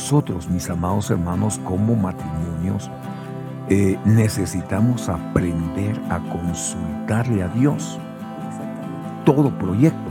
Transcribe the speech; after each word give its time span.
nosotros, 0.00 0.48
mis 0.48 0.70
amados 0.70 1.10
hermanos, 1.10 1.60
como 1.62 1.94
matrimonios, 1.94 2.90
eh, 3.68 3.98
necesitamos 4.06 5.10
aprender 5.10 6.00
a 6.08 6.18
consultarle 6.20 7.42
a 7.42 7.48
Dios 7.48 7.98
todo 9.26 9.50
proyecto. 9.50 10.10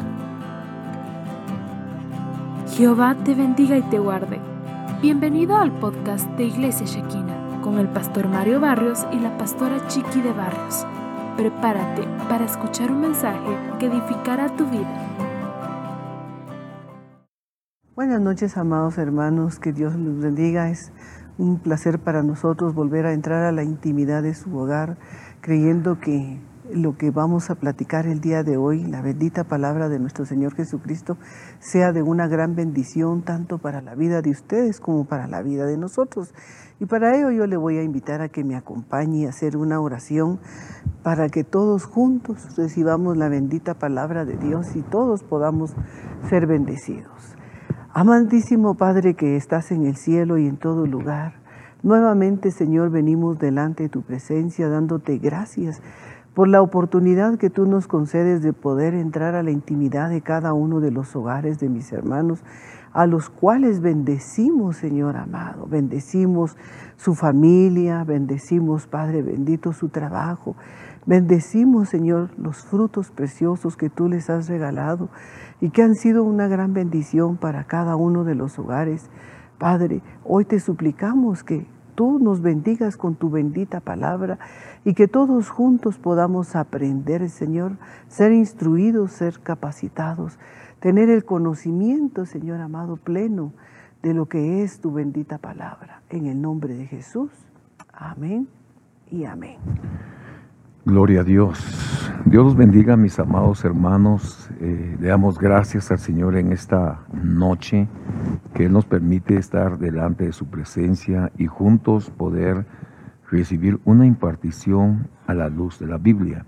Jehová 2.78 3.16
te 3.26 3.34
bendiga 3.34 3.80
y 3.80 3.82
te 3.82 3.98
guarde. 3.98 4.40
Bienvenido 5.02 5.58
al 5.58 5.72
podcast 5.72 6.30
de 6.38 6.46
Iglesia 6.46 6.86
Shekina 6.86 7.60
con 7.64 7.80
el 7.80 7.88
pastor 7.88 8.28
Mario 8.28 8.60
Barrios 8.60 9.08
y 9.12 9.20
la 9.20 9.36
pastora 9.40 9.88
Chiqui 9.88 10.22
de 10.22 10.34
Barrios. 10.34 10.86
Prepárate 11.36 12.04
para 12.30 12.46
escuchar 12.46 12.92
un 12.92 13.02
mensaje 13.02 13.58
que 13.80 13.88
edificará 13.88 14.56
tu 14.56 14.68
vida. 14.68 15.09
Buenas 18.10 18.26
noches, 18.26 18.58
amados 18.58 18.98
hermanos, 18.98 19.60
que 19.60 19.72
Dios 19.72 19.94
los 19.94 20.20
bendiga. 20.20 20.72
Es 20.72 20.92
un 21.38 21.60
placer 21.60 22.00
para 22.00 22.24
nosotros 22.24 22.74
volver 22.74 23.06
a 23.06 23.14
entrar 23.14 23.44
a 23.44 23.52
la 23.52 23.62
intimidad 23.62 24.24
de 24.24 24.34
su 24.34 24.58
hogar, 24.58 24.98
creyendo 25.42 26.00
que 26.00 26.42
lo 26.74 26.98
que 26.98 27.12
vamos 27.12 27.52
a 27.52 27.56
platicar 27.56 28.08
el 28.08 28.20
día 28.20 28.42
de 28.42 28.58
hoy, 28.58 28.84
la 28.84 29.04
bendita 29.04 29.44
palabra 29.44 29.90
de 29.90 30.00
nuestro 30.00 30.26
Señor 30.26 30.56
Jesucristo, 30.56 31.18
sea 31.60 31.92
de 31.92 32.02
una 32.02 32.28
gran 32.28 32.56
bendición 32.56 33.22
tanto 33.22 33.60
para 33.60 33.80
la 33.80 33.94
vida 33.94 34.24
de 34.24 34.32
ustedes 34.32 34.80
como 34.80 35.06
para 35.06 35.28
la 35.28 35.44
vida 35.44 35.68
de 35.68 35.78
nosotros. 35.78 36.34
Y 36.80 36.88
para 36.88 37.16
ello 37.16 37.30
yo 37.30 37.46
le 37.46 37.58
voy 37.58 37.78
a 37.78 37.84
invitar 37.84 38.22
a 38.22 38.30
que 38.30 38.44
me 38.44 38.56
acompañe 38.56 39.28
a 39.28 39.30
hacer 39.30 39.56
una 39.56 39.80
oración 39.80 40.40
para 41.04 41.30
que 41.30 41.44
todos 41.44 41.86
juntos 41.86 42.58
recibamos 42.58 43.18
la 43.18 43.30
bendita 43.30 43.76
palabra 43.76 44.26
de 44.26 44.36
Dios 44.36 44.76
y 44.76 44.82
todos 44.82 45.22
podamos 45.22 45.76
ser 46.28 46.48
bendecidos. 46.48 47.39
Amantísimo 47.92 48.76
Padre 48.76 49.16
que 49.16 49.36
estás 49.36 49.72
en 49.72 49.88
el 49.88 49.96
cielo 49.96 50.38
y 50.38 50.46
en 50.46 50.58
todo 50.58 50.86
lugar, 50.86 51.34
nuevamente 51.82 52.52
Señor 52.52 52.92
venimos 52.92 53.40
delante 53.40 53.84
de 53.84 53.90
tu 53.90 54.04
presencia 54.04 54.70
dándote 54.70 55.18
gracias 55.18 55.82
por 56.40 56.48
la 56.48 56.62
oportunidad 56.62 57.38
que 57.38 57.50
tú 57.50 57.66
nos 57.66 57.86
concedes 57.86 58.42
de 58.42 58.54
poder 58.54 58.94
entrar 58.94 59.36
a 59.36 59.44
la 59.44 59.52
intimidad 59.52 60.10
de 60.10 60.22
cada 60.22 60.54
uno 60.54 60.80
de 60.80 60.90
los 60.90 61.14
hogares 61.14 61.60
de 61.60 61.68
mis 61.68 61.92
hermanos, 61.92 62.46
a 62.94 63.08
los 63.08 63.30
cuales 63.30 63.82
bendecimos, 63.82 64.78
Señor 64.78 65.18
amado, 65.18 65.68
bendecimos 65.68 66.56
su 66.96 67.14
familia, 67.14 68.06
bendecimos, 68.06 68.88
Padre 68.88 69.22
bendito, 69.22 69.74
su 69.74 69.90
trabajo, 69.90 70.56
bendecimos, 71.06 71.90
Señor, 71.90 72.30
los 72.38 72.64
frutos 72.64 73.12
preciosos 73.12 73.76
que 73.76 73.90
tú 73.90 74.08
les 74.08 74.30
has 74.30 74.48
regalado 74.48 75.10
y 75.60 75.72
que 75.72 75.84
han 75.84 75.96
sido 75.96 76.24
una 76.24 76.48
gran 76.48 76.74
bendición 76.74 77.36
para 77.36 77.66
cada 77.66 77.98
uno 77.98 78.24
de 78.24 78.36
los 78.36 78.58
hogares. 78.60 79.10
Padre, 79.58 80.02
hoy 80.24 80.46
te 80.46 80.62
suplicamos 80.62 81.44
que 81.44 81.68
tú 82.00 82.18
nos 82.18 82.42
bendigas 82.42 82.96
con 82.96 83.16
tu 83.16 83.30
bendita 83.30 83.82
palabra 83.82 84.40
y 84.86 84.94
que 84.94 85.10
todos 85.10 85.50
juntos 85.50 85.98
podamos 85.98 86.56
aprender, 86.56 87.30
Señor, 87.30 87.74
ser 88.08 88.32
instruidos, 88.32 89.12
ser 89.12 89.42
capacitados, 89.42 90.40
tener 90.80 91.10
el 91.10 91.26
conocimiento, 91.26 92.26
Señor 92.26 92.62
amado, 92.62 92.96
pleno 92.96 93.52
de 94.02 94.14
lo 94.14 94.28
que 94.28 94.64
es 94.64 94.80
tu 94.80 94.94
bendita 94.94 95.40
palabra. 95.40 96.02
En 96.10 96.28
el 96.28 96.42
nombre 96.42 96.74
de 96.74 96.88
Jesús. 96.88 97.32
Amén 97.92 98.48
y 99.12 99.26
amén. 99.26 99.58
Gloria 100.86 101.22
a 101.22 101.24
Dios. 101.26 101.60
Dios 102.26 102.46
los 102.46 102.56
bendiga, 102.56 102.96
mis 102.96 103.20
amados 103.20 103.66
hermanos. 103.66 104.50
Eh, 104.62 104.96
le 104.98 105.10
damos 105.10 105.38
gracias 105.38 105.92
al 105.92 106.00
Señor 106.00 106.38
en 106.38 106.54
esta 106.54 107.02
noche 107.12 107.90
que 108.54 108.66
Él 108.66 108.72
nos 108.72 108.86
permite 108.86 109.36
estar 109.36 109.78
delante 109.78 110.26
de 110.26 110.32
su 110.32 110.46
presencia 110.48 111.34
y 111.38 111.48
juntos 111.48 112.10
poder 112.10 112.66
recibir 113.30 113.82
una 113.84 114.06
impartición 114.06 115.10
a 115.28 115.34
la 115.34 115.50
luz 115.50 115.80
de 115.80 115.88
la 115.88 115.98
Biblia. 115.98 116.46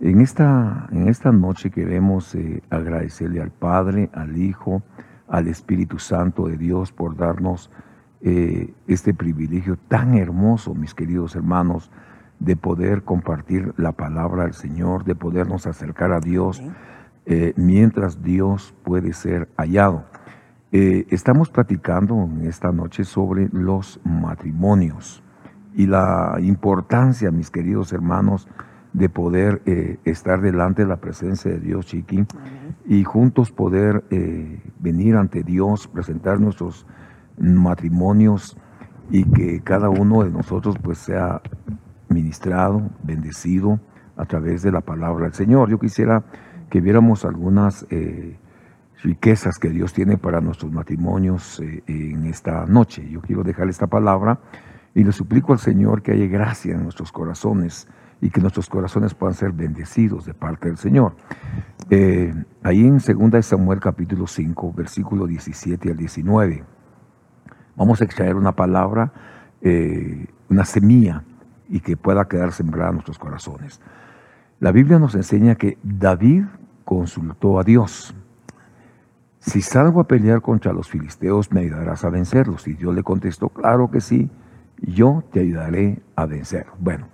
En 0.00 0.20
esta, 0.20 0.86
en 0.92 1.08
esta 1.08 1.32
noche 1.32 1.70
queremos 1.70 2.34
eh, 2.34 2.62
agradecerle 2.68 3.40
al 3.40 3.50
Padre, 3.50 4.10
al 4.12 4.36
Hijo, 4.36 4.82
al 5.26 5.48
Espíritu 5.48 5.98
Santo 5.98 6.48
de 6.48 6.58
Dios 6.58 6.92
por 6.92 7.16
darnos 7.16 7.70
eh, 8.20 8.74
este 8.88 9.14
privilegio 9.14 9.78
tan 9.88 10.14
hermoso, 10.14 10.74
mis 10.74 10.92
queridos 10.92 11.34
hermanos, 11.34 11.90
de 12.40 12.56
poder 12.56 13.02
compartir 13.02 13.72
la 13.76 13.92
palabra 13.92 14.44
del 14.44 14.54
Señor, 14.54 15.04
de 15.04 15.14
podernos 15.14 15.66
acercar 15.66 16.12
a 16.12 16.20
Dios 16.20 16.62
eh, 17.26 17.54
mientras 17.56 18.22
Dios 18.22 18.74
puede 18.84 19.12
ser 19.12 19.48
hallado. 19.56 20.04
Eh, 20.72 21.06
estamos 21.10 21.50
platicando 21.50 22.28
esta 22.42 22.70
noche 22.72 23.04
sobre 23.04 23.48
los 23.52 24.00
matrimonios 24.04 25.22
y 25.74 25.86
la 25.86 26.36
importancia, 26.40 27.30
mis 27.30 27.50
queridos 27.50 27.92
hermanos, 27.92 28.48
de 28.92 29.08
poder 29.08 29.62
eh, 29.66 29.98
estar 30.04 30.40
delante 30.40 30.82
de 30.82 30.88
la 30.88 30.98
presencia 30.98 31.50
de 31.50 31.60
Dios, 31.60 31.86
Chiqui, 31.86 32.26
y 32.86 33.02
juntos 33.04 33.50
poder 33.50 34.04
venir 34.78 35.16
ante 35.16 35.42
Dios, 35.42 35.88
presentar 35.88 36.38
nuestros 36.38 36.86
matrimonios 37.38 38.56
y 39.10 39.24
que 39.24 39.60
cada 39.60 39.88
uno 39.88 40.22
de 40.22 40.30
nosotros 40.30 40.76
pues 40.82 40.98
sea 40.98 41.40
ministrado, 42.14 42.90
bendecido 43.02 43.80
a 44.16 44.24
través 44.24 44.62
de 44.62 44.72
la 44.72 44.80
palabra 44.80 45.24
del 45.24 45.34
Señor. 45.34 45.68
Yo 45.68 45.78
quisiera 45.78 46.24
que 46.70 46.80
viéramos 46.80 47.24
algunas 47.24 47.86
eh, 47.90 48.38
riquezas 49.02 49.58
que 49.58 49.68
Dios 49.68 49.92
tiene 49.92 50.16
para 50.16 50.40
nuestros 50.40 50.72
matrimonios 50.72 51.60
eh, 51.60 51.82
en 51.86 52.24
esta 52.24 52.64
noche. 52.66 53.06
Yo 53.10 53.20
quiero 53.20 53.42
dejar 53.42 53.68
esta 53.68 53.86
palabra 53.86 54.38
y 54.94 55.04
le 55.04 55.12
suplico 55.12 55.52
al 55.52 55.58
Señor 55.58 56.02
que 56.02 56.12
haya 56.12 56.26
gracia 56.26 56.74
en 56.74 56.84
nuestros 56.84 57.12
corazones 57.12 57.88
y 58.20 58.30
que 58.30 58.40
nuestros 58.40 58.70
corazones 58.70 59.12
puedan 59.12 59.34
ser 59.34 59.52
bendecidos 59.52 60.24
de 60.24 60.34
parte 60.34 60.68
del 60.68 60.78
Señor. 60.78 61.16
Eh, 61.90 62.32
ahí 62.62 62.86
en 62.86 62.98
2 62.98 63.44
Samuel 63.44 63.80
capítulo 63.80 64.26
5, 64.26 64.72
versículo 64.72 65.26
17 65.26 65.90
al 65.90 65.96
19, 65.96 66.64
vamos 67.76 68.00
a 68.00 68.04
extraer 68.04 68.36
una 68.36 68.52
palabra, 68.52 69.12
una 70.48 70.64
semilla 70.64 71.24
y 71.68 71.80
que 71.80 71.96
pueda 71.96 72.26
quedar 72.26 72.52
sembrada 72.52 72.90
en 72.90 72.96
nuestros 72.96 73.18
corazones. 73.18 73.80
La 74.60 74.72
Biblia 74.72 74.98
nos 74.98 75.14
enseña 75.14 75.56
que 75.56 75.78
David 75.82 76.44
consultó 76.84 77.58
a 77.58 77.64
Dios. 77.64 78.14
Si 79.38 79.60
salgo 79.60 80.00
a 80.00 80.08
pelear 80.08 80.40
contra 80.40 80.72
los 80.72 80.88
filisteos, 80.88 81.52
¿me 81.52 81.60
ayudarás 81.60 82.04
a 82.04 82.10
vencerlos? 82.10 82.66
Y 82.66 82.74
Dios 82.74 82.94
le 82.94 83.02
contestó, 83.02 83.50
claro 83.50 83.90
que 83.90 84.00
sí, 84.00 84.30
yo 84.80 85.22
te 85.32 85.40
ayudaré 85.40 86.02
a 86.16 86.26
vencer. 86.26 86.66
Bueno, 86.78 87.08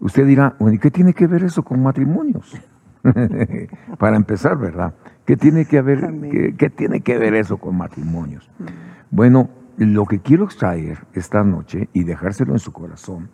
usted 0.00 0.26
dirá, 0.26 0.56
¿y 0.60 0.78
qué 0.78 0.90
tiene 0.90 1.12
que 1.12 1.26
ver 1.26 1.44
eso 1.44 1.62
con 1.62 1.82
matrimonios? 1.82 2.58
Para 3.98 4.16
empezar, 4.16 4.56
¿verdad? 4.56 4.94
¿Qué 5.26 5.36
tiene 5.36 5.66
que 5.66 5.82
ver, 5.82 6.54
qué 6.56 6.70
tiene 6.70 7.02
que 7.02 7.18
ver 7.18 7.34
eso 7.34 7.58
con 7.58 7.76
matrimonios? 7.76 8.50
Bueno, 9.10 9.50
lo 9.76 10.06
que 10.06 10.20
quiero 10.20 10.44
extraer 10.44 11.06
esta 11.12 11.44
noche 11.44 11.88
y 11.92 12.04
dejárselo 12.04 12.52
en 12.52 12.58
su 12.58 12.72
corazón 12.72 13.28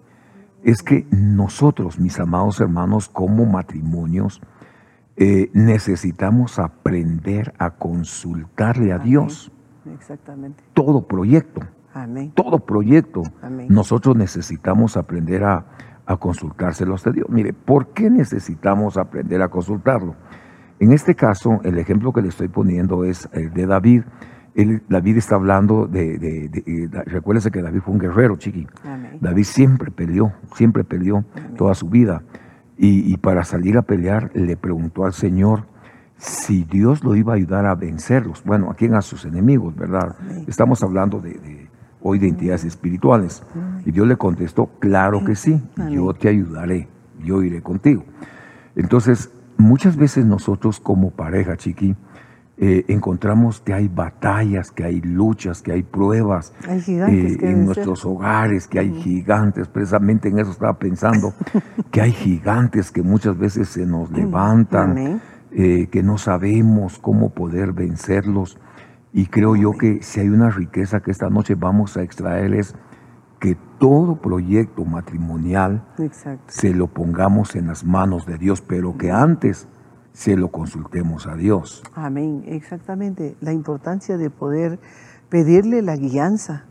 es 0.65 0.83
que 0.83 1.07
nosotros, 1.11 2.01
mis 2.01 2.19
amados 2.19 2.61
hermanos, 2.61 3.09
como 3.09 3.45
matrimonios, 3.45 4.41
eh, 5.17 5.51
necesitamos 5.53 6.59
aprender 6.59 7.55
a 7.59 7.71
consultarle 7.71 8.93
a 8.93 8.99
Dios. 8.99 9.53
Exactamente. 9.95 10.65
Todo 10.73 11.07
proyecto. 11.07 11.61
Amén. 11.93 12.33
Todo 12.35 12.59
proyecto. 12.59 13.23
Nosotros 13.69 14.17
necesitamos 14.17 14.97
aprender 14.97 15.45
a, 15.45 15.67
a 16.07 16.17
consultárselo 16.17 16.97
a 16.97 17.11
Dios. 17.11 17.29
Mire, 17.29 17.53
¿por 17.53 17.89
qué 17.89 18.11
necesitamos 18.11 18.97
aprender 18.97 19.43
a 19.43 19.49
consultarlo? 19.49 20.17
En 20.81 20.93
este 20.93 21.15
caso, 21.15 21.61
el 21.63 21.79
ejemplo 21.79 22.13
que 22.13 22.23
le 22.23 22.29
estoy 22.29 22.49
poniendo 22.49 23.05
es 23.05 23.29
el 23.33 23.53
de 23.53 23.67
David. 23.67 24.03
David 24.55 25.17
está 25.17 25.35
hablando 25.35 25.89
de, 25.89 26.19
de, 26.19 26.89
recuérdese 27.07 27.51
que 27.51 27.61
David 27.61 27.81
fue 27.81 27.93
un 27.93 27.99
guerrero, 27.99 28.37
chiqui. 28.37 28.67
David 29.21 29.45
siempre 29.45 29.91
peleó, 29.91 30.33
siempre 30.55 30.85
peleó 30.85 31.25
toda 31.57 31.75
su 31.75 31.89
vida. 31.89 32.23
Y, 32.77 33.17
para 33.19 33.45
salir 33.45 33.77
a 33.79 33.83
pelear 33.83 34.31
le 34.35 34.57
preguntó 34.57 35.05
al 35.05 35.13
Señor 35.13 35.65
si 36.17 36.65
Dios 36.65 37.03
lo 37.05 37.17
iba 37.17 37.33
a 37.33 37.37
ayudar 37.37 37.67
a 37.67 37.75
vencerlos. 37.75 38.43
Bueno, 38.45 38.71
a 38.71 38.75
quién? 38.75 38.95
A 38.95 39.03
sus 39.03 39.25
enemigos, 39.25 39.75
¿verdad? 39.75 40.17
Estamos 40.47 40.83
hablando 40.83 41.21
de, 41.21 41.69
hoy 42.01 42.19
de 42.21 42.29
entidades 42.29 42.65
espirituales. 42.65 43.43
Y 43.85 43.91
Dios 43.91 44.07
le 44.07 44.17
contestó, 44.17 44.71
claro 44.79 45.25
que 45.25 45.35
sí, 45.35 45.61
yo 45.91 46.15
te 46.15 46.29
ayudaré, 46.29 46.89
yo 47.25 47.43
iré 47.43 47.61
contigo. 47.61 48.05
Entonces, 48.77 49.33
muchas 49.57 49.97
veces 49.97 50.25
nosotros 50.27 50.79
como 50.79 51.11
pareja, 51.11 51.57
chiqui, 51.57 51.97
eh, 52.57 52.85
encontramos 52.87 53.61
que 53.61 53.75
hay 53.75 53.89
batallas, 53.89 54.71
que 54.71 54.85
hay 54.85 55.01
luchas, 55.01 55.61
que 55.61 55.73
hay 55.73 55.83
pruebas 55.83 56.53
eh, 56.69 57.37
en 57.41 57.65
nuestros 57.65 58.05
hogares, 58.05 58.69
que 58.69 58.79
hay 58.79 58.93
gigantes, 58.93 59.67
precisamente 59.67 60.29
en 60.29 60.39
eso 60.39 60.53
estaba 60.53 60.79
pensando, 60.79 61.35
que 61.91 62.01
hay 62.01 62.13
gigantes 62.13 62.93
que 62.93 63.03
muchas 63.03 63.37
veces 63.37 63.69
se 63.71 63.85
nos 63.85 64.13
levantan, 64.13 65.21
eh, 65.51 65.89
que 65.91 66.05
no 66.05 66.17
sabemos 66.17 66.99
cómo 67.01 67.31
poder 67.31 67.73
vencerlos. 67.73 68.57
Y 69.13 69.27
creo 69.27 69.57
yo 69.57 69.73
que 69.73 70.03
si 70.03 70.21
hay 70.21 70.29
una 70.29 70.51
riqueza 70.51 71.01
que 71.01 71.11
esta 71.11 71.31
noche 71.31 71.57
vamos 71.57 71.97
a 71.97 72.03
extraer 72.03 72.55
es 72.55 72.77
que 73.41 73.57
todo 73.79 74.17
proyecto 74.17 74.85
matrimonial 74.85 75.85
se 76.47 76.73
lo 76.73 76.87
pongamos 76.87 77.57
en 77.57 77.67
las 77.67 77.85
manos 77.85 78.27
de 78.27 78.39
Dios, 78.39 78.61
pero 78.61 78.97
que 78.97 79.11
antes 79.11 79.69
se 80.15 80.37
lo 80.37 80.49
consultemos 80.49 81.27
a 81.27 81.35
Dios. 81.35 81.83
Amén, 81.95 82.45
exactamente. 82.47 83.37
La 83.41 83.53
importancia 83.53 84.17
de 84.17 84.31
poder 84.31 84.79
pedirle 85.29 85.83
la 85.83 85.97
guianza 85.97 86.65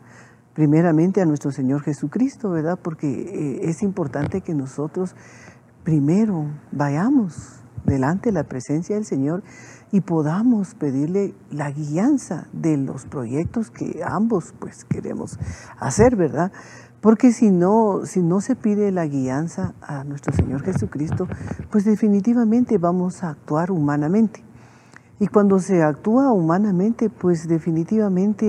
primeramente 0.54 1.22
a 1.22 1.25
nuestro 1.25 1.51
Señor 1.51 1.81
Jesucristo, 1.84 2.50
¿verdad? 2.50 2.80
Porque 2.81 3.07
eh, 3.07 3.69
es 3.69 3.84
importante 3.84 4.42
que 4.42 4.54
nosotros 4.54 5.16
primero 5.84 6.45
vayamos 6.72 7.60
delante 7.86 8.30
de 8.30 8.34
la 8.34 8.45
presencia 8.45 8.95
del 8.95 9.04
Señor 9.04 9.44
y 9.92 10.00
podamos 10.01 10.74
pedirle 10.75 11.36
la 11.51 11.69
guianza 11.69 12.48
de 12.54 12.78
los 12.78 13.06
proyectos 13.06 13.69
que 13.72 14.01
ambos 14.06 14.54
pues 14.57 14.86
queremos 14.86 15.38
hacer, 15.78 16.16
¿verdad? 16.16 16.51
Porque 17.03 17.33
si 17.33 17.51
no, 17.51 18.05
si 18.05 18.21
no 18.21 18.39
se 18.39 18.55
pide 18.55 18.89
la 18.94 19.05
guianza 19.05 19.73
a 19.81 20.05
nuestro 20.05 20.33
Señor 20.33 20.63
Jesucristo, 20.63 21.27
pues 21.69 21.83
definitivamente 21.83 22.77
vamos 22.77 23.25
a 23.25 23.31
actuar 23.31 23.71
humanamente. 23.71 24.41
Y 25.19 25.27
cuando 25.27 25.59
se 25.59 25.83
actúa 25.83 26.31
humanamente, 26.31 27.09
pues 27.09 27.50
definitivamente 27.50 28.45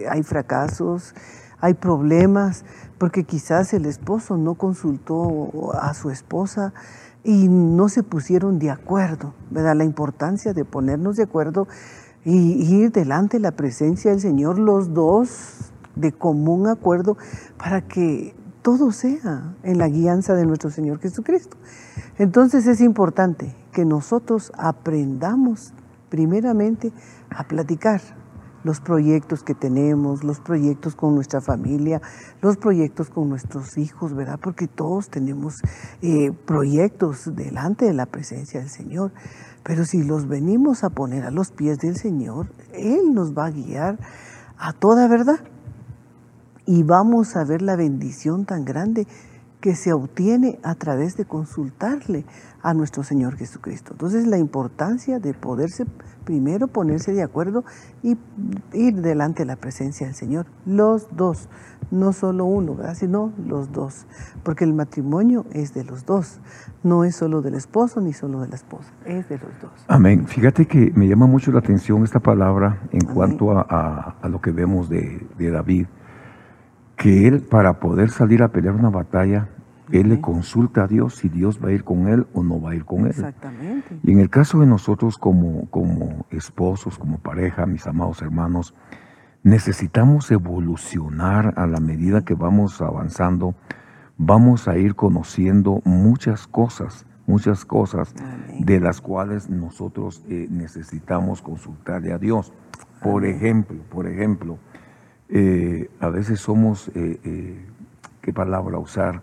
eh, 0.00 0.08
hay 0.08 0.22
fracasos, 0.22 1.14
hay 1.60 1.74
problemas, 1.74 2.64
porque 2.96 3.24
quizás 3.24 3.74
el 3.74 3.84
esposo 3.84 4.38
no 4.38 4.54
consultó 4.54 5.74
a 5.78 5.92
su 5.92 6.08
esposa 6.08 6.72
y 7.22 7.48
no 7.48 7.90
se 7.90 8.02
pusieron 8.02 8.58
de 8.58 8.70
acuerdo, 8.70 9.34
¿verdad? 9.50 9.76
La 9.76 9.84
importancia 9.84 10.54
de 10.54 10.64
ponernos 10.64 11.16
de 11.16 11.24
acuerdo 11.24 11.68
y 12.24 12.64
ir 12.64 12.92
delante 12.92 13.36
de 13.36 13.42
la 13.42 13.52
presencia 13.52 14.10
del 14.10 14.20
Señor 14.20 14.58
los 14.58 14.94
dos 14.94 15.69
de 16.00 16.12
común 16.12 16.66
acuerdo 16.66 17.16
para 17.58 17.82
que 17.86 18.34
todo 18.62 18.92
sea 18.92 19.54
en 19.62 19.78
la 19.78 19.88
guianza 19.88 20.34
de 20.34 20.46
nuestro 20.46 20.70
Señor 20.70 21.00
Jesucristo. 21.00 21.56
Entonces 22.18 22.66
es 22.66 22.80
importante 22.80 23.56
que 23.72 23.84
nosotros 23.84 24.52
aprendamos 24.56 25.72
primeramente 26.10 26.92
a 27.30 27.44
platicar, 27.44 28.00
los 28.62 28.80
proyectos 28.80 29.42
que 29.42 29.54
tenemos, 29.54 30.22
los 30.24 30.40
proyectos 30.40 30.94
con 30.94 31.14
nuestra 31.14 31.40
familia, 31.40 32.00
los 32.42 32.56
proyectos 32.56 33.08
con 33.10 33.28
nuestros 33.28 33.78
hijos, 33.78 34.14
¿verdad? 34.14 34.38
Porque 34.40 34.68
todos 34.68 35.08
tenemos 35.08 35.62
eh, 36.02 36.32
proyectos 36.44 37.34
delante 37.34 37.86
de 37.86 37.94
la 37.94 38.06
presencia 38.06 38.60
del 38.60 38.68
Señor. 38.68 39.12
Pero 39.62 39.84
si 39.84 40.02
los 40.02 40.28
venimos 40.28 40.84
a 40.84 40.90
poner 40.90 41.24
a 41.24 41.30
los 41.30 41.52
pies 41.52 41.78
del 41.78 41.96
Señor, 41.96 42.52
Él 42.72 43.12
nos 43.12 43.36
va 43.36 43.46
a 43.46 43.50
guiar 43.50 43.98
a 44.58 44.72
toda 44.72 45.08
verdad. 45.08 45.40
Y 46.66 46.82
vamos 46.82 47.36
a 47.36 47.44
ver 47.44 47.62
la 47.62 47.76
bendición 47.76 48.44
tan 48.44 48.64
grande 48.64 49.06
que 49.60 49.74
se 49.74 49.92
obtiene 49.92 50.58
a 50.62 50.74
través 50.74 51.16
de 51.16 51.26
consultarle 51.26 52.24
a 52.62 52.74
nuestro 52.74 53.02
Señor 53.02 53.36
Jesucristo. 53.36 53.92
Entonces 53.92 54.26
la 54.26 54.38
importancia 54.38 55.18
de 55.18 55.34
poderse 55.34 55.84
primero 56.24 56.68
ponerse 56.68 57.12
de 57.12 57.22
acuerdo 57.22 57.64
y 58.02 58.16
ir 58.72 58.94
delante 59.00 59.42
de 59.42 59.46
la 59.46 59.56
presencia 59.56 60.06
del 60.06 60.14
Señor. 60.14 60.46
Los 60.64 61.08
dos, 61.16 61.48
no 61.90 62.12
solo 62.12 62.44
uno, 62.44 62.76
sino 62.94 63.32
los 63.46 63.72
dos. 63.72 64.06
Porque 64.42 64.64
el 64.64 64.72
matrimonio 64.72 65.44
es 65.52 65.74
de 65.74 65.84
los 65.84 66.06
dos. 66.06 66.40
No 66.82 67.04
es 67.04 67.16
solo 67.16 67.42
del 67.42 67.54
esposo 67.54 68.00
ni 68.00 68.12
solo 68.12 68.40
de 68.40 68.48
la 68.48 68.54
esposa, 68.54 68.92
es 69.04 69.28
de 69.28 69.38
los 69.38 69.50
dos. 69.60 69.72
Amén. 69.88 70.26
Fíjate 70.26 70.66
que 70.66 70.92
me 70.94 71.08
llama 71.08 71.26
mucho 71.26 71.52
la 71.52 71.58
atención 71.58 72.02
esta 72.04 72.20
palabra 72.20 72.80
en 72.92 73.04
cuanto 73.06 73.50
a, 73.50 74.16
lo 74.28 74.40
que 74.40 74.52
vemos 74.52 74.88
de, 74.88 75.26
de 75.36 75.50
David 75.50 75.86
que 77.00 77.26
él 77.26 77.40
para 77.40 77.80
poder 77.80 78.10
salir 78.10 78.42
a 78.42 78.48
pelear 78.48 78.74
una 78.74 78.90
batalla 78.90 79.48
él 79.92 80.08
le 80.08 80.20
consulta 80.20 80.84
a 80.84 80.86
Dios 80.86 81.16
si 81.16 81.28
Dios 81.28 81.58
va 81.62 81.70
a 81.70 81.72
ir 81.72 81.82
con 81.82 82.06
él 82.08 82.26
o 82.32 82.44
no 82.44 82.60
va 82.60 82.70
a 82.70 82.74
ir 82.74 82.84
con 82.84 83.00
él. 83.00 83.08
Exactamente. 83.08 83.98
Y 84.04 84.12
en 84.12 84.20
el 84.20 84.30
caso 84.30 84.60
de 84.60 84.66
nosotros 84.66 85.18
como, 85.18 85.68
como 85.70 86.26
esposos, 86.30 86.98
como 86.98 87.18
pareja, 87.18 87.66
mis 87.66 87.86
amados 87.86 88.22
hermanos, 88.22 88.74
necesitamos 89.42 90.30
evolucionar 90.30 91.54
a 91.56 91.66
la 91.66 91.80
medida 91.80 92.24
que 92.24 92.34
vamos 92.34 92.80
avanzando. 92.80 93.54
Vamos 94.16 94.68
a 94.68 94.76
ir 94.76 94.94
conociendo 94.94 95.80
muchas 95.84 96.46
cosas, 96.46 97.06
muchas 97.26 97.64
cosas 97.64 98.14
de 98.60 98.78
las 98.78 99.00
cuales 99.00 99.48
nosotros 99.50 100.22
eh, 100.28 100.46
necesitamos 100.50 101.42
consultarle 101.42 102.12
a 102.12 102.18
Dios. 102.18 102.52
Por 103.02 103.24
ejemplo, 103.24 103.82
por 103.90 104.06
ejemplo, 104.06 104.58
eh, 105.30 105.90
a 106.00 106.08
veces 106.08 106.40
somos, 106.40 106.90
eh, 106.94 107.64
¿qué 108.20 108.32
palabra 108.32 108.78
usar? 108.78 109.22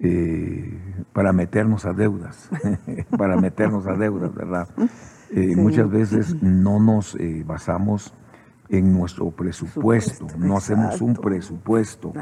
Eh, 0.00 0.76
para 1.12 1.32
meternos 1.32 1.86
a 1.86 1.92
deudas, 1.92 2.50
para 3.16 3.36
meternos 3.36 3.86
a 3.86 3.94
deudas, 3.94 4.34
¿verdad? 4.34 4.68
Eh, 5.30 5.54
muchas 5.56 5.88
veces 5.88 6.42
no 6.42 6.80
nos 6.80 7.14
eh, 7.14 7.44
basamos 7.46 8.12
en 8.68 8.92
nuestro 8.92 9.30
presupuesto, 9.30 10.26
no 10.36 10.56
hacemos 10.56 11.00
un 11.00 11.14
presupuesto 11.14 12.12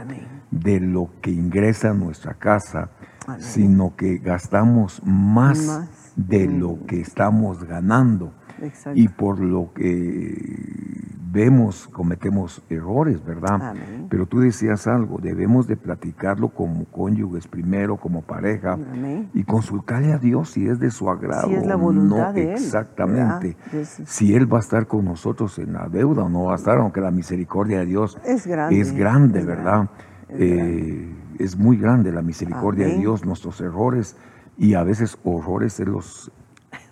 de 0.50 0.80
lo 0.80 1.10
que 1.22 1.30
ingresa 1.30 1.90
a 1.90 1.94
nuestra 1.94 2.34
casa, 2.34 2.90
sino 3.38 3.96
que 3.96 4.18
gastamos 4.18 5.02
más, 5.04 5.88
de 6.14 6.46
lo 6.46 6.84
que 6.86 7.00
estamos 7.00 7.64
ganando. 7.64 8.32
Y 8.94 9.08
por 9.08 9.40
lo 9.40 9.72
que 9.74 11.12
vemos, 11.32 11.88
cometemos 11.88 12.62
errores, 12.68 13.24
¿verdad? 13.24 13.74
Pero 14.10 14.26
tú 14.26 14.40
decías 14.40 14.86
algo, 14.86 15.18
debemos 15.18 15.66
de 15.66 15.76
platicarlo 15.76 16.50
como 16.50 16.84
cónyuges 16.84 17.48
primero, 17.48 17.96
como 17.96 18.22
pareja, 18.22 18.78
y 19.32 19.42
consultarle 19.44 20.12
a 20.12 20.18
Dios 20.18 20.50
si 20.50 20.68
es 20.68 20.78
de 20.78 20.90
su 20.90 21.08
agrado. 21.08 21.48
Si 21.48 21.54
es 21.54 21.66
la 21.66 21.76
voluntad 21.76 22.28
no, 22.28 22.32
de 22.34 22.52
Exactamente. 22.52 23.56
Si 24.04 24.34
Él 24.34 24.52
va 24.52 24.58
a 24.58 24.60
estar 24.60 24.86
con 24.86 25.06
nosotros 25.06 25.58
en 25.58 25.72
la 25.72 25.88
deuda 25.88 26.24
o 26.24 26.28
no 26.28 26.44
va 26.44 26.52
a 26.52 26.56
estar, 26.56 26.78
aunque 26.78 27.00
la 27.00 27.10
misericordia 27.10 27.80
de 27.80 27.86
Dios 27.86 28.18
es 28.24 28.46
grande, 28.46 28.80
es 28.80 28.92
grande 28.92 29.44
¿verdad? 29.44 29.88
Eh, 30.28 31.14
es, 31.38 31.56
muy 31.56 31.76
grande 31.76 32.12
la 32.12 32.22
misericordia 32.22 32.86
de 32.86 32.98
Dios, 32.98 33.24
nuestros 33.24 33.60
errores 33.60 34.16
y 34.58 34.74
a 34.74 34.82
veces 34.82 35.18
horrores 35.24 35.78
los... 35.80 36.30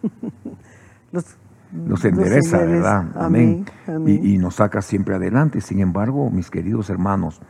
los 1.13 1.37
nos 1.73 2.05
endereza, 2.05 2.59
¿verdad? 2.59 3.07
Amén. 3.15 3.65
Y, 4.07 4.39
nos 4.39 4.57
saca 4.57 4.83
siempre 4.83 5.15
adelante. 5.15 5.61
Sin 5.61 5.81
embargo, 5.81 6.31
mis 6.31 6.51
queridos 6.51 6.91
hermanos, 6.91 7.41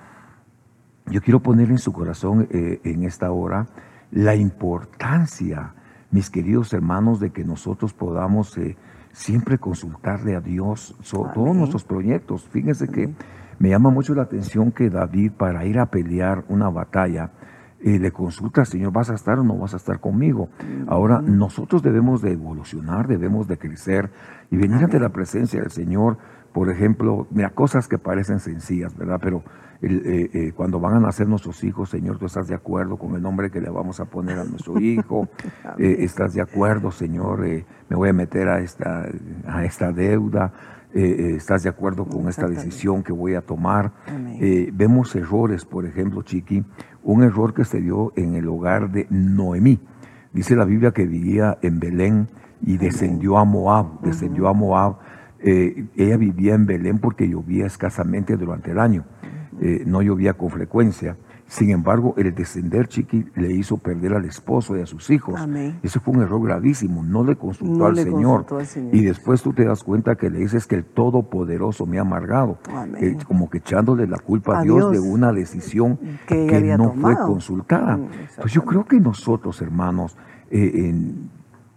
yo 1.07 1.21
quiero 1.23 1.41
poner 1.41 1.71
en 1.71 1.79
su 1.79 1.93
corazón 1.93 2.47
eh, 2.51 2.81
en 2.85 3.05
esta 3.05 3.31
hora 3.31 3.67
la 4.11 4.35
importancia, 4.35 5.75
mis 6.11 6.31
queridos 6.31 6.73
hermanos, 6.73 7.21
de 7.21 7.31
que 7.31 7.45
nosotros 7.45 7.93
podamos 7.93 8.57
eh, 8.59 8.77
siempre 9.13 9.59
consultarle 9.59 10.37
a 10.37 10.41
Dios 10.41 10.97
sobre 11.01 11.33
todos 11.33 11.57
nuestros 11.57 11.85
proyectos. 11.85 12.49
Fíjense 12.51 12.89
que 12.89 13.13
me 13.59 13.71
llama 13.71 13.91
mucho 13.91 14.15
la 14.15 14.23
atención 14.23 14.73
que 14.73 14.91
David, 14.91 15.33
para 15.33 15.65
ir 15.65 15.79
a 15.79 15.87
pelear 15.87 16.45
una 16.49 16.69
batalla, 16.71 17.31
y 17.83 17.99
le 17.99 18.11
consulta, 18.13 18.65
Señor, 18.65 18.93
¿vas 18.93 19.11
a 19.11 19.15
estar 19.15 19.39
o 19.39 19.45
no 19.45 19.57
vas 19.57 19.75
a 19.75 19.79
estar 19.79 20.01
conmigo? 20.01 20.49
Ahora, 20.87 21.21
nosotros 21.21 21.83
debemos 21.83 22.23
de 22.23 22.33
evolucionar, 22.33 23.09
debemos 23.09 23.49
de 23.49 23.59
crecer 23.59 24.11
y 24.51 24.57
venir 24.57 24.85
ante 24.85 25.01
la 25.01 25.11
presencia 25.11 25.61
del 25.61 25.71
Señor. 25.71 26.19
Por 26.53 26.71
ejemplo, 26.71 27.27
mira, 27.31 27.51
cosas 27.51 27.89
que 27.89 27.97
parecen 27.97 28.41
sencillas, 28.41 28.97
¿verdad? 28.97 29.19
Pero 29.23 29.43
eh, 29.83 30.31
eh, 30.35 30.53
cuando 30.55 30.79
van 30.79 30.97
a 30.97 31.01
nacer 31.01 31.27
nuestros 31.27 31.65
hijos, 31.65 31.89
Señor, 31.89 32.19
tú 32.19 32.27
estás 32.27 32.49
de 32.49 32.55
acuerdo 32.55 32.99
con 32.99 33.15
el 33.15 33.23
nombre 33.23 33.51
que 33.51 33.63
le 33.63 33.71
vamos 33.71 33.99
a 34.01 34.05
poner 34.05 34.39
a 34.39 34.45
nuestro 34.45 34.79
hijo, 34.79 35.29
eh, 35.79 35.97
estás 36.01 36.35
de 36.35 36.43
acuerdo, 36.43 36.91
Señor, 36.91 37.41
me 37.41 37.97
voy 37.97 38.11
a 38.11 38.13
meter 38.13 38.49
a 38.49 38.61
esta, 38.61 39.07
a 39.47 39.65
esta 39.65 39.91
deuda, 39.91 40.53
estás 40.93 41.63
de 41.63 41.69
acuerdo 41.69 42.05
con 42.05 42.29
esta 42.29 42.49
decisión 42.49 43.03
que 43.03 43.13
voy 43.13 43.35
a 43.35 43.43
tomar. 43.43 43.93
vemos 44.73 45.15
errores, 45.15 45.65
por 45.65 45.87
ejemplo, 45.87 46.23
Chiqui, 46.23 46.65
un 47.03 47.23
error 47.23 47.55
que 47.55 47.65
se 47.65 47.81
dio 47.81 48.13
en 48.17 48.35
el 48.35 48.49
hogar 48.49 48.91
de 48.91 49.07
Noemí. 49.11 49.81
Dice 50.33 50.55
la 50.55 50.65
Biblia 50.65 50.93
que 50.93 51.07
vivía 51.07 51.59
en 51.63 51.81
Belén 51.81 52.29
y 52.63 52.77
descendió 52.77 53.39
a 53.39 53.45
Moab, 53.45 54.01
descendió 54.03 54.49
a 54.49 54.53
Moab. 54.53 54.97
Eh, 55.41 55.87
ella 55.97 56.17
vivía 56.17 56.55
en 56.55 56.67
Belén 56.67 56.99
porque 56.99 57.29
llovía 57.29 57.67
escasamente 57.67 58.37
durante 58.37 58.71
el 58.71 58.79
año, 58.79 59.05
eh, 59.61 59.83
no 59.87 60.03
llovía 60.03 60.35
con 60.35 60.51
frecuencia. 60.51 61.17
Sin 61.51 61.71
embargo, 61.71 62.15
el 62.17 62.33
descender 62.33 62.87
chiqui 62.87 63.27
le 63.35 63.53
hizo 63.53 63.77
perder 63.77 64.15
al 64.15 64.25
esposo 64.25 64.77
y 64.77 64.83
a 64.83 64.87
sus 64.87 65.11
hijos. 65.11 65.35
Eso 65.83 65.99
fue 65.99 66.15
un 66.15 66.23
error 66.23 66.41
gravísimo. 66.41 67.03
No 67.03 67.25
le 67.25 67.35
consultó, 67.35 67.87
al, 67.87 67.97
Señor. 67.97 68.47
Y 68.93 69.03
después 69.03 69.43
tú 69.43 69.53
te 69.53 69.65
das 69.65 69.83
cuenta 69.83 70.15
que 70.15 70.31
le 70.31 70.39
dices 70.39 70.69
que 70.69 70.77
el 70.77 70.85
Todopoderoso 70.85 71.87
me 71.87 71.99
ha 71.99 72.03
amargado. 72.03 72.59
Eh, 73.01 73.17
como 73.27 73.51
que 73.51 73.59
echándole 73.59 74.07
la 74.07 74.19
culpa 74.19 74.61
a, 74.61 74.63
Dios, 74.63 74.93
de 74.93 75.01
una 75.01 75.33
decisión 75.33 75.99
que, 76.29 76.77
no 76.79 76.93
fue 76.93 77.17
consultada. 77.17 77.97
Mm, 77.97 78.09
pues 78.41 78.53
yo 78.53 78.65
creo 78.65 78.85
que 78.85 79.01
nosotros, 79.01 79.61
hermanos, 79.61 80.17
eh, 80.53 80.95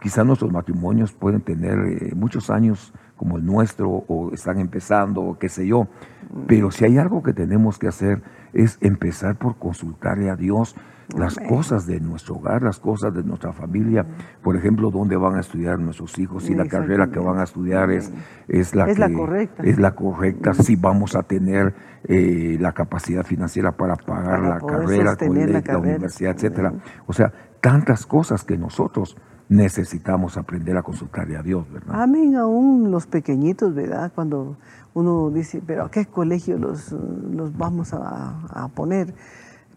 quizás 0.00 0.24
nuestros 0.24 0.52
matrimonios 0.52 1.12
pueden 1.12 1.40
tener 1.40 1.80
eh, 1.80 2.12
muchos 2.14 2.48
años 2.48 2.94
como 3.16 3.38
el 3.38 3.44
nuestro 3.44 3.90
o 3.90 4.30
están 4.32 4.60
empezando 4.60 5.20
o 5.20 5.36
qué 5.36 5.48
sé 5.48 5.66
yo. 5.66 5.88
Pero 6.46 6.70
si 6.70 6.84
hay 6.84 6.96
algo 6.96 7.24
que 7.24 7.32
tenemos 7.32 7.76
que 7.76 7.88
hacer 7.88 8.22
es 8.54 8.78
empezar 8.80 9.36
por 9.36 9.56
consultarle 9.58 10.30
a 10.30 10.36
Dios 10.36 10.74
las 11.14 11.36
cosas 11.36 11.86
de 11.86 12.00
nuestro 12.00 12.36
hogar, 12.36 12.62
las 12.62 12.80
cosas 12.80 13.12
de 13.12 13.22
nuestra 13.22 13.52
familia, 13.52 14.06
por 14.42 14.56
ejemplo, 14.56 14.90
dónde 14.90 15.16
van 15.16 15.36
a 15.36 15.40
estudiar 15.40 15.78
nuestros 15.78 16.18
hijos, 16.18 16.44
si 16.44 16.54
la 16.54 16.66
carrera 16.66 17.08
que 17.08 17.18
van 17.18 17.38
a 17.38 17.44
estudiar 17.44 17.90
es, 17.90 18.10
es, 18.48 18.74
la, 18.74 18.86
correcta. 19.12 19.62
es 19.62 19.78
la 19.78 19.94
correcta, 19.94 20.54
si 20.54 20.76
vamos 20.76 21.14
a 21.14 21.22
tener 21.22 21.74
eh, 22.04 22.56
la 22.58 22.72
capacidad 22.72 23.24
financiera 23.24 23.72
para 23.72 23.96
pagar 23.96 24.40
la 24.40 24.60
carrera, 24.60 25.16
la, 25.20 25.78
universidad, 25.78 26.34
etcétera. 26.34 26.72
O 27.06 27.12
sea, 27.12 27.32
tantas 27.60 28.06
cosas 28.06 28.44
que 28.44 28.56
nosotros 28.56 29.16
necesitamos 29.48 30.36
aprender 30.36 30.76
a 30.76 30.82
consultarle 30.82 31.36
a 31.36 31.42
Dios, 31.42 31.70
¿verdad? 31.70 32.02
Amén, 32.02 32.34
aún 32.36 32.90
los 32.90 33.06
pequeñitos, 33.06 33.74
¿verdad? 33.74 34.10
Cuando 34.14 34.56
uno 34.94 35.30
dice, 35.30 35.60
pero 35.66 35.84
¿a 35.84 35.90
qué 35.90 36.06
colegio 36.06 36.56
los, 36.56 36.92
los 36.92 37.56
vamos 37.56 37.92
a, 37.92 38.68
poner? 38.74 39.12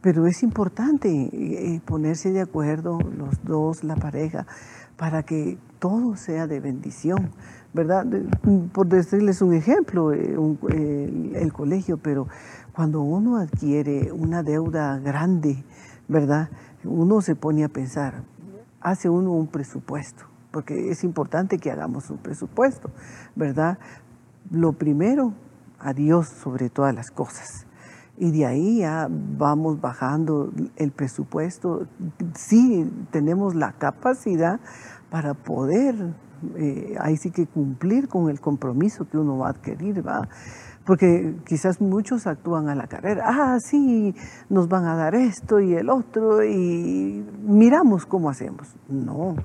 Pero 0.02 0.28
es 0.28 0.44
importante 0.44 1.10
eh, 1.10 1.82
ponerse 1.84 2.32
de 2.32 2.42
acuerdo 2.42 3.00
los 3.18 3.44
dos, 3.44 3.84
la 3.84 3.96
pareja, 3.96 4.46
para 4.96 5.24
que 5.24 5.58
todo 5.80 6.16
sea 6.16 6.46
de 6.48 6.60
bendición, 6.60 7.32
¿verdad? 7.74 8.06
Por 8.72 8.88
decirles 8.88 9.42
un 9.42 9.54
ejemplo, 9.54 10.14
eh, 10.14 11.32
el 11.36 11.52
colegio, 11.52 11.98
pero 11.98 12.28
cuando 12.74 13.02
uno 13.02 13.38
adquiere 13.38 14.12
una 14.12 14.44
deuda 14.44 15.00
grande, 15.00 15.64
¿verdad? 16.08 16.50
Uno 16.84 17.22
se 17.22 17.36
pone 17.36 17.64
a 17.64 17.70
pensar, 17.70 18.24
hace 18.82 19.10
uno 19.10 19.32
un 19.32 19.48
presupuesto, 19.48 20.26
porque 20.52 20.92
es 20.92 21.04
importante 21.04 21.58
que 21.58 21.72
hagamos 21.72 22.12
un 22.12 22.18
presupuesto, 22.18 22.92
¿verdad? 23.36 23.80
Lo 24.52 24.74
primero, 24.74 25.34
a 25.80 25.94
Dios 25.94 26.28
sobre 26.28 26.70
todas 26.70 26.94
las 26.94 27.12
cosas. 27.12 27.66
Y 28.18 28.32
de 28.32 28.46
ahí 28.46 28.80
ya 28.80 29.08
vamos 29.10 29.80
bajando 29.80 30.52
el 30.76 30.92
presupuesto. 30.92 31.88
Sí, 32.34 32.90
tenemos 33.12 33.54
la 33.54 33.74
capacidad 33.74 34.60
para 35.12 35.34
poder, 35.36 36.14
eh, 36.56 36.96
ahí 37.00 37.18
sí 37.18 37.30
que 37.30 37.46
cumplir 37.46 38.08
con 38.08 38.30
el 38.30 38.40
compromiso 38.40 39.08
que 39.08 39.18
uno 39.18 39.38
va 39.38 39.48
a 39.48 39.50
adquirir, 39.52 40.06
¿va? 40.06 40.28
Porque 40.88 41.36
quizás 41.46 41.82
muchos 41.82 42.28
actúan 42.28 42.70
a 42.70 42.76
la 42.76 42.88
carrera. 42.88 43.26
Ah, 43.28 43.60
sí, 43.60 44.16
nos 44.50 44.70
van 44.70 44.86
a 44.86 44.96
dar 44.96 45.16
esto 45.16 45.60
y 45.60 45.74
el 45.74 45.90
otro 45.90 46.46
y 46.46 47.26
miramos 47.44 48.06
cómo 48.06 48.30
hacemos. 48.30 48.74
No, 48.88 49.36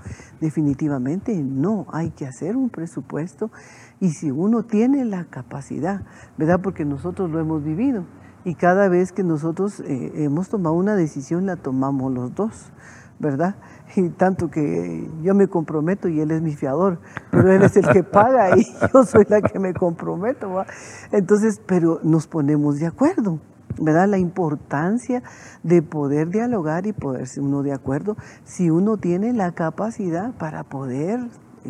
definitivamente 0.40 1.34
no. 1.34 1.87
Hay 1.92 2.11
que 2.11 2.26
hacer 2.26 2.56
un 2.56 2.70
presupuesto 2.70 3.50
y 3.99 4.11
si 4.11 4.30
uno 4.30 4.62
tiene 4.62 5.04
la 5.04 5.25
capacidad, 5.25 6.02
¿verdad? 6.38 6.61
Porque 6.62 6.84
nosotros 6.84 7.28
lo 7.28 7.40
hemos 7.40 7.64
vivido 7.64 8.04
y 8.44 8.54
cada 8.54 8.88
vez 8.88 9.11
que 9.11 9.25
nosotros 9.25 9.80
eh, 9.80 10.12
hemos 10.14 10.49
tomado 10.49 10.76
una 10.76 10.94
decisión 10.94 11.46
la 11.46 11.56
tomamos 11.56 12.12
los 12.12 12.37
dos, 12.37 12.70
¿verdad? 13.18 13.56
y 13.96 14.08
tanto 14.11 14.50
que 14.50 15.08
yo 15.22 15.34
me 15.34 15.49
comprometo 15.49 16.08
y 16.08 16.20
él 16.20 16.30
es 16.30 16.42
mi 16.42 16.54
fiador, 16.54 16.99
pero 17.30 17.52
él 17.52 17.62
es 17.62 17.76
el 17.76 17.88
que 17.88 18.02
paga 18.02 18.56
y 18.56 18.66
yo 18.92 19.04
soy 19.04 19.25
la 19.28 19.40
que 19.40 19.58
me 19.58 19.75
comprometo. 19.75 20.64
Entonces, 21.11 21.61
pero 21.66 22.00
nos 22.02 22.26
ponemos 22.26 22.78
de 22.78 22.87
acuerdo, 22.87 23.40
¿verdad? 23.80 24.08
La 24.08 24.18
importancia 24.18 25.22
de 25.62 25.82
poder 25.82 26.28
dialogar 26.28 26.87
y 26.87 26.92
poderse 26.92 27.40
uno 27.40 27.62
de 27.62 27.72
acuerdo 27.72 28.16
si 28.44 28.70
uno 28.70 28.96
tiene 28.96 29.32
la 29.32 29.52
capacidad 29.52 30.32
para 30.34 30.64
poder 30.64 31.20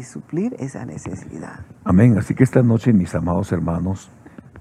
suplir 0.03 0.57
esa 0.59 0.85
necesidad. 0.87 1.61
Amén. 1.85 2.17
Así 2.17 2.35
que 2.35 2.45
esta 2.45 2.63
noche, 2.63 2.93
mis 2.93 3.15
amados 3.15 3.53
hermanos, 3.53 4.11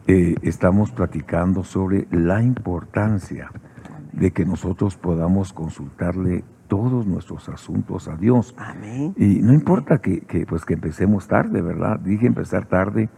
eh, 0.07 0.35
estamos 0.41 0.91
platicando 0.91 1.63
sobre 1.63 2.07
la 2.11 2.41
importancia 2.41 3.49
de 4.13 4.31
que 4.31 4.45
nosotros 4.45 4.95
podamos 4.95 5.53
consultarle 5.53 6.43
todos 6.67 7.05
nuestros 7.05 7.49
asuntos 7.49 8.07
a 8.07 8.15
Dios. 8.15 8.55
Amén. 8.57 9.13
Y 9.17 9.41
no 9.41 9.53
importa 9.53 9.99
que, 9.99 10.23
pues 10.47 10.63
que 10.63 10.73
empecemos 10.73 11.27
tarde, 11.27 11.61
¿verdad? 11.61 11.99
Dije 11.99 12.27
empezar 12.27 12.65
tarde 12.65 13.09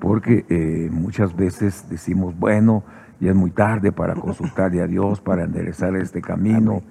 porque 0.00 0.44
eh, 0.48 0.88
muchas 0.90 1.34
veces 1.36 1.88
decimos, 1.88 2.38
bueno, 2.38 2.82
ya 3.20 3.30
es 3.30 3.36
muy 3.36 3.50
tarde 3.50 3.92
para 3.92 4.14
consultarle 4.14 4.82
a 4.82 4.86
Dios, 4.86 5.20
para 5.20 5.44
enderezar 5.44 5.96
este 5.96 6.20
camino. 6.20 6.82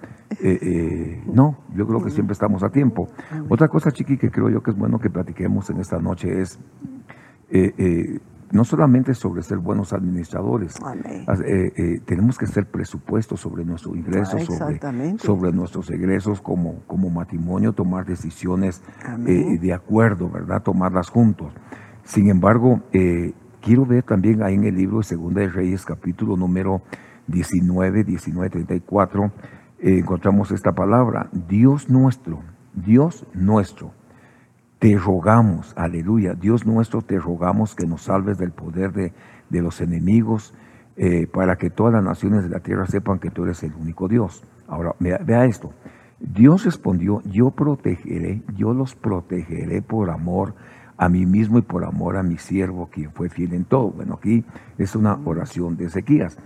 Eh, 0.41 0.57
eh, 0.62 1.24
no, 1.31 1.57
yo 1.75 1.85
creo 1.85 2.01
que 2.01 2.09
siempre 2.09 2.33
estamos 2.33 2.63
a 2.63 2.69
tiempo. 2.69 3.09
Otra 3.50 3.67
cosa, 3.67 3.91
Chiqui, 3.91 4.17
que 4.17 4.31
creo 4.31 4.50
yo 4.50 4.63
que 4.63 4.71
es 4.71 4.77
bueno 4.77 5.00
que 5.00 5.09
platiquemos 5.09 5.69
en 5.69 5.79
esta 5.81 6.00
noche 6.00 6.41
es 6.41 6.59
no 8.51 8.63
solamente 8.63 9.13
sobre 9.13 9.41
ser 9.43 9.57
buenos 9.57 9.93
administradores, 9.93 10.75
eh, 10.77 11.71
eh, 11.75 11.99
tenemos 12.05 12.37
que 12.37 12.45
hacer 12.45 12.65
presupuestos 12.65 13.39
sobre 13.39 13.65
nuestros 13.65 13.95
ingresos, 13.95 14.43
sobre, 14.45 15.17
sobre, 15.17 15.51
nuestros 15.51 15.89
egresos 15.89 16.41
como, 16.41 16.81
como 16.87 17.09
matrimonio, 17.09 17.73
tomar 17.73 18.05
decisiones 18.05 18.83
eh, 19.27 19.57
de 19.59 19.73
acuerdo, 19.73 20.29
¿verdad? 20.29 20.61
Tomarlas 20.63 21.09
juntos. 21.09 21.53
Sin 22.03 22.29
embargo, 22.29 22.81
quiero 23.61 23.85
ver 23.85 24.03
también 24.03 24.43
ahí 24.43 24.53
en 24.53 24.65
el 24.65 24.75
libro 24.75 24.97
de 24.97 25.03
Segunda 25.03 25.41
de 25.41 25.49
Reyes, 25.49 25.85
capítulo 25.85 26.37
número 26.37 26.81
19, 27.27 28.03
19, 28.03 28.49
34, 28.49 29.31
encontramos 29.79 30.51
esta 30.51 30.71
palabra, 30.71 31.29
Dios 31.31 31.89
nuestro, 31.89 32.43
Dios 32.73 33.25
nuestro 33.33 33.91
te 34.79 34.98
rogamos, 34.98 35.74
aleluya, 35.77 36.34
Dios 36.34 36.65
nuestro, 36.65 37.01
te 37.01 37.20
rogamos 37.20 37.75
que 37.75 37.88
nos 37.88 38.03
salves 38.03 38.38
del 38.38 38.51
poder 38.51 38.91
de, 38.91 39.62
los 39.62 39.79
enemigos, 39.79 40.53
eh, 40.98 41.27
para 41.27 41.55
que 41.55 41.70
todas 41.70 41.94
las 41.94 42.03
naciones 42.03 42.44
de 42.44 42.50
la 42.50 42.60
tierra 42.60 42.86
sepan 42.86 43.20
que 43.20 43.32
tú 43.32 43.46
eres 43.46 43.63
el 43.63 43.74
único 43.74 44.08
Dios. 44.08 44.44
Ahora, 44.67 44.94
vea, 45.00 45.46
esto. 45.46 45.72
Dios 46.20 46.65
respondió, 46.65 47.22
yo 47.24 47.51
protegeré, 47.51 48.41
yo 48.55 48.74
los 48.74 48.96
protegeré 48.96 49.82
por 49.82 50.10
amor 50.10 50.55
a 50.98 51.10
mí 51.10 51.25
mismo 51.25 51.58
y 51.58 51.62
por 51.62 51.84
amor 51.84 52.17
a 52.17 52.24
mi 52.24 52.38
siervo, 52.38 52.89
quien 52.91 53.12
fue 53.12 53.29
fiel 53.29 53.53
en 53.53 53.65
todo. 53.65 53.91
Bueno, 53.91 54.15
aquí 54.15 54.46
es 54.77 54.96
una 54.96 55.20
oración 55.25 55.77
de 55.77 55.86
Ezequías. 55.86 56.38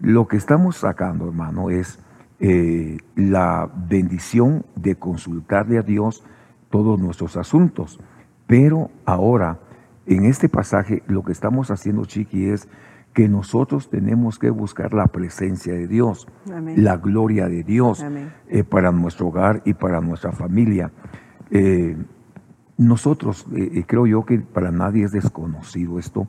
Lo 0.00 0.26
que 0.28 0.36
estamos 0.36 0.76
sacando, 0.76 1.26
hermano, 1.26 1.70
es 1.70 1.98
eh, 2.40 2.98
la 3.16 3.70
bendición 3.88 4.64
de 4.76 4.96
consultarle 4.96 5.78
a 5.78 5.82
Dios 5.82 6.24
todos 6.70 6.98
nuestros 7.00 7.36
asuntos. 7.36 7.98
Pero 8.46 8.90
ahora, 9.04 9.58
en 10.06 10.24
este 10.24 10.48
pasaje, 10.48 11.02
lo 11.06 11.22
que 11.22 11.32
estamos 11.32 11.70
haciendo, 11.70 12.04
Chiqui, 12.04 12.46
es 12.46 12.68
que 13.12 13.28
nosotros 13.28 13.90
tenemos 13.90 14.38
que 14.38 14.50
buscar 14.50 14.94
la 14.94 15.08
presencia 15.08 15.74
de 15.74 15.88
Dios, 15.88 16.28
la 16.46 16.96
gloria 16.96 17.48
de 17.48 17.64
Dios 17.64 18.04
eh, 18.48 18.64
para 18.64 18.92
nuestro 18.92 19.28
hogar 19.28 19.62
y 19.64 19.74
para 19.74 20.00
nuestra 20.00 20.32
familia. 20.32 20.92
Eh, 21.50 21.96
nosotros, 22.76 23.46
eh, 23.56 23.82
creo 23.86 24.06
yo 24.06 24.24
que 24.24 24.38
para 24.38 24.70
nadie 24.70 25.04
es 25.04 25.12
desconocido 25.12 25.98
esto, 25.98 26.28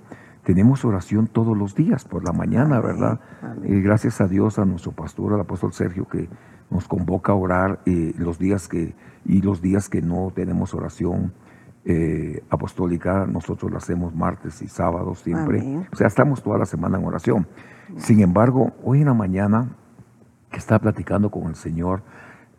tenemos 0.50 0.84
oración 0.84 1.28
todos 1.28 1.56
los 1.56 1.76
días 1.76 2.06
por 2.06 2.26
la 2.26 2.32
mañana, 2.32 2.82
¿verdad? 2.82 3.20
gracias 3.62 4.20
a 4.20 4.28
Dios, 4.28 4.58
a 4.58 4.66
nuestro 4.66 4.92
pastor, 4.92 5.36
al 5.36 5.42
apóstol 5.42 5.74
Sergio, 5.74 6.08
que 6.08 6.28
nos 6.72 6.88
convoca 6.88 7.34
a 7.34 7.36
orar 7.36 7.82
los 7.86 8.40
días 8.40 8.68
que 8.68 8.96
y 9.26 9.44
los 9.44 9.62
días 9.62 9.90
que 9.90 10.02
no 10.02 10.32
tenemos 10.34 10.74
oración 10.74 11.34
eh, 11.86 12.42
apostólica, 12.50 13.28
nosotros 13.28 13.72
la 13.72 13.78
hacemos 13.78 14.16
martes 14.16 14.64
y 14.64 14.68
sábados 14.68 15.20
siempre. 15.20 15.86
O 15.94 15.96
sea, 15.96 16.08
estamos 16.08 16.42
toda 16.42 16.58
la 16.58 16.66
semana 16.66 16.98
en 16.98 17.06
oración. 17.06 17.46
Sin 17.98 18.20
embargo, 18.22 18.72
hoy 18.84 19.02
en 19.02 19.06
la 19.06 19.14
mañana 19.14 19.76
que 20.50 20.58
estaba 20.58 20.80
platicando 20.80 21.30
con 21.30 21.44
el 21.44 21.56
Señor, 21.56 22.02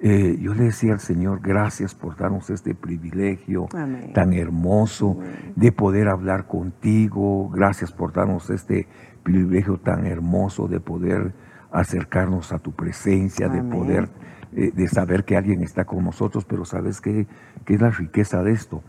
eh, 0.03 0.39
yo 0.41 0.55
le 0.55 0.65
decía 0.65 0.95
al 0.95 1.01
Señor, 1.01 1.41
gracias 1.43 1.95
por 1.95 2.17
darnos 2.17 2.49
este 2.49 2.75
privilegio 2.75 3.69
tan 4.15 4.33
hermoso 4.33 5.19
de 5.57 5.73
poder 5.73 6.09
hablar 6.09 6.47
contigo, 6.47 7.51
gracias 7.51 7.93
por 7.93 8.13
darnos 8.13 8.49
este 8.49 8.87
privilegio 9.23 9.77
tan 9.77 10.07
hermoso 10.07 10.69
de 10.69 10.81
poder 10.81 11.35
acercarnos 11.71 12.53
a 12.53 12.59
tu 12.59 12.73
presencia, 12.73 13.49
de 13.49 13.63
poder 13.63 14.09
eh, 14.53 14.73
de 14.75 14.89
saber 14.89 15.25
que 15.25 15.37
alguien 15.37 15.63
está 15.63 15.85
con 15.85 16.03
nosotros, 16.03 16.45
pero 16.45 16.65
¿sabes 16.65 17.01
qué, 17.01 17.29
qué 17.65 17.75
es 17.75 17.81
la 17.81 17.91
riqueza 17.91 18.43
de 18.43 18.51
esto? 18.51 18.83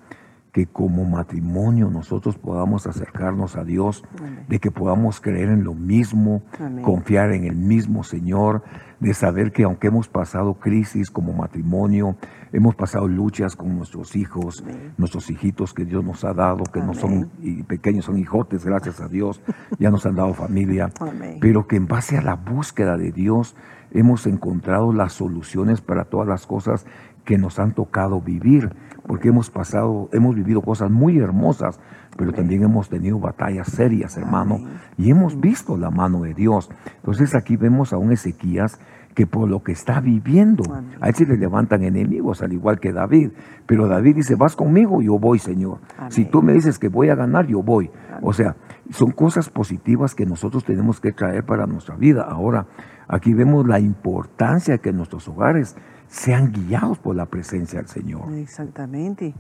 Que 0.52 0.68
como 0.68 1.06
matrimonio 1.06 1.90
nosotros 1.90 2.38
podamos 2.38 2.86
acercarnos 2.86 3.56
a 3.56 3.64
Dios, 3.64 4.04
de 4.50 4.60
que 4.60 4.70
podamos 4.70 5.22
creer 5.22 5.50
en 5.50 5.64
lo 5.64 5.74
mismo, 5.74 6.44
confiar 6.84 7.32
en 7.32 7.46
el 7.46 7.56
mismo 7.56 8.04
Señor, 8.04 8.64
de 9.00 9.14
saber 9.14 9.52
que 9.52 9.64
aunque 9.64 9.88
hemos 9.88 10.10
pasado 10.10 10.56
crisis 10.56 11.10
como 11.10 11.34
matrimonio, 11.34 12.18
hemos 12.52 12.76
pasado 12.76 13.08
luchas 13.08 13.56
con 13.56 13.78
nuestros 13.78 14.16
hijos, 14.16 14.64
nuestros 14.98 15.30
hijitos 15.30 15.74
que 15.74 15.86
Dios 15.86 16.04
nos 16.04 16.24
ha 16.26 16.34
dado, 16.34 16.64
que 16.66 16.82
no 16.82 16.94
son 16.94 17.30
pequeños, 17.68 18.06
son 18.06 18.18
hijotes, 18.18 18.66
gracias 18.66 19.00
a 19.00 19.08
Dios, 19.08 19.42
ya 19.80 19.90
nos 19.90 20.06
han 20.06 20.16
dado 20.16 20.34
familia, 20.34 20.92
pero 21.40 21.66
que 21.66 21.78
en 21.78 21.88
base 21.88 22.18
a 22.18 22.22
la 22.22 22.36
búsqueda 22.36 22.98
de 22.98 23.12
Dios 23.12 23.56
hemos 23.92 24.26
encontrado 24.28 24.94
las 24.94 25.14
soluciones 25.14 25.82
para 25.82 26.06
todas 26.06 26.28
las 26.28 26.46
cosas 26.46 26.86
que 27.26 27.38
nos 27.38 27.60
han 27.60 27.74
tocado 27.74 28.22
vivir, 28.22 28.74
porque 29.08 29.30
hemos 29.30 29.50
pasado, 29.50 30.10
hemos 30.12 30.36
vivido 30.36 30.62
cosas 30.62 30.92
muy 30.92 31.18
hermosas, 31.20 31.80
pero 32.18 32.34
también 32.34 32.64
hemos 32.64 32.90
tenido 32.90 33.20
batallas 33.20 33.70
serias, 33.70 34.18
hermano, 34.18 34.60
y 34.98 35.10
hemos 35.10 35.40
visto 35.40 35.78
la 35.78 35.90
mano 35.90 36.22
de 36.22 36.34
Dios. 36.34 36.70
Entonces 36.98 37.36
aquí 37.36 37.56
vemos 37.56 37.94
a 37.94 37.98
un 37.98 38.12
Ezequías 38.12 38.80
que 39.14 39.28
por 39.28 39.50
lo 39.50 39.64
que 39.64 39.72
está 39.72 40.00
viviendo, 40.00 40.64
a 41.00 41.10
él 41.10 41.16
se 41.16 41.26
le 41.26 41.38
levantan 41.38 41.84
enemigos, 41.84 42.42
al 42.42 42.54
igual 42.54 42.80
que 42.80 42.94
David. 42.94 43.32
Pero 43.66 43.88
David 43.88 44.16
dice, 44.16 44.36
vas 44.36 44.56
conmigo, 44.56 45.02
yo 45.02 45.20
voy, 45.20 45.40
Señor. 45.40 45.80
Si 46.10 46.26
tú 46.26 46.42
me 46.42 46.54
dices 46.54 46.80
que 46.80 46.88
voy 46.88 47.10
a 47.10 47.16
ganar, 47.16 47.48
yo 47.48 47.62
voy. 47.62 47.92
O 48.22 48.34
sea, 48.34 48.56
son 48.90 49.12
cosas 49.12 49.50
positivas 49.50 50.16
que 50.16 50.26
nosotros 50.26 50.64
tenemos 50.64 51.00
que 51.02 51.12
traer 51.12 51.46
para 51.46 51.66
nuestra 51.66 51.96
vida. 51.96 52.24
Ahora, 52.24 52.68
aquí 53.08 53.34
vemos 53.34 53.68
la 53.68 53.80
importancia 53.80 54.78
que 54.78 54.94
nuestros 54.94 55.28
hogares 55.28 55.76
sean 56.12 56.52
guiados 56.52 57.00
por 57.00 57.16
la 57.16 57.26
presencia 57.26 57.80
del 57.80 57.88
Señor. 57.88 58.34
Exactamente. 58.34 59.34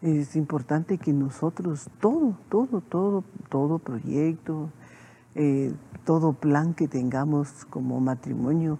Es 0.00 0.36
importante 0.36 0.98
que 0.98 1.12
nosotros, 1.12 1.90
todo, 2.00 2.38
todo, 2.48 2.80
todo, 2.80 3.24
todo 3.48 3.78
proyecto, 3.80 4.70
eh, 5.34 5.74
todo 6.04 6.32
plan 6.32 6.74
que 6.74 6.86
tengamos 6.88 7.64
como 7.66 8.00
matrimonio, 8.00 8.78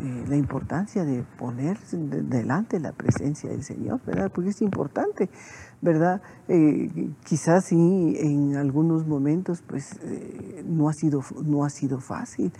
eh, 0.00 0.24
la 0.28 0.36
importancia 0.36 1.04
de 1.04 1.24
poner 1.38 1.78
delante 1.78 2.78
la 2.80 2.92
presencia 2.92 3.50
del 3.50 3.64
Señor, 3.64 4.00
¿verdad? 4.06 4.30
Porque 4.32 4.50
es 4.50 4.62
importante, 4.62 5.28
¿verdad? 5.82 6.22
Eh, 6.48 7.10
quizás 7.24 7.66
sí 7.66 8.16
en 8.18 8.56
algunos 8.56 9.06
momentos 9.06 9.62
pues 9.66 9.98
eh, 10.02 10.64
no, 10.66 10.88
ha 10.88 10.92
sido, 10.92 11.22
no 11.44 11.64
ha 11.64 11.70
sido 11.70 12.00
fácil, 12.00 12.52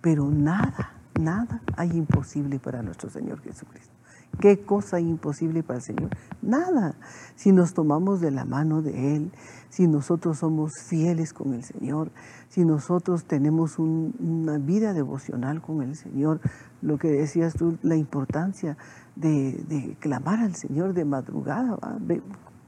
pero 0.00 0.30
nada, 0.30 0.92
nada 1.20 1.62
hay 1.76 1.90
imposible 1.90 2.58
para 2.58 2.82
nuestro 2.82 3.10
Señor 3.10 3.40
Jesucristo. 3.42 3.94
¿Qué 4.40 4.64
cosa 4.64 4.96
hay 4.96 5.08
imposible 5.08 5.62
para 5.62 5.78
el 5.78 5.84
Señor? 5.84 6.10
Nada. 6.42 6.96
Si 7.36 7.52
nos 7.52 7.72
tomamos 7.74 8.20
de 8.20 8.30
la 8.30 8.44
mano 8.44 8.82
de 8.82 9.16
Él, 9.16 9.32
si 9.68 9.86
nosotros 9.86 10.38
somos 10.38 10.72
fieles 10.88 11.32
con 11.32 11.54
el 11.54 11.62
Señor, 11.62 12.10
si 12.48 12.64
nosotros 12.64 13.24
tenemos 13.24 13.78
una 13.78 14.58
vida 14.58 14.92
devocional 14.92 15.60
con 15.60 15.82
el 15.82 15.96
Señor, 15.96 16.40
lo 16.82 16.98
que 16.98 17.08
decías 17.08 17.54
tú, 17.54 17.78
la 17.82 17.96
importancia 17.96 18.76
de, 19.16 19.96
clamar 20.00 20.40
al 20.40 20.54
Señor 20.56 20.94
de 20.94 21.04
madrugada, 21.04 21.78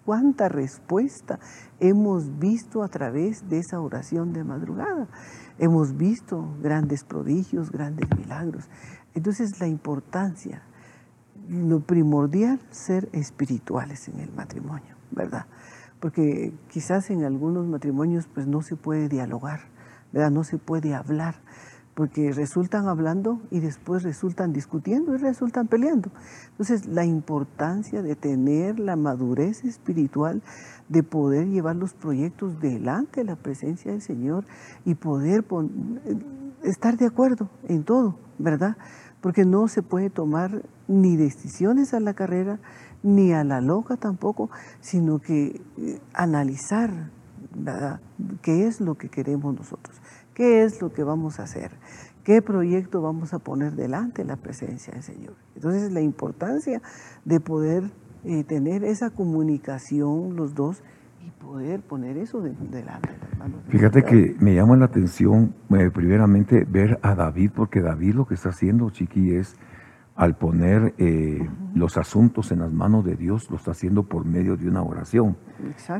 cuánta 0.06 0.48
respuesta 0.48 1.40
hemos 1.80 2.38
visto 2.38 2.84
a 2.84 2.88
través 2.88 3.50
de 3.50 3.58
esa 3.58 3.80
oración 3.80 4.32
de 4.32 4.44
madrugada. 4.44 5.08
Hemos 5.58 5.96
visto 5.96 6.48
grandes 6.62 7.02
prodigios, 7.02 7.72
grandes 7.72 8.08
milagros. 8.16 8.70
Entonces 9.14 9.58
la 9.60 9.66
importancia, 9.66 10.62
lo 11.48 11.80
primordial, 11.80 12.60
ser 12.70 13.08
espirituales 13.12 14.08
en 14.08 14.20
el 14.20 14.32
matrimonio, 14.32 14.94
¿verdad? 15.10 15.46
Porque 15.98 16.54
quizás 16.68 17.10
en 17.10 17.24
algunos 17.24 17.66
matrimonios 17.66 18.28
pues 18.32 18.46
no 18.46 18.62
se 18.62 18.76
puede 18.76 19.08
dialogar, 19.08 19.60
¿verdad? 20.12 20.30
No 20.30 20.44
se 20.44 20.56
puede 20.56 20.94
hablar 20.94 21.34
porque 21.96 22.30
resultan 22.30 22.88
hablando 22.88 23.40
y 23.50 23.60
después 23.60 24.02
resultan 24.02 24.52
discutiendo 24.52 25.14
y 25.14 25.16
resultan 25.16 25.66
peleando. 25.66 26.10
Entonces, 26.50 26.84
la 26.84 27.06
importancia 27.06 28.02
de 28.02 28.14
tener 28.14 28.78
la 28.78 28.96
madurez 28.96 29.64
espiritual, 29.64 30.42
de 30.90 31.02
poder 31.02 31.48
llevar 31.48 31.74
los 31.76 31.94
proyectos 31.94 32.60
delante 32.60 33.20
de 33.20 33.24
la 33.24 33.36
presencia 33.36 33.92
del 33.92 34.02
Señor 34.02 34.44
y 34.84 34.94
poder 34.94 35.42
estar 36.62 36.98
de 36.98 37.06
acuerdo 37.06 37.48
en 37.66 37.82
todo, 37.82 38.18
¿verdad? 38.38 38.76
Porque 39.22 39.46
no 39.46 39.66
se 39.66 39.80
puede 39.80 40.10
tomar 40.10 40.66
ni 40.88 41.16
decisiones 41.16 41.94
a 41.94 42.00
la 42.00 42.12
carrera, 42.12 42.60
ni 43.02 43.32
a 43.32 43.42
la 43.42 43.62
loca 43.62 43.96
tampoco, 43.96 44.50
sino 44.80 45.18
que 45.18 45.62
eh, 45.78 46.00
analizar, 46.12 47.10
¿verdad? 47.54 48.00
¿Qué 48.42 48.66
es 48.66 48.82
lo 48.82 48.96
que 48.96 49.08
queremos 49.08 49.54
nosotros? 49.54 49.96
¿Qué 50.36 50.64
es 50.64 50.82
lo 50.82 50.92
que 50.92 51.02
vamos 51.02 51.40
a 51.40 51.44
hacer? 51.44 51.70
¿Qué 52.22 52.42
proyecto 52.42 53.00
vamos 53.00 53.32
a 53.32 53.38
poner 53.38 53.72
delante 53.72 54.20
de 54.20 54.28
la 54.28 54.36
presencia 54.36 54.92
del 54.92 55.02
Señor? 55.02 55.32
Entonces 55.54 55.90
la 55.92 56.02
importancia 56.02 56.82
de 57.24 57.40
poder 57.40 57.84
eh, 58.22 58.44
tener 58.44 58.84
esa 58.84 59.08
comunicación 59.08 60.36
los 60.36 60.54
dos 60.54 60.82
y 61.26 61.30
poder 61.30 61.80
poner 61.80 62.18
eso 62.18 62.42
delante. 62.42 63.08
Fíjate 63.70 64.02
que 64.02 64.36
me 64.38 64.54
llama 64.54 64.76
la 64.76 64.84
atención 64.84 65.54
eh, 65.70 65.90
primeramente 65.90 66.66
ver 66.68 66.98
a 67.00 67.14
David, 67.14 67.52
porque 67.54 67.80
David 67.80 68.16
lo 68.16 68.26
que 68.26 68.34
está 68.34 68.50
haciendo, 68.50 68.90
Chiqui, 68.90 69.36
es 69.36 69.56
al 70.16 70.36
poner 70.36 70.92
eh, 70.98 71.48
los 71.74 71.96
asuntos 71.96 72.52
en 72.52 72.58
las 72.58 72.74
manos 72.74 73.06
de 73.06 73.16
Dios, 73.16 73.50
lo 73.50 73.56
está 73.56 73.70
haciendo 73.70 74.02
por 74.02 74.26
medio 74.26 74.58
de 74.58 74.68
una 74.68 74.82
oración. 74.82 75.38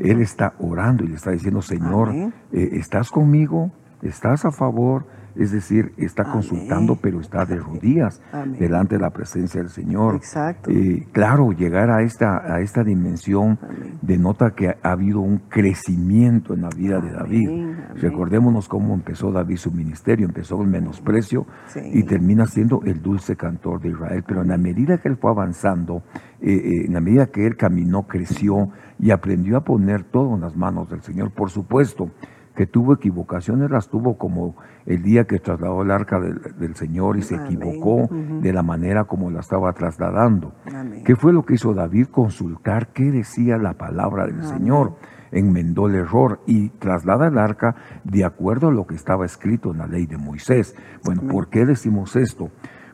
Él 0.01 0.21
está 0.21 0.53
orando 0.59 1.05
y 1.05 1.09
le 1.09 1.15
está 1.15 1.31
diciendo, 1.31 1.63
Señor, 1.63 2.13
¿estás 2.53 3.11
conmigo? 3.11 3.73
¿Estás 4.07 4.45
a 4.45 4.51
favor? 4.51 5.05
Es 5.39 5.53
decir, 5.53 5.93
está 5.99 6.25
consultando, 6.25 6.97
pero 6.97 7.21
está 7.21 7.45
de 7.45 7.57
rodillas 7.57 8.23
delante 8.59 8.95
de 8.97 9.03
la 9.03 9.11
presencia 9.11 9.61
del 9.61 9.69
Señor. 9.69 10.15
Exacto. 10.17 10.71
Eh, 10.71 11.07
claro, 11.13 11.53
llegar 11.53 11.91
a 11.91 12.03
esta, 12.03 12.39
a 12.39 12.61
esta 12.61 12.83
dimensión 12.83 13.59
denota 14.01 14.53
que 14.53 14.69
ha, 14.69 14.77
habido 14.83 15.21
un 15.21 15.39
crecimiento 15.51 16.55
en 16.55 16.63
la 16.63 16.71
vida 16.71 17.01
de 17.01 17.13
David. 17.13 17.51
Recordémonos 17.97 18.67
cómo 18.67 18.95
empezó 18.95 19.31
David 19.31 19.57
su 19.57 19.71
ministerio. 19.71 20.27
Empezó 20.27 20.63
el 20.63 20.69
menosprecio 20.69 21.47
y 21.93 22.03
termina 22.05 22.47
siendo 22.47 22.81
el 22.85 23.03
dulce 23.03 23.37
cantor 23.37 23.83
de 23.83 23.91
Israel. 23.91 24.25
Pero 24.27 24.41
en 24.41 24.49
la 24.49 24.57
medida 24.57 24.97
que 24.99 25.09
él 25.09 25.19
fue 25.21 25.31
avanzando, 25.33 26.03
eh, 26.41 26.53
eh, 26.53 26.87
en 26.87 26.95
la 26.95 27.01
medida 27.01 27.27
que 27.27 27.47
él 27.47 27.57
caminó, 27.57 28.07
creció 28.07 28.71
y 28.99 29.11
aprendió 29.11 29.59
a 29.59 29.65
poner 29.65 30.05
todo 30.05 30.35
en 30.35 30.41
las 30.41 30.57
manos 30.57 30.89
del 30.89 31.03
Señor. 31.03 31.31
Por 31.33 31.51
supuesto, 31.51 32.11
que 32.57 32.67
tuvo 32.67 32.95
equivocaciones, 32.95 33.71
las 33.71 33.89
tuvo 33.89 34.17
como 34.17 34.57
el 34.87 35.03
día 35.03 35.27
que 35.27 35.39
trasladó 35.39 35.83
el 35.83 35.91
arca 35.91 36.19
del, 36.19 36.75
Señor 36.75 37.17
y 37.19 37.23
se 37.23 37.37
equivocó 37.37 38.09
de 38.11 38.53
la 38.53 38.63
manera 38.63 39.05
como 39.05 39.31
la 39.31 39.41
estaba 39.41 39.73
trasladando. 39.75 40.55
¿Qué 41.05 41.15
fue 41.15 41.33
lo 41.33 41.45
que 41.45 41.55
hizo 41.55 41.75
David? 41.75 42.09
Consultar 42.09 42.89
qué 42.89 43.13
decía 43.13 43.59
la 43.59 43.75
palabra 43.75 44.27
del 44.27 44.43
Señor. 44.43 44.97
Enmendó 45.31 45.87
el 45.87 45.97
error 45.97 46.41
y 46.47 46.71
traslada 46.71 47.29
el 47.29 47.39
arca 47.39 47.77
de 48.05 48.25
acuerdo 48.25 48.69
a 48.69 48.73
lo 48.73 48.87
que 48.87 48.95
estaba 48.95 49.27
escrito 49.27 49.73
en 49.73 49.79
la 49.79 49.87
ley 49.87 50.07
de 50.07 50.17
Moisés. 50.17 50.75
Bueno, 51.05 51.23
¿por 51.31 51.49
qué 51.49 51.67
decimos 51.67 52.17
esto? 52.17 52.51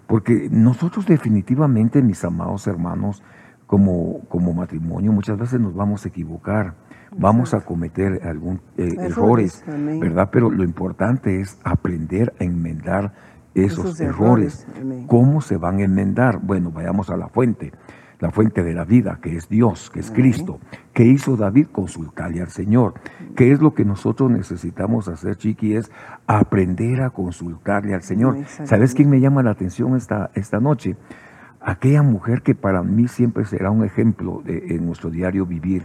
Porque 0.06 0.48
nosotros 0.50 1.06
definitivamente, 1.06 2.02
mis 2.02 2.24
amados 2.24 2.66
hermanos, 2.66 3.22
como, 3.66 4.20
como 4.28 4.52
matrimonio, 4.52 5.12
muchas 5.12 5.38
veces 5.38 5.60
nos 5.60 5.74
vamos 5.74 6.04
a 6.04 6.08
equivocar 6.08 6.74
vamos 7.16 7.54
a 7.54 7.60
cometer 7.60 8.20
algún 8.24 8.60
eh, 8.76 8.94
errores, 8.98 9.64
¿verdad? 9.66 10.30
Pero 10.32 10.50
lo 10.50 10.64
importante 10.64 11.40
es 11.40 11.58
aprender 11.64 12.32
a 12.40 12.44
enmendar 12.44 13.12
esos, 13.54 14.00
errores. 14.00 14.66
¿Cómo 15.06 15.40
se 15.40 15.56
van 15.56 15.78
a 15.78 15.84
enmendar? 15.84 16.40
Bueno, 16.42 16.70
vayamos 16.70 17.10
a 17.10 17.16
la 17.16 17.28
fuente, 17.28 17.72
la 18.18 18.30
fuente 18.30 18.62
de 18.62 18.74
la 18.74 18.84
vida, 18.84 19.18
que 19.22 19.36
es 19.36 19.48
Dios, 19.48 19.90
que 19.90 20.00
es 20.00 20.10
Cristo. 20.10 20.58
¿Qué 20.92 21.04
hizo 21.04 21.36
David? 21.36 21.66
Consultarle 21.70 22.40
al 22.40 22.48
Señor. 22.48 22.94
¿Qué 23.36 23.52
es 23.52 23.60
lo 23.60 23.74
que 23.74 23.84
nosotros 23.84 24.30
necesitamos 24.30 25.08
hacer, 25.08 25.36
Chiqui? 25.36 25.74
Es 25.74 25.90
aprender 26.26 27.02
a 27.02 27.10
consultarle 27.10 27.94
al 27.94 28.02
Señor. 28.02 28.38
¿Sabes 28.64 28.94
quién 28.94 29.10
me 29.10 29.20
llama 29.20 29.42
la 29.42 29.50
atención 29.50 29.96
esta, 29.96 30.30
esta 30.34 30.60
noche? 30.60 30.96
Aquella 31.60 32.02
mujer 32.02 32.42
que 32.42 32.54
para 32.54 32.82
mí 32.82 33.06
siempre 33.06 33.44
será 33.44 33.70
un 33.70 33.84
ejemplo 33.84 34.42
de, 34.44 34.74
en 34.74 34.84
nuestro 34.86 35.10
diario 35.10 35.46
vivir 35.46 35.84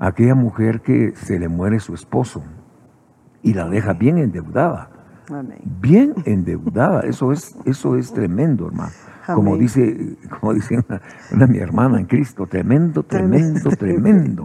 aquella 0.00 0.34
mujer 0.34 0.80
que 0.80 1.14
se 1.14 1.38
le 1.38 1.48
muere 1.48 1.78
su 1.78 1.94
esposo 1.94 2.42
y 3.42 3.54
la 3.54 3.68
deja 3.68 3.92
bien 3.92 4.18
endeudada. 4.18 4.90
Bien 5.80 6.14
endeudada, 6.24 7.02
eso 7.02 7.30
es, 7.30 7.54
eso 7.64 7.96
es 7.96 8.12
tremendo, 8.12 8.66
hermano. 8.66 8.90
Como 9.32 9.56
dice, 9.56 10.16
como 10.40 10.54
dice 10.54 10.82
una, 11.32 11.46
mi 11.46 11.58
hermana 11.58 12.00
en 12.00 12.06
Cristo, 12.06 12.46
tremendo, 12.46 13.04
tremendo, 13.04 13.70
tremendo. 13.70 14.44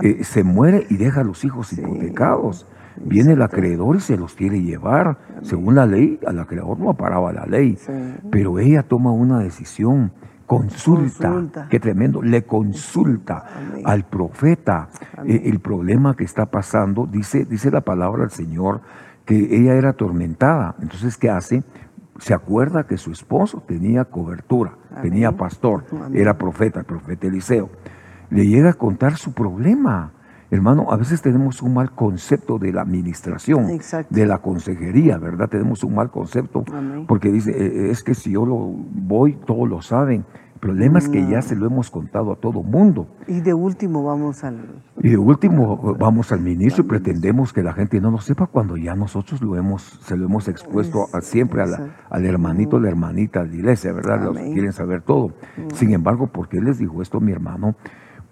Eh, 0.00 0.24
se 0.24 0.42
muere 0.42 0.86
y 0.88 0.96
deja 0.96 1.20
a 1.20 1.24
los 1.24 1.44
hijos 1.44 1.70
hipotecados. 1.74 2.66
Viene 2.96 3.32
el 3.32 3.42
acreedor 3.42 3.96
y 3.96 4.00
se 4.00 4.16
los 4.16 4.34
quiere 4.34 4.62
llevar. 4.62 5.18
Según 5.42 5.74
la 5.74 5.84
ley, 5.84 6.18
al 6.26 6.38
acreedor 6.38 6.78
no 6.78 6.94
paraba 6.94 7.30
la 7.32 7.44
ley. 7.44 7.76
Pero 8.30 8.58
ella 8.58 8.84
toma 8.84 9.12
una 9.12 9.40
decisión 9.40 10.12
consulta, 10.58 11.66
qué 11.68 11.80
tremendo, 11.80 12.22
le 12.22 12.44
consulta 12.44 13.44
al 13.84 14.04
profeta 14.04 14.88
eh, 15.26 15.42
el 15.46 15.60
problema 15.60 16.14
que 16.14 16.24
está 16.24 16.46
pasando. 16.46 17.06
Dice, 17.06 17.44
dice 17.44 17.70
la 17.70 17.80
palabra 17.80 18.22
del 18.22 18.30
Señor 18.30 18.80
que 19.24 19.36
ella 19.36 19.74
era 19.74 19.90
atormentada. 19.90 20.74
Entonces, 20.80 21.16
¿qué 21.16 21.30
hace? 21.30 21.62
Se 22.18 22.34
acuerda 22.34 22.86
que 22.86 22.98
su 22.98 23.10
esposo 23.10 23.62
tenía 23.66 24.04
cobertura, 24.04 24.76
tenía 25.00 25.32
pastor, 25.32 25.84
era 26.12 26.36
profeta, 26.36 26.80
el 26.80 26.86
profeta 26.86 27.26
Eliseo. 27.26 27.70
Le 28.30 28.46
llega 28.46 28.70
a 28.70 28.74
contar 28.74 29.16
su 29.16 29.32
problema. 29.32 30.12
Hermano, 30.50 30.88
a 30.90 30.96
veces 30.96 31.22
tenemos 31.22 31.62
un 31.62 31.72
mal 31.72 31.92
concepto 31.92 32.58
de 32.58 32.72
la 32.72 32.82
administración, 32.82 33.66
de 34.10 34.26
la 34.26 34.38
consejería, 34.38 35.16
¿verdad? 35.16 35.48
Tenemos 35.48 35.82
un 35.82 35.94
mal 35.94 36.10
concepto 36.10 36.62
porque 37.08 37.30
dice, 37.30 37.52
eh, 37.52 37.90
es 37.90 38.02
que 38.02 38.14
si 38.14 38.32
yo 38.32 38.44
lo 38.44 38.56
voy, 38.56 39.38
todos 39.46 39.66
lo 39.66 39.80
saben. 39.80 40.26
El 40.62 40.68
problema 40.68 41.00
es 41.00 41.08
que 41.08 41.26
ya 41.26 41.42
se 41.42 41.56
lo 41.56 41.66
hemos 41.66 41.90
contado 41.90 42.30
a 42.30 42.36
todo 42.36 42.62
mundo. 42.62 43.08
Y 43.26 43.40
de 43.40 43.52
último 43.52 44.04
vamos 44.04 44.44
al, 44.44 44.60
Y 45.02 45.08
de 45.08 45.16
último, 45.16 45.96
vamos 45.98 46.30
al 46.30 46.40
ministro 46.40 46.84
y 46.84 46.86
pretendemos 46.86 47.52
que 47.52 47.64
la 47.64 47.72
gente 47.72 48.00
no 48.00 48.12
lo 48.12 48.18
sepa 48.18 48.46
cuando 48.46 48.76
ya 48.76 48.94
nosotros 48.94 49.42
lo 49.42 49.56
hemos, 49.56 49.82
se 49.82 50.16
lo 50.16 50.24
hemos 50.26 50.46
expuesto 50.46 51.08
a, 51.12 51.20
siempre 51.20 51.62
al 51.62 52.24
hermanito, 52.24 52.78
la 52.78 52.90
hermanita, 52.90 53.40
a 53.40 53.44
la 53.44 53.52
iglesia, 53.52 53.92
¿verdad? 53.92 54.22
Los 54.22 54.38
quieren 54.38 54.72
saber 54.72 55.02
todo. 55.02 55.32
Sin 55.74 55.94
embargo, 55.94 56.28
¿por 56.28 56.48
qué 56.48 56.60
les 56.60 56.78
dijo 56.78 57.02
esto 57.02 57.18
mi 57.18 57.32
hermano? 57.32 57.74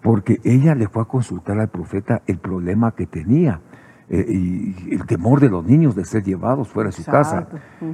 Porque 0.01 0.39
ella 0.45 0.73
le 0.73 0.87
fue 0.87 1.01
a 1.01 1.05
consultar 1.05 1.59
al 1.59 1.67
profeta 1.67 2.21
el 2.27 2.37
problema 2.37 2.93
que 2.93 3.07
tenía. 3.07 3.59
Eh, 4.07 4.25
y 4.29 4.93
el 4.93 5.05
temor 5.05 5.41
de 5.41 5.49
los 5.49 5.65
niños 5.65 5.97
de 5.97 6.05
ser 6.05 6.23
llevados 6.23 6.69
fuera 6.69 6.91
de 6.91 6.93
su 6.93 7.03
casa. 7.03 7.49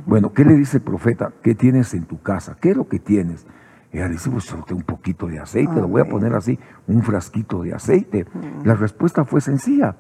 Bueno, 0.06 0.32
¿qué 0.32 0.46
le 0.46 0.54
dice 0.54 0.78
el 0.78 0.84
profeta? 0.84 1.32
¿Qué 1.42 1.56
tienes 1.56 1.96
en 1.96 2.06
tu 2.06 2.22
casa? 2.22 2.56
¿Qué 2.62 2.70
es 2.70 2.78
lo 2.78 2.88
que 2.88 3.00
tienes? 3.00 3.48
Ella 3.92 4.10
dice, 4.10 4.30
pues 4.30 4.46
tengo 4.46 4.80
un 4.80 4.84
poquito 4.84 5.28
de 5.28 5.40
aceite, 5.40 5.76
lo 5.76 5.88
voy 5.88 6.02
a 6.02 6.06
poner 6.06 6.34
así, 6.36 6.60
un 6.88 7.02
frasquito 7.04 7.64
de 7.64 7.74
aceite. 7.74 8.26
La 8.64 8.76
respuesta 8.76 9.24
fue 9.24 9.42
sencilla. 9.42 9.96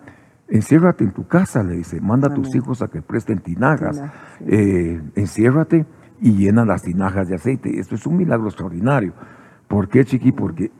Enciérrate 0.50 1.04
en 1.04 1.12
tu 1.12 1.28
casa, 1.28 1.63
le 1.63 1.76
dice, 1.76 2.00
manda 2.02 2.28
a 2.28 2.34
tus 2.34 2.54
hijos 2.56 2.82
a 2.82 2.88
que 2.88 3.02
presten 3.02 3.39
tinajas. 3.39 4.02
Eh, 4.41 5.02
enciérrate 5.15 5.86
y 6.21 6.34
llena 6.34 6.65
las 6.65 6.84
tinajas 6.84 7.28
de 7.28 7.36
aceite. 7.36 7.80
Esto 7.80 7.95
es 7.95 8.06
un 8.06 8.17
milagro 8.17 8.47
extraordinario. 8.47 9.13
¿Por 9.67 9.89
qué, 9.89 10.06
chiqui? 10.06 10.32
Porque 10.32 10.71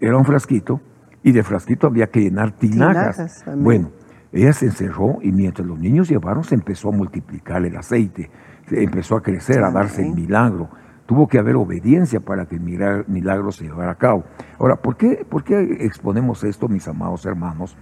era 0.00 0.16
un 0.16 0.24
frasquito 0.24 0.80
y 1.22 1.32
de 1.32 1.42
frasquito 1.42 1.86
había 1.86 2.08
que 2.08 2.20
llenar 2.20 2.52
tinajas. 2.52 3.44
bueno, 3.56 3.90
ella 4.32 4.52
se 4.52 4.66
encerró 4.66 5.18
y 5.22 5.30
mientras 5.30 5.66
los 5.66 5.78
niños 5.78 6.08
llevaron 6.08 6.42
se 6.42 6.54
empezó 6.54 6.88
a 6.88 6.92
multiplicar 6.92 7.64
el 7.64 7.76
aceite, 7.76 8.30
empezó 8.70 9.16
a 9.16 9.22
crecer, 9.22 9.62
a 9.62 9.70
darse 9.70 10.02
el 10.02 10.14
milagro. 10.14 10.70
Tuvo 11.12 11.28
que 11.28 11.38
haber 11.38 11.56
obediencia 11.56 12.20
para 12.20 12.46
que 12.46 12.54
el 12.54 12.62
milagro 12.62 13.52
se 13.52 13.64
llevara 13.64 13.90
a 13.90 13.96
cabo. 13.96 14.24
Ahora, 14.58 14.76
¿por 14.76 14.96
qué, 14.96 15.26
¿por 15.28 15.44
qué 15.44 15.76
exponemos 15.80 16.42
esto, 16.42 16.68
mis 16.68 16.88
amados 16.88 17.26
hermanos? 17.26 17.76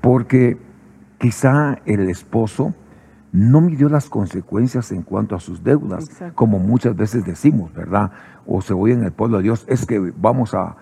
Porque 0.00 0.56
quizá 1.18 1.76
el 1.84 2.08
esposo 2.08 2.72
no 3.32 3.60
midió 3.60 3.90
las 3.90 4.08
consecuencias 4.08 4.92
en 4.92 5.02
cuanto 5.02 5.36
a 5.36 5.40
sus 5.40 5.62
deudas, 5.62 6.08
como 6.34 6.58
muchas 6.58 6.96
veces 6.96 7.26
decimos, 7.26 7.70
¿verdad? 7.74 8.12
O 8.46 8.62
se 8.62 8.72
oye 8.72 8.94
en 8.94 9.04
el 9.04 9.12
pueblo 9.12 9.36
de 9.36 9.42
Dios, 9.42 9.66
es 9.68 9.84
que 9.84 9.98
vamos 10.16 10.54
a, 10.54 10.74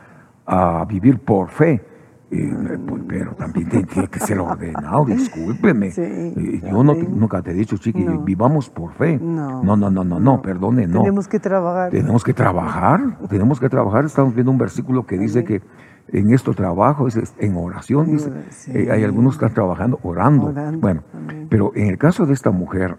a 0.46 0.84
vivir 0.84 1.18
por 1.18 1.48
fe. 1.48 1.84
Pues, 2.32 3.02
pero 3.06 3.34
también 3.34 3.68
tiene 3.68 4.08
que 4.08 4.20
ser 4.20 4.40
ordenado, 4.40 5.04
discúlpeme. 5.06 5.90
yo 5.90 6.82
no, 6.82 6.94
nunca 6.94 7.42
te 7.42 7.50
he 7.50 7.54
dicho, 7.54 7.76
chiqui, 7.76 8.06
vivamos 8.24 8.70
por 8.70 8.94
fe. 8.94 9.18
No, 9.18 9.62
no, 9.62 9.76
no, 9.76 9.90
no, 9.90 10.02
no, 10.02 10.18
no, 10.18 10.40
perdone, 10.40 10.86
no. 10.86 11.00
Tenemos 11.00 11.28
que 11.28 11.38
trabajar. 11.38 11.90
Tenemos 11.90 12.24
que 12.24 12.32
trabajar, 12.32 13.18
tenemos 13.28 13.60
que 13.60 13.68
trabajar. 13.68 14.06
Estamos 14.06 14.34
viendo 14.34 14.50
un 14.50 14.58
versículo 14.58 15.04
que 15.04 15.18
dice 15.18 15.44
que 15.44 15.60
en 16.08 16.32
esto 16.32 16.54
trabajo, 16.54 17.06
es 17.06 17.34
en 17.38 17.56
oración, 17.56 18.06
dice. 18.06 18.32
Eh, 18.68 18.88
hay 18.90 19.04
algunos 19.04 19.34
que 19.36 19.44
están 19.44 19.54
trabajando 19.54 20.00
orando. 20.02 20.54
Bueno, 20.78 21.02
pero 21.50 21.72
en 21.74 21.88
el 21.88 21.98
caso 21.98 22.24
de 22.24 22.32
esta 22.32 22.50
mujer, 22.50 22.96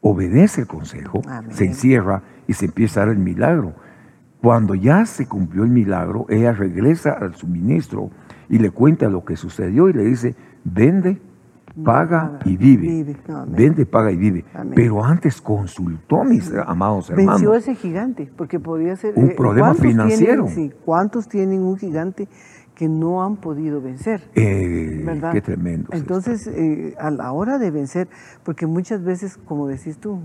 obedece 0.00 0.60
el 0.62 0.66
consejo, 0.68 1.20
se 1.50 1.64
encierra 1.64 2.22
y 2.46 2.52
se 2.52 2.66
empieza 2.66 3.02
a 3.02 3.06
dar 3.06 3.14
el 3.14 3.20
milagro. 3.20 3.74
Cuando 4.40 4.76
ya 4.76 5.04
se 5.04 5.26
cumplió 5.26 5.64
el 5.64 5.70
milagro, 5.70 6.26
ella 6.28 6.52
regresa 6.52 7.10
al 7.10 7.34
suministro 7.34 8.10
y 8.48 8.58
le 8.58 8.70
cuenta 8.70 9.08
lo 9.08 9.24
que 9.24 9.36
sucedió 9.36 9.88
y 9.88 9.92
le 9.92 10.04
dice, 10.04 10.34
vende, 10.64 11.20
paga 11.84 12.38
y 12.44 12.56
vive. 12.56 13.16
Vende, 13.48 13.86
paga 13.86 14.10
y 14.10 14.16
vive. 14.16 14.44
Pero 14.74 15.04
antes 15.04 15.40
consultó, 15.40 16.24
mis 16.24 16.52
amados 16.66 17.10
hermanos. 17.10 17.34
Venció 17.34 17.54
ese 17.54 17.74
gigante, 17.74 18.30
porque 18.36 18.58
podía 18.58 18.96
ser... 18.96 19.14
Un 19.16 19.30
eh, 19.30 19.34
problema 19.36 19.74
financiero. 19.74 20.46
sí, 20.48 20.72
¿cuántos 20.84 21.28
tienen 21.28 21.62
un 21.62 21.76
gigante 21.76 22.28
que 22.74 22.88
no 22.88 23.24
han 23.24 23.36
podido 23.36 23.80
vencer? 23.80 24.22
Eh, 24.34 25.02
¿verdad? 25.04 25.32
Qué 25.32 25.40
tremendo. 25.40 25.90
Entonces, 25.92 26.46
eh, 26.46 26.94
a 26.98 27.10
la 27.10 27.32
hora 27.32 27.58
de 27.58 27.70
vencer, 27.70 28.08
porque 28.44 28.66
muchas 28.66 29.02
veces, 29.02 29.36
como 29.36 29.66
decís 29.66 29.98
tú, 29.98 30.20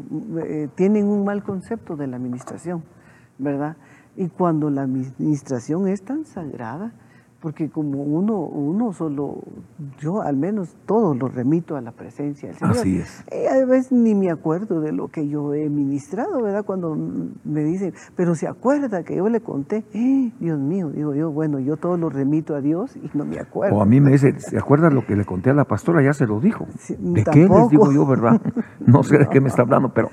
tienen 0.76 1.08
un 1.08 1.26
mal 1.26 1.44
concepto 1.44 1.96
de 1.96 2.08
la 2.08 2.18
administración, 2.18 2.84
¿verdad? 3.38 3.76
Y 4.16 4.30
cuando 4.30 4.70
la 4.70 4.84
administración 4.84 5.88
es 5.88 6.04
tan 6.04 6.26
sagrada, 6.26 6.94
porque 7.44 7.70
como 7.70 8.02
uno, 8.02 8.40
uno 8.40 8.94
solo, 8.94 9.40
yo 10.00 10.22
al 10.22 10.38
menos 10.38 10.78
todo 10.86 11.14
lo 11.14 11.28
remito 11.28 11.76
a 11.76 11.82
la 11.82 11.92
presencia 11.92 12.48
del 12.48 12.58
Señor. 12.58 12.78
Así 12.78 13.00
es. 13.00 13.26
Y 13.30 13.48
a 13.48 13.66
veces 13.66 13.92
ni 13.92 14.16
me 14.16 14.32
acuerdo 14.32 14.80
de 14.80 14.94
lo 14.94 15.10
que 15.10 15.28
yo 15.28 15.54
he 15.54 15.68
ministrado, 15.68 16.42
¿verdad? 16.42 16.64
Cuando 16.64 16.98
me 17.44 17.66
dicen, 17.66 17.94
pero 18.16 18.36
se 18.36 18.48
acuerda 18.48 19.04
que 19.04 19.18
yo 19.18 19.28
le 19.28 19.42
conté, 19.42 19.84
¡Eh, 19.94 20.32
Dios 20.40 20.58
mío, 20.58 20.90
digo 20.92 21.14
yo, 21.14 21.32
bueno, 21.32 21.60
yo 21.60 21.76
todo 21.76 21.98
lo 21.98 22.10
remito 22.10 22.56
a 22.56 22.62
Dios 22.62 22.96
y 22.96 23.12
no 23.14 23.26
me 23.26 23.38
acuerdo. 23.38 23.76
O 23.76 23.82
a 23.82 23.86
mí 23.86 24.00
me 24.00 24.12
dice, 24.12 24.40
¿se 24.40 24.58
acuerda 24.58 24.90
lo 24.90 25.06
que 25.06 25.18
le 25.18 25.26
conté 25.26 25.50
a 25.50 25.54
la 25.54 25.66
pastora? 25.66 26.02
Ya 26.02 26.14
se 26.14 26.26
lo 26.26 26.40
dijo. 26.40 26.66
¿De 26.98 27.26
qué 27.26 27.46
les 27.46 27.70
digo 27.70 27.92
yo, 27.92 28.06
verdad? 28.06 28.40
No 28.86 29.04
sé 29.04 29.18
de 29.18 29.28
qué 29.28 29.42
me 29.42 29.50
está 29.50 29.64
hablando, 29.64 29.90
pero 29.90 30.10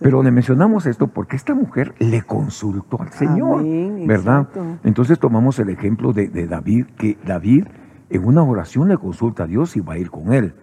pero 0.00 0.22
le 0.22 0.30
mencionamos 0.30 0.86
esto 0.86 1.08
porque 1.08 1.36
esta 1.36 1.54
mujer 1.54 1.94
le 1.98 2.22
consultó 2.22 3.00
al 3.00 3.12
Señor, 3.12 3.64
¿verdad? 4.06 4.48
Entonces 4.84 5.18
tomamos 5.18 5.58
el 5.58 5.70
ejemplo 5.70 6.12
de, 6.12 6.46
David, 6.46 6.86
que 6.96 7.18
David 7.24 7.66
en 8.08 8.24
una 8.24 8.42
oración 8.42 8.88
le 8.88 8.96
consulta 8.98 9.44
a 9.44 9.46
Dios 9.46 9.76
y 9.76 9.80
va 9.80 9.94
a 9.94 9.98
ir 9.98 10.10
con 10.10 10.32
él. 10.32 10.54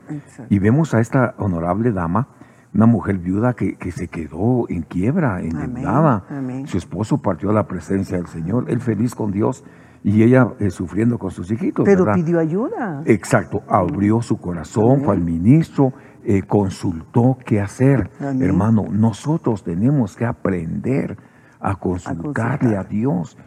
Y 0.50 0.60
vemos 0.60 0.93
a 0.93 1.00
esta 1.00 1.36
honorable 1.38 1.91
dama, 1.91 2.28
una 2.74 2.86
mujer 2.86 3.17
viuda 3.17 3.54
que, 3.54 3.91
se 3.91 4.08
quedó 4.08 4.65
en 4.69 4.84
quiebra, 4.84 5.41
endeudada. 5.41 6.24
Su 6.65 6.78
esposo 6.78 7.17
partió 7.17 7.50
a 7.50 7.54
la 7.54 7.67
presencia 7.67 8.17
del 8.17 8.28
Señor, 8.28 8.65
él 8.67 8.80
feliz 8.80 9.15
con 9.15 9.32
Dios 9.32 9.63
y 10.04 10.22
ella 10.22 10.50
eh, 10.60 10.69
sufriendo 10.69 11.17
con 11.17 11.32
sus 11.32 11.50
hijitos. 11.50 11.86
Pero 11.86 12.06
pidió 12.13 12.39
ayuda. 12.39 13.02
Exacto, 13.06 13.63
abrió 13.67 14.22
su 14.22 14.38
corazón, 14.38 15.02
fue 15.02 15.15
al 15.15 15.22
ministro 15.22 15.93
eh, 16.25 16.41
consultó 16.43 17.38
qué 17.45 17.59
hacer. 17.59 18.09
Hermano, 18.19 18.86
nosotros 18.89 19.63
tenemos 19.63 20.15
que 20.15 20.25
aprender 20.25 21.17
a 21.59 21.75
consultarle 21.75 22.77
a, 22.77 22.83
Dios 22.83 23.38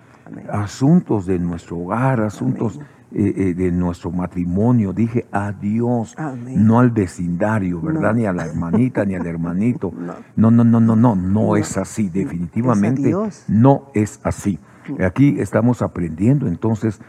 asuntos 0.50 1.24
de 1.24 1.38
nuestro 1.38 1.78
hogar, 1.78 2.20
asuntos 2.20 2.78
eh, 3.12 3.32
eh, 3.36 3.54
de 3.54 3.72
nuestro 3.72 4.10
matrimonio. 4.10 4.92
Dije 4.92 5.26
a 5.32 5.52
Dios, 5.52 6.14
no 6.46 6.78
al 6.78 6.90
vecindario, 6.90 7.80
¿verdad? 7.80 8.14
Ni 8.14 8.26
a 8.26 8.32
la 8.32 8.44
hermanita, 8.44 9.06
ni 9.06 9.14
al 9.14 9.26
hermanito. 9.26 9.92
No, 10.36 10.50
no, 10.50 10.62
no, 10.64 10.80
no, 10.80 10.96
no, 10.96 11.16
no, 11.16 11.56
es 11.56 11.78
así, 11.78 12.10
definitivamente 12.10 13.10
no 13.48 13.90
es 13.94 14.20
así. 14.22 14.58
Aquí 15.00 15.36
estamos 15.38 15.80
aprendiendo 15.80 16.46
entonces 16.46 17.00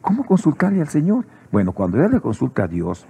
cómo 0.00 0.24
consultarle 0.24 0.80
al 0.80 0.88
Señor. 0.88 1.26
Bueno, 1.50 1.72
cuando 1.72 1.98
ella 1.98 2.08
le 2.08 2.20
consulta 2.20 2.64
a 2.64 2.68
Dios, 2.68 3.06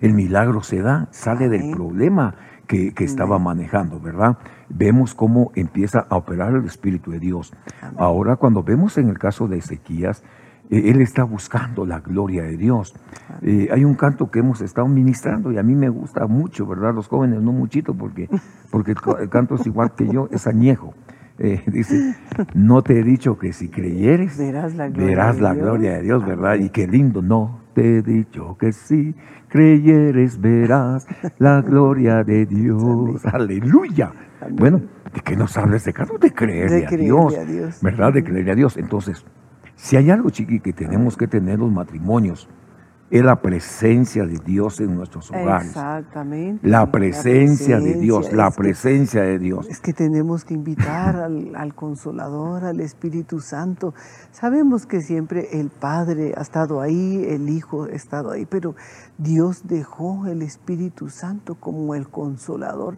el 0.00 0.14
milagro 0.14 0.62
se 0.62 0.80
da, 0.82 1.08
sale 1.10 1.48
del 1.48 1.70
problema 1.70 2.34
que, 2.66 2.92
estaba 2.98 3.38
manejando, 3.38 4.00
¿verdad? 4.00 4.38
Vemos 4.68 5.14
cómo 5.14 5.52
empieza 5.54 6.06
a 6.08 6.16
operar 6.16 6.54
el 6.54 6.64
Espíritu 6.64 7.10
de 7.10 7.20
Dios. 7.20 7.52
Ahora, 7.96 8.36
cuando 8.36 8.62
vemos 8.62 8.98
en 8.98 9.08
el 9.08 9.18
caso 9.18 9.48
de 9.48 9.58
Ezequías, 9.58 10.22
eh, 10.70 10.90
él 10.90 11.00
está 11.00 11.24
buscando 11.24 11.84
la 11.84 12.00
gloria 12.00 12.42
de 12.42 12.56
Dios. 12.56 12.94
Eh, 13.42 13.68
hay 13.70 13.84
un 13.84 13.94
canto 13.94 14.30
que 14.30 14.38
hemos 14.38 14.60
estado 14.60 14.88
ministrando 14.88 15.52
y 15.52 15.58
a 15.58 15.62
mí 15.62 15.74
me 15.74 15.88
gusta 15.88 16.26
mucho, 16.26 16.66
¿verdad? 16.66 16.94
Los 16.94 17.08
jóvenes 17.08 17.42
no 17.42 17.52
muchito 17.52 17.94
porque, 17.94 18.28
porque 18.70 18.92
el, 18.92 19.28
canto 19.28 19.56
es 19.56 19.66
igual 19.66 19.94
que 19.94 20.08
yo, 20.08 20.28
es 20.32 20.46
añejo. 20.46 20.94
Eh, 21.38 21.62
dice, 21.66 22.14
no 22.54 22.82
te 22.82 23.00
he 23.00 23.02
dicho 23.02 23.38
que 23.38 23.52
si 23.52 23.68
creyeres, 23.68 24.38
verás 24.38 24.74
la 24.74 24.88
gloria, 24.88 25.94
de, 25.94 26.02
Dios. 26.02 26.24
¿verdad? 26.24 26.54
Y 26.54 26.70
qué 26.70 26.86
lindo, 26.86 27.22
no 27.22 27.60
te 27.74 27.98
he 27.98 28.02
dicho 28.02 28.56
que 28.56 28.72
si 28.72 29.14
creyeres 29.54 30.40
verás 30.40 31.06
la 31.38 31.62
gloria 31.62 32.24
de 32.24 32.44
Dios. 32.44 33.24
Aleluya. 33.24 34.12
Bueno, 34.50 34.80
¿de 35.14 35.20
qué 35.20 35.36
nos 35.36 35.56
habla 35.56 35.76
este 35.76 35.92
caso? 35.92 36.18
De 36.18 36.32
creerle, 36.32 36.84
a, 36.84 36.90
Dios, 36.90 37.80
¿verdad? 37.80 38.12
De 38.12 38.24
creerle 38.24 38.50
a 38.50 38.54
Dios. 38.56 38.76
Entonces, 38.76 39.24
si 39.76 39.96
hay 39.96 40.10
algo, 40.10 40.30
chiqui, 40.30 40.58
que 40.58 40.72
tenemos 40.72 41.16
que 41.16 41.28
tener 41.28 41.60
los 41.60 41.70
matrimonios, 41.70 42.48
es 43.10 43.22
la 43.22 43.40
presencia 43.40 44.24
de 44.24 44.38
Dios 44.38 44.80
en 44.80 44.94
nuestros 44.96 45.30
hogares. 45.30 45.68
Exactamente. 45.68 46.66
La 46.66 46.90
presencia, 46.90 47.78
de 47.78 47.94
Dios, 47.94 48.32
la 48.32 48.50
presencia 48.50 49.22
de 49.22 49.38
Dios. 49.38 49.68
Es 49.68 49.80
que 49.80 49.92
tenemos 49.92 50.44
que 50.44 50.54
invitar 50.54 51.16
al, 51.16 51.74
Consolador, 51.74 52.64
al 52.64 52.80
Espíritu 52.80 53.40
Santo. 53.40 53.94
Sabemos 54.32 54.86
que 54.86 55.00
siempre 55.00 55.60
el 55.60 55.70
Padre 55.70 56.32
ha 56.36 56.42
estado 56.42 56.80
ahí, 56.80 57.24
el 57.28 57.48
Hijo 57.48 57.84
ha 57.84 57.90
estado 57.90 58.30
ahí, 58.30 58.46
pero 58.46 58.74
Dios 59.18 59.66
dejó 59.66 60.26
el 60.26 60.42
Espíritu 60.42 61.08
Santo 61.08 61.56
como 61.56 61.94
el 61.94 62.08
Consolador. 62.08 62.96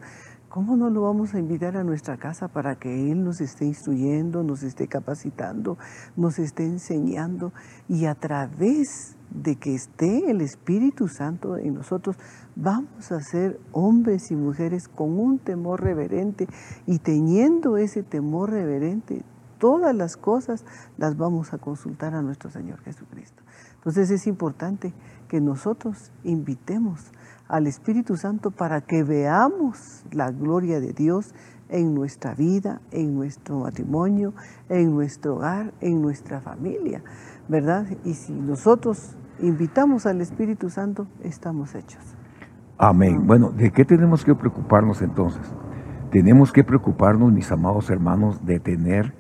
¿Cómo 0.57 0.75
no 0.75 0.89
lo 0.89 1.03
vamos 1.03 1.35
a 1.35 1.39
invitar 1.39 1.77
a 1.77 1.85
nuestra 1.85 2.17
casa 2.17 2.49
para 2.49 2.77
que 2.77 3.13
Él 3.13 3.23
nos 3.23 3.43
esté 3.43 3.67
instruyendo, 3.67 4.43
nos 4.43 4.63
esté 4.63 4.89
capacitando, 4.89 5.77
nos 6.17 6.39
esté 6.39 6.65
enseñando 6.65 7.53
y 7.91 8.07
a 8.07 8.15
través 8.15 9.17
de 9.29 9.57
que 9.57 9.75
esté 9.75 10.31
el 10.31 10.41
Espíritu 10.41 11.09
Santo 11.09 11.59
en 11.59 11.75
nosotros, 11.75 12.17
vamos 12.55 13.13
a 13.13 13.21
ser 13.21 13.61
hombres 13.73 14.31
y 14.31 14.35
mujeres 14.35 14.89
con 14.89 15.21
un 15.21 15.39
temor 15.39 15.83
reverente 15.83 16.49
y 16.87 17.01
teniendo 17.01 17.77
ese 17.77 18.03
temor 18.03 18.51
reverente, 18.51 19.25
todas 19.59 19.95
las 19.95 20.17
cosas 20.17 20.65
las 20.97 21.19
vamos 21.19 21.53
a 21.53 21.59
consultar 21.59 22.15
a 22.15 22.23
nuestro 22.23 22.51
Señor 22.51 22.81
Jesucristo. 22.81 23.43
Entonces 23.75 24.11
es 24.11 24.27
importante 24.27 24.95
que 25.29 25.43
nosotros 25.43 26.13
invitemos 26.25 27.13
al 27.49 27.67
Espíritu 27.67 28.17
Santo 28.17 28.51
para 28.51 28.81
que 28.81 29.03
veamos 29.03 30.05
la 30.11 30.31
gloria 30.31 30.81
de 30.81 30.93
Dios 30.93 31.35
en 31.69 31.95
nuestra 31.95 32.35
vida, 32.35 32.81
en 32.91 33.15
nuestro 33.15 33.61
matrimonio, 33.61 34.35
en 34.69 34.93
nuestro 34.95 35.37
hogar, 35.37 35.73
en 35.81 36.01
nuestra 36.01 36.41
familia, 36.41 37.03
¿verdad? 37.49 37.87
Y 38.05 38.15
si 38.15 38.33
nosotros 38.33 39.17
invitamos 39.41 40.07
al 40.07 40.21
Espíritu 40.21 40.71
Santo, 40.71 41.07
estamos 41.23 41.75
hechos. 41.75 42.03
Amén. 42.79 43.27
Bueno, 43.27 43.51
¿de 43.51 43.71
qué 43.71 43.85
tenemos 43.85 44.25
que 44.25 44.35
preocuparnos 44.35 45.03
entonces? 45.03 45.43
Tenemos 46.11 46.53
que 46.53 46.63
preocuparnos, 46.63 47.33
mis 47.33 47.51
amados 47.51 47.91
hermanos, 47.91 48.45
de 48.45 48.61
tener 48.61 49.15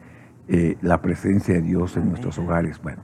eh, 0.49 0.77
la 0.83 1.01
presencia 1.03 1.55
de 1.55 1.63
Dios 1.63 1.97
en 1.97 2.09
nuestros 2.09 2.39
hogares. 2.39 2.81
Bueno, 2.83 3.03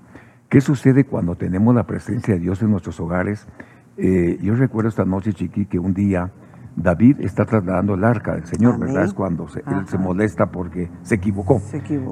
¿qué 0.49 0.61
sucede 0.61 1.05
cuando 1.05 1.35
tenemos 1.35 1.75
la 1.75 1.85
presencia 1.85 2.35
de 2.35 2.41
Dios 2.41 2.63
en 2.63 2.71
nuestros 2.71 3.01
hogares? 3.01 3.49
Eh, 3.97 4.39
yo 4.41 4.55
recuerdo 4.55 4.89
esta 4.89 5.05
noche, 5.05 5.33
Chiqui, 5.33 5.67
que 5.67 5.79
un 5.79 5.93
día 5.93 6.33
David 6.77 7.21
está 7.21 7.45
trasladando 7.45 7.95
el 7.95 8.05
arca 8.05 8.35
del 8.35 8.47
Señor, 8.47 8.79
¿verdad? 8.79 9.05
Es 9.05 9.13
cuando 9.13 9.47
él 9.55 9.87
se 9.87 9.99
molesta 9.99 10.47
porque 10.47 10.91
se 11.03 11.17
equivocó, 11.17 11.61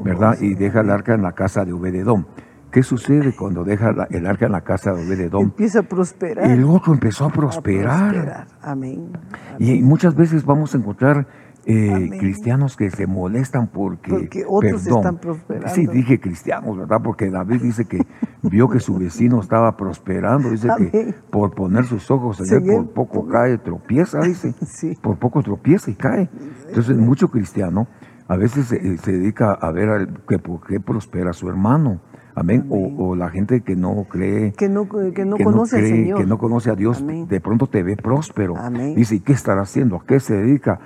¿verdad? 0.04 0.36
Y 0.40 0.54
deja 0.54 0.80
el 0.80 0.90
arca 0.90 1.14
en 1.14 1.22
la 1.22 1.32
casa 1.32 1.64
de 1.64 1.72
Obededón. 1.72 2.26
¿Qué 2.70 2.84
sucede 2.84 3.34
cuando 3.34 3.64
deja 3.64 3.90
el 4.10 4.26
arca 4.26 4.46
en 4.46 4.52
la 4.52 4.60
casa 4.60 4.92
de 4.92 5.04
Obededón? 5.04 5.42
Empieza 5.42 5.80
a 5.80 5.82
prosperar. 5.82 6.48
El 6.48 6.62
otro 6.64 6.92
empezó 6.92 7.24
a 7.24 7.30
prosperar. 7.30 8.46
Amén. 8.62 9.10
Y 9.58 9.82
muchas 9.82 10.14
veces 10.14 10.44
vamos 10.44 10.74
a 10.74 10.78
encontrar 10.78 11.26
eh, 11.66 12.10
cristianos 12.18 12.76
que 12.76 12.90
se 12.90 13.06
molestan 13.06 13.68
porque, 13.68 14.44
otros 14.48 14.86
están 14.86 15.18
prosperando. 15.18 15.68
Sí, 15.74 15.86
dije 15.86 16.20
cristianos, 16.20 16.76
¿verdad? 16.76 17.00
Porque 17.02 17.30
David 17.30 17.60
dice 17.62 17.84
que 17.84 18.06
vio 18.42 18.68
que 18.68 18.80
su 18.80 18.96
vecino 18.98 19.40
estaba 19.40 19.76
prosperando, 19.76 20.50
dice 20.50 20.68
que 20.78 21.14
por 21.30 21.54
poner 21.54 21.84
sus 21.84 22.10
ojos 22.10 22.40
en 22.40 22.70
él, 22.70 22.84
por 22.84 22.90
poco 22.90 23.28
cae, 23.28 23.58
tropieza, 23.58 24.20
dice. 24.20 24.54
Por 25.02 25.18
poco 25.18 25.42
tropieza 25.42 25.90
y 25.90 25.94
cae. 25.94 26.28
Entonces, 26.68 26.96
mucho 26.96 27.28
cristiano 27.28 27.86
a 28.28 28.36
veces 28.36 28.66
se, 28.66 28.78
dedica 28.78 29.52
a 29.52 29.72
ver 29.72 30.08
que 30.28 30.38
por 30.38 30.64
qué 30.66 30.78
prospera 30.78 31.32
su 31.32 31.48
hermano. 31.48 32.00
Amén. 32.40 32.66
O, 32.70 33.14
la 33.14 33.28
gente 33.28 33.60
que 33.60 33.76
no 33.76 34.04
cree. 34.08 34.52
Que 34.52 34.70
no, 34.70 34.88
que 34.88 35.26
no 35.26 35.36
conoce 35.36 35.76
al 35.76 35.86
Señor. 35.86 36.18
Que 36.18 36.26
no 36.26 36.38
conoce 36.38 36.70
a 36.70 36.74
Dios, 36.74 37.04
de 37.06 37.40
pronto 37.40 37.66
te 37.66 37.82
ve 37.82 37.96
próspero. 37.96 38.54
Dice, 38.96 39.16
¿y 39.16 39.20
qué 39.20 39.32
estará 39.32 39.60
haciendo? 39.60 39.96
¿A 39.96 40.04
qué 40.06 40.20
se 40.20 40.34
dedica? 40.34 40.80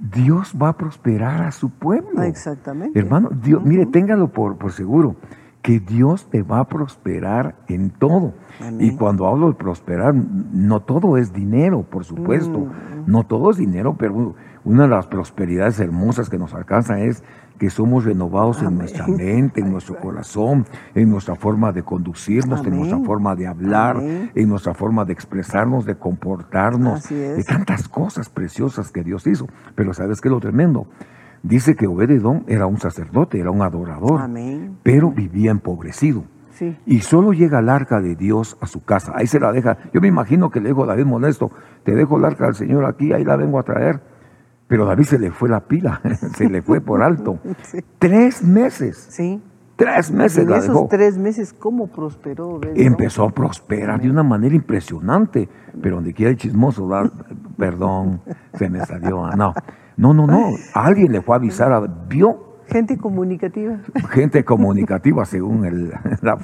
Dios 0.00 0.56
va 0.60 0.70
a 0.70 0.76
prosperar 0.76 1.42
a 1.42 1.52
su 1.52 1.70
pueblo. 1.70 2.10
Ah, 2.20 2.26
exactamente. 2.26 2.98
Hermano, 2.98 3.30
Dios, 3.30 3.64
mire, 3.64 3.86
téngalo 3.86 4.32
por, 4.32 4.58
por 4.58 4.72
seguro, 4.72 5.14
que 5.62 5.78
Dios 5.78 6.28
te 6.28 6.42
va 6.42 6.58
a 6.58 6.64
prosperar 6.64 7.54
en 7.68 7.90
todo. 7.90 8.34
Y 8.80 8.96
cuando 8.96 9.28
hablo 9.28 9.48
de 9.48 9.54
prosperar, 9.54 10.14
no 10.14 10.80
todo 10.80 11.16
es 11.16 11.32
dinero, 11.32 11.84
por 11.88 12.04
supuesto. 12.04 12.58
Mm. 12.58 13.04
No 13.06 13.24
todo 13.24 13.50
es 13.50 13.56
dinero, 13.56 13.96
pero 13.96 14.34
una 14.64 14.84
de 14.84 14.88
las 14.88 15.06
prosperidades 15.06 15.80
hermosas 15.80 16.28
que 16.30 16.38
nos 16.38 16.54
alcanza 16.54 17.00
es 17.00 17.22
que 17.58 17.70
somos 17.70 18.04
renovados 18.04 18.62
en 18.62 18.76
nuestra 18.76 19.06
mente, 19.06 19.60
en 19.60 19.70
nuestro 19.70 19.96
corazón, 20.00 20.66
en 20.94 21.10
nuestra 21.10 21.36
forma 21.36 21.72
de 21.72 21.82
conducirnos, 21.82 22.64
en 22.66 22.76
nuestra 22.76 22.98
forma 22.98 23.36
de 23.36 23.46
hablar, 23.46 24.00
en 24.00 24.48
nuestra 24.48 24.74
forma 24.74 25.04
de 25.04 25.12
expresarnos, 25.12 25.84
de 25.84 25.96
comportarnos, 25.96 27.08
de 27.08 27.44
tantas 27.44 27.88
cosas 27.88 28.28
preciosas 28.28 28.90
que 28.90 29.04
Dios 29.04 29.26
hizo. 29.26 29.46
Pero 29.74 29.94
¿sabes 29.94 30.20
qué 30.20 30.28
es 30.28 30.32
lo 30.32 30.40
tremendo? 30.40 30.86
Dice 31.42 31.74
que 31.74 31.86
Obededón 31.86 32.44
era 32.46 32.66
un 32.66 32.78
sacerdote, 32.78 33.38
era 33.38 33.50
un 33.50 33.62
adorador, 33.62 34.28
pero 34.82 35.10
vivía 35.10 35.50
empobrecido. 35.50 36.24
Y 36.86 37.00
solo 37.00 37.32
llega 37.32 37.58
el 37.58 37.68
arca 37.68 38.00
de 38.00 38.14
Dios 38.14 38.56
a 38.60 38.66
su 38.66 38.84
casa. 38.84 39.12
Ahí 39.14 39.26
se 39.26 39.40
la 39.40 39.52
deja. 39.52 39.78
Yo 39.92 40.00
me 40.00 40.08
imagino 40.08 40.50
que 40.50 40.60
le 40.60 40.68
dijo 40.68 40.86
David 40.86 41.06
molesto, 41.06 41.50
te 41.84 41.94
dejo 41.94 42.18
el 42.18 42.24
arca 42.24 42.46
del 42.46 42.54
Señor 42.54 42.84
aquí, 42.84 43.12
ahí 43.12 43.24
la 43.24 43.36
vengo 43.36 43.58
a 43.58 43.62
traer. 43.62 44.11
Pero 44.72 44.86
David 44.86 45.04
se 45.04 45.18
le 45.18 45.30
fue 45.30 45.50
la 45.50 45.60
pila, 45.60 46.00
se 46.34 46.48
le 46.48 46.62
fue 46.62 46.80
por 46.80 47.02
alto. 47.02 47.38
Tres 47.98 48.42
meses. 48.42 49.06
Sí. 49.10 49.38
Tres 49.76 50.10
meses 50.10 50.46
en 50.46 50.50
esos 50.50 50.88
tres 50.88 51.18
meses, 51.18 51.52
¿cómo 51.52 51.88
prosperó? 51.88 52.58
Empezó 52.74 53.24
a 53.24 53.30
prosperar 53.30 54.00
de 54.00 54.08
una 54.08 54.22
manera 54.22 54.54
impresionante. 54.54 55.46
Pero 55.82 55.96
donde 55.96 56.14
quiera 56.14 56.30
el 56.30 56.38
chismoso, 56.38 56.88
perdón, 57.58 58.22
se 58.54 58.70
me 58.70 58.82
salió. 58.86 59.26
No, 59.36 59.52
no, 59.98 60.14
no, 60.14 60.26
no. 60.26 60.52
Alguien 60.72 61.12
le 61.12 61.20
fue 61.20 61.34
a 61.34 61.38
avisar, 61.38 61.70
a, 61.70 61.80
vio. 61.80 62.62
Gente 62.68 62.96
comunicativa. 62.96 63.76
Gente 64.08 64.42
comunicativa, 64.42 65.26
según 65.26 65.66
el. 65.66 65.92
La, 66.22 66.38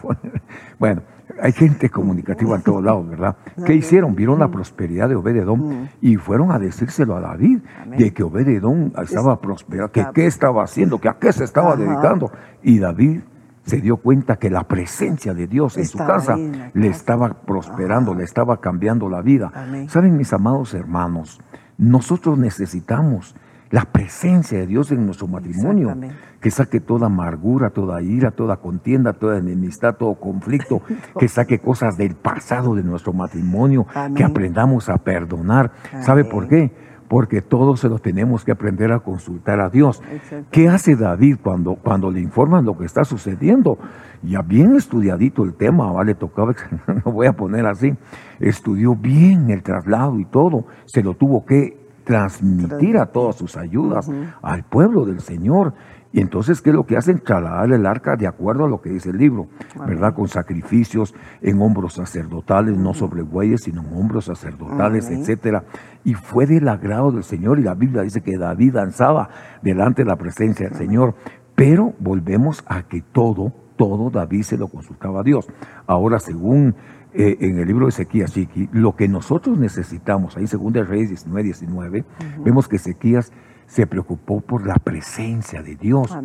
bueno, 0.79 1.01
hay 1.41 1.53
gente 1.53 1.91
comunicativa 1.91 2.57
en 2.57 2.63
todos 2.63 2.83
lados, 2.83 3.09
¿verdad? 3.09 3.37
¿Qué 3.67 3.75
hicieron? 3.75 4.15
Vieron 4.15 4.39
la 4.39 4.49
prosperidad 4.49 5.09
de 5.09 5.17
Obededón 5.17 5.89
y 6.01 6.17
fueron 6.17 6.51
a 6.51 6.59
decírselo 6.59 7.17
a 7.17 7.21
David 7.21 7.61
de 7.97 8.13
que 8.13 8.23
Obededón 8.23 8.93
estaba 9.03 9.41
prosperando, 9.41 9.93
que 9.93 10.07
qué 10.15 10.27
estaba 10.27 10.65
haciendo, 10.65 11.01
que 11.01 11.09
a 11.09 11.15
qué 11.15 11.33
se 11.33 11.45
estaba 11.45 11.77
dedicando. 11.77 12.31
Y 12.63 12.79
David 12.79 13.21
se 13.65 13.81
dio 13.81 13.99
cuenta 13.99 14.37
que 14.37 14.51
la 14.51 14.65
presencia 14.65 15.35
de 15.35 15.47
Dios 15.47 15.77
en 15.77 15.87
su 15.87 15.99
casa 15.99 16.37
le 16.37 16.89
estaba 16.89 17.29
prosperando, 17.29 18.15
le 18.15 18.25
estaba 18.25 18.61
cambiando 18.61 19.09
la 19.09 19.21
vida. 19.21 19.53
Saben, 19.89 20.17
mis 20.17 20.33
amados 20.33 20.75
hermanos, 20.75 21.41
nosotros 21.77 22.39
necesitamos 22.39 23.37
la 23.71 23.85
presencia 23.85 24.59
de 24.59 24.67
Dios 24.67 24.91
en 24.93 25.05
nuestro 25.05 25.27
matrimonio, 25.27 25.95
que 26.41 26.51
saque 26.51 26.81
toda 26.81 27.07
amargura, 27.07 27.71
toda 27.71 28.01
ira, 28.01 28.31
toda 28.31 28.57
contienda, 28.57 29.13
toda 29.13 29.39
enemistad, 29.39 29.97
todo 29.97 30.15
conflicto, 30.15 30.83
que 31.19 31.29
saque 31.29 31.59
cosas 31.59 31.97
del 31.97 32.15
pasado 32.15 32.75
de 32.75 32.83
nuestro 32.83 33.13
matrimonio, 33.13 33.87
que 34.15 34.25
aprendamos 34.25 34.89
a 34.89 34.99
perdonar. 34.99 35.73
¿Sabe 36.01 36.25
por 36.25 36.49
qué? 36.49 36.73
Porque 37.09 37.41
todos 37.41 37.81
se 37.81 37.89
lo 37.89 37.99
tenemos 37.99 38.45
que 38.45 38.53
aprender 38.53 38.93
a 38.93 39.01
consultar 39.01 39.61
a 39.61 39.71
Dios. 39.71 40.03
¿Qué 40.51 40.69
hace 40.69 40.95
David 40.95 41.39
cuando, 41.43 41.77
cuando 41.77 42.11
le 42.11 42.21
informan 42.21 42.65
lo 42.65 42.77
que 42.77 42.85
está 42.85 43.05
sucediendo? 43.05 43.79
Ya 44.23 44.43
bien 44.43 44.77
estudiadito 44.77 45.45
el 45.45 45.55
tema, 45.55 45.91
¿vale? 45.91 46.15
Tocaba, 46.15 46.55
lo 47.05 47.13
voy 47.13 47.27
a 47.27 47.33
poner 47.33 47.67
así, 47.67 47.95
estudió 48.41 48.95
bien 48.95 49.51
el 49.51 49.63
traslado 49.63 50.19
y 50.19 50.25
todo, 50.25 50.67
se 50.87 51.03
lo 51.03 51.15
tuvo 51.15 51.47
que 51.47 51.88
transmitir 52.09 52.97
a 52.97 53.05
todas 53.05 53.37
sus 53.37 53.59
ayudas 53.59 54.11
al 54.41 54.65
pueblo 54.65 55.05
del 55.05 55.21
Señor. 55.21 55.75
Y 56.11 56.23
entonces, 56.23 56.63
¿qué 56.63 56.71
es 56.71 56.75
lo 56.75 56.87
que 56.87 56.97
hacen? 56.97 57.19
Trasladar 57.19 57.71
el 57.71 57.85
arca 57.85 58.17
de 58.17 58.27
acuerdo 58.27 58.65
a 58.65 58.69
lo 58.69 58.81
que 58.81 58.89
dice 58.89 59.11
el 59.11 59.19
libro, 59.19 59.49
¿verdad? 59.87 60.15
Con 60.15 60.27
sacrificios 60.27 61.15
en 61.43 61.61
hombros 61.61 61.93
sacerdotales, 61.93 62.79
no 62.79 62.95
sobre 62.95 63.21
bueyes, 63.21 63.65
sino 63.65 63.83
en 63.83 63.93
hombros 63.93 64.25
sacerdotales, 64.25 65.11
etcétera. 65.11 65.65
Y 66.03 66.15
fue 66.15 66.47
del 66.47 66.67
agrado 66.69 67.13
del 67.13 67.25
Señor. 67.25 67.59
Y 67.59 67.63
la 67.63 67.75
Biblia 67.75 68.01
dice 68.01 68.23
que 68.23 68.39
David 68.39 68.73
danzaba 68.73 69.29
delante 69.61 70.03
de 70.03 70.09
la 70.09 70.17
presencia 70.17 70.71
del 70.71 70.79
Señor. 70.79 71.15
Pero 71.55 71.93
volvemos 71.99 72.65
a 72.67 72.85
que 72.85 73.03
todo, 73.03 73.53
todo 73.77 74.09
David 74.09 74.45
se 74.45 74.57
lo 74.57 74.69
consultaba 74.69 75.21
a 75.21 75.25
Dios. 75.25 75.47
Ahora, 75.87 76.21
según 76.21 76.75
eh, 77.21 77.37
en 77.41 77.59
el 77.59 77.67
libro 77.67 77.87
de 77.87 77.91
Ezequías, 77.91 78.33
Chiqui, 78.33 78.69
lo 78.71 78.95
que 78.95 79.09
nosotros 79.09 79.59
necesitamos, 79.59 80.37
ahí 80.37 80.45
en 80.45 80.73
2 80.73 80.89
Reyes 80.89 81.09
19, 81.09 81.43
19, 81.43 82.05
vemos 82.45 82.69
que 82.69 82.77
Ezequías 82.77 83.33
se 83.67 83.89
preocupó 83.89 84.41
por 84.41 84.65
la 84.65 84.77
presencia 84.77 85.61
de 85.61 85.75
Dios. 85.75 86.17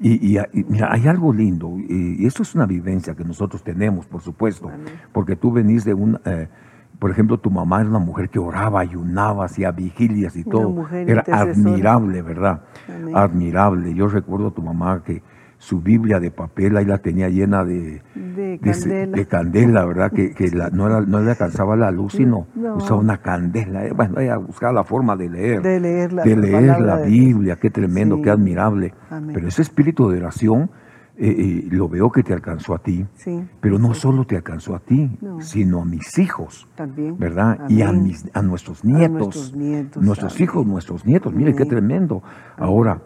Y, 0.00 0.38
mira, 0.68 0.90
hay 0.90 1.06
algo 1.06 1.34
lindo, 1.34 1.76
y, 1.78 2.24
esto 2.24 2.44
es 2.44 2.54
una 2.54 2.64
vivencia 2.64 3.14
que 3.14 3.24
nosotros 3.24 3.62
tenemos, 3.62 4.06
por 4.06 4.22
supuesto, 4.22 4.70
porque 5.12 5.36
tú 5.36 5.52
venís 5.52 5.84
de 5.84 5.92
un... 5.92 6.18
Eh, 6.24 6.48
por 6.98 7.10
ejemplo, 7.10 7.38
tu 7.38 7.50
mamá 7.50 7.82
era 7.82 7.90
una 7.90 7.98
mujer 7.98 8.30
que 8.30 8.38
oraba, 8.38 8.80
ayunaba, 8.80 9.44
hacía 9.44 9.70
vigilias 9.70 10.34
y 10.34 10.44
todo. 10.44 10.88
Era 10.90 11.24
admirable, 11.30 12.22
¿verdad? 12.22 12.62
Admirable. 13.14 13.94
Yo 13.94 14.08
recuerdo 14.08 14.48
a 14.48 14.50
tu 14.50 14.62
mamá 14.62 15.04
que 15.04 15.22
su 15.58 15.80
Biblia 15.80 16.20
de 16.20 16.30
papel, 16.30 16.76
ahí 16.76 16.84
la 16.84 16.98
tenía 16.98 17.28
llena 17.28 17.64
de, 17.64 18.00
de, 18.14 19.26
candela. 19.28 19.84
¿verdad? 19.84 20.12
Que, 20.12 20.32
no, 20.72 21.00
no, 21.00 21.20
le 21.20 21.30
alcanzaba 21.30 21.76
la 21.76 21.90
luz, 21.90 22.14
sino 22.14 22.46
usaba 22.76 23.00
una 23.00 23.18
candela. 23.18 23.82
Bueno, 23.94 24.20
ella 24.20 24.36
buscaba 24.36 24.72
la 24.72 24.84
forma 24.84 25.16
de 25.16 25.28
leer. 25.28 25.62
De 25.62 25.80
leer 25.80 26.12
la, 26.12 26.22
de 26.22 26.36
leer 26.36 26.80
la 26.80 26.96
Biblia, 27.00 27.56
qué 27.56 27.70
tremendo, 27.70 28.22
qué 28.22 28.30
admirable. 28.30 28.94
Pero 29.34 29.48
ese 29.48 29.62
espíritu 29.62 30.08
de 30.08 30.18
oración, 30.18 30.70
eh, 31.20 31.34
eh, 31.36 31.68
lo 31.72 31.88
veo 31.88 32.12
que 32.12 32.22
te 32.22 32.32
alcanzó 32.32 32.74
a 32.74 32.78
ti, 32.78 33.04
pero 33.60 33.80
no 33.80 33.92
solo 33.94 34.24
te 34.24 34.36
alcanzó 34.36 34.76
a 34.76 34.78
ti, 34.78 35.18
sino 35.40 35.82
a 35.82 35.84
mis 35.84 36.16
hijos, 36.18 36.68
También. 36.76 37.18
¿verdad? 37.18 37.68
Y 37.68 37.82
a, 37.82 37.90
mis, 37.90 38.30
a 38.32 38.42
nuestros 38.42 38.84
nietos, 38.84 39.52
nuestros, 39.96 40.40
hijos, 40.40 40.64
nuestros 40.64 41.04
nietos, 41.04 41.34
mire 41.34 41.56
qué 41.56 41.64
tremendo. 41.64 42.22
Ahora, 42.56 43.02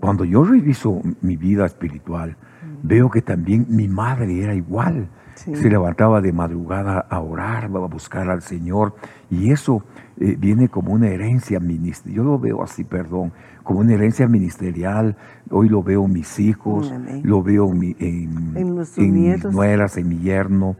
cuando 0.00 0.24
yo 0.24 0.42
reviso 0.44 1.00
mi 1.22 1.36
vida 1.36 1.66
espiritual, 1.66 2.36
veo 2.82 3.10
que 3.10 3.22
también 3.22 3.66
mi 3.68 3.86
madre 3.88 4.42
era 4.42 4.54
igual. 4.54 5.08
Sí. 5.36 5.54
se 5.56 5.70
levantaba 5.70 6.20
de 6.20 6.34
madrugada 6.34 6.98
a 7.08 7.18
orar, 7.20 7.64
a 7.64 7.68
buscar 7.68 8.28
al 8.28 8.42
Señor. 8.42 8.94
Y 9.30 9.52
eso 9.52 9.82
eh, 10.18 10.36
viene 10.38 10.68
como 10.68 10.92
una 10.92 11.08
herencia 11.08 11.58
ministerial. 11.60 12.16
Yo 12.18 12.24
lo 12.24 12.38
veo 12.38 12.62
así, 12.62 12.84
perdón, 12.84 13.32
como 13.62 13.80
una 13.80 13.94
herencia 13.94 14.28
ministerial. 14.28 15.16
Hoy 15.48 15.70
lo 15.70 15.82
veo 15.82 16.04
en 16.04 16.12
mis 16.12 16.38
hijos, 16.40 16.92
Amén. 16.92 17.22
lo 17.24 17.42
veo 17.42 17.70
en, 17.70 17.78
mi- 17.78 17.96
en, 18.00 18.54
En 18.54 18.74
nuestros 18.74 19.06
en 19.06 19.12
mis 19.14 19.44
nueras, 19.46 19.96
en 19.96 20.08
mi 20.10 20.18
yerno, 20.18 20.76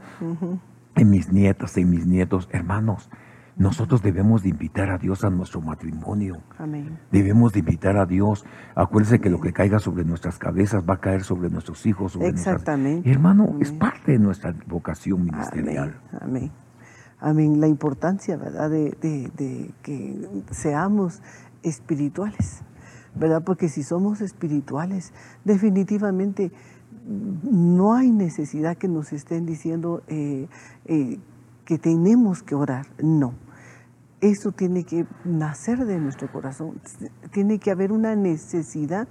en 0.94 1.08
mis 1.08 1.32
nietas, 1.32 1.78
en 1.78 1.88
mis 1.88 2.06
nietos. 2.06 2.46
Hermanos, 2.52 3.08
nosotros 3.56 4.02
debemos 4.02 4.42
de 4.42 4.48
invitar 4.50 4.90
a 4.90 4.98
Dios 4.98 5.24
a 5.24 5.30
nuestro 5.30 5.60
matrimonio. 5.60 6.38
Amén. 6.58 6.98
Debemos 7.12 7.52
de 7.52 7.58
invitar 7.60 7.96
a 7.96 8.06
Dios. 8.06 8.44
Acuérdense 8.74 9.20
que 9.20 9.28
lo 9.30 9.40
que 9.40 9.52
caiga 9.52 9.78
sobre 9.78 10.04
nuestras 10.04 10.38
cabezas 10.38 10.84
va 10.88 10.94
a 10.94 11.00
caer 11.00 11.22
sobre 11.24 11.50
nuestros 11.50 11.84
hijos. 11.86 12.12
Sobre 12.12 12.30
nuestras- 12.30 12.54
Exactamente. 12.56 13.10
Hermano, 13.10 13.56
es 13.60 13.72
parte 13.72 14.12
de 14.12 14.18
nuestra 14.18 14.54
vocación 14.66 15.24
ministerial. 15.24 16.00
Amén. 16.20 16.22
Amén. 16.22 16.52
Amén. 17.22 17.60
La 17.60 17.68
importancia, 17.68 18.36
¿verdad?, 18.38 18.70
de, 18.70 18.96
de- 19.02 19.30
de 19.36 19.70
que 19.82 20.26
seamos 20.52 21.20
espirituales, 21.62 22.62
¿verdad? 23.14 23.42
Porque 23.44 23.68
si 23.68 23.82
somos 23.82 24.22
espirituales, 24.22 25.12
definitivamente 25.44 26.50
no 27.06 27.94
hay 27.94 28.10
necesidad 28.10 28.76
que 28.76 28.88
nos 28.88 29.12
estén 29.12 29.44
diciendo 29.46 30.02
eh, 30.08 30.48
eh, 30.86 31.18
que 31.70 31.78
tenemos 31.78 32.42
que 32.42 32.56
orar. 32.56 32.86
No. 33.00 33.32
Eso 34.20 34.50
tiene 34.50 34.82
que 34.82 35.06
nacer 35.24 35.86
de 35.86 36.00
nuestro 36.00 36.26
corazón. 36.26 36.80
Tiene 37.30 37.60
que 37.60 37.70
haber 37.70 37.92
una 37.92 38.16
necesidad 38.16 39.06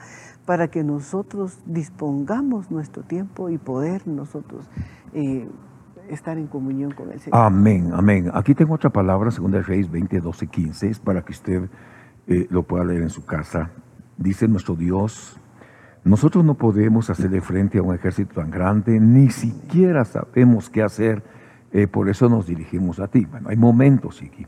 para 0.45 0.67
que 0.67 0.83
nosotros 0.83 1.57
dispongamos 1.65 2.69
nuestro 2.69 3.03
tiempo 3.03 3.49
y 3.49 3.57
poder 3.57 4.05
nosotros 4.09 4.69
eh, 5.13 5.47
estar 6.09 6.37
en 6.37 6.47
comunión 6.47 6.91
con 6.91 7.13
el 7.13 7.21
Señor. 7.21 7.39
Amén, 7.39 7.91
amén. 7.93 8.29
Aquí 8.33 8.53
tengo 8.53 8.73
otra 8.73 8.89
palabra, 8.89 9.29
2 9.29 9.65
Reyes 9.65 9.89
20, 9.89 10.19
12, 10.19 10.47
15, 10.47 10.89
es 10.89 10.99
para 10.99 11.21
que 11.21 11.31
usted 11.31 11.69
eh, 12.27 12.45
lo 12.49 12.63
pueda 12.63 12.83
leer 12.83 13.03
en 13.03 13.09
su 13.09 13.23
casa. 13.25 13.71
Dice 14.17 14.49
nuestro 14.49 14.75
Dios, 14.75 15.39
nosotros 16.03 16.43
no 16.43 16.55
podemos 16.55 17.09
hacerle 17.09 17.39
frente 17.39 17.77
a 17.77 17.83
un 17.83 17.95
ejército 17.95 18.41
tan 18.41 18.51
grande, 18.51 18.99
ni 18.99 19.29
siquiera 19.29 20.03
sabemos 20.03 20.69
qué 20.69 20.83
hacer, 20.83 21.38
eh, 21.71 21.87
por 21.87 22.09
eso 22.09 22.29
nos 22.29 22.47
dirigimos 22.47 22.99
a 22.99 23.07
ti. 23.07 23.25
Bueno, 23.25 23.49
hay 23.49 23.57
momentos, 23.57 24.21
Iki, 24.21 24.47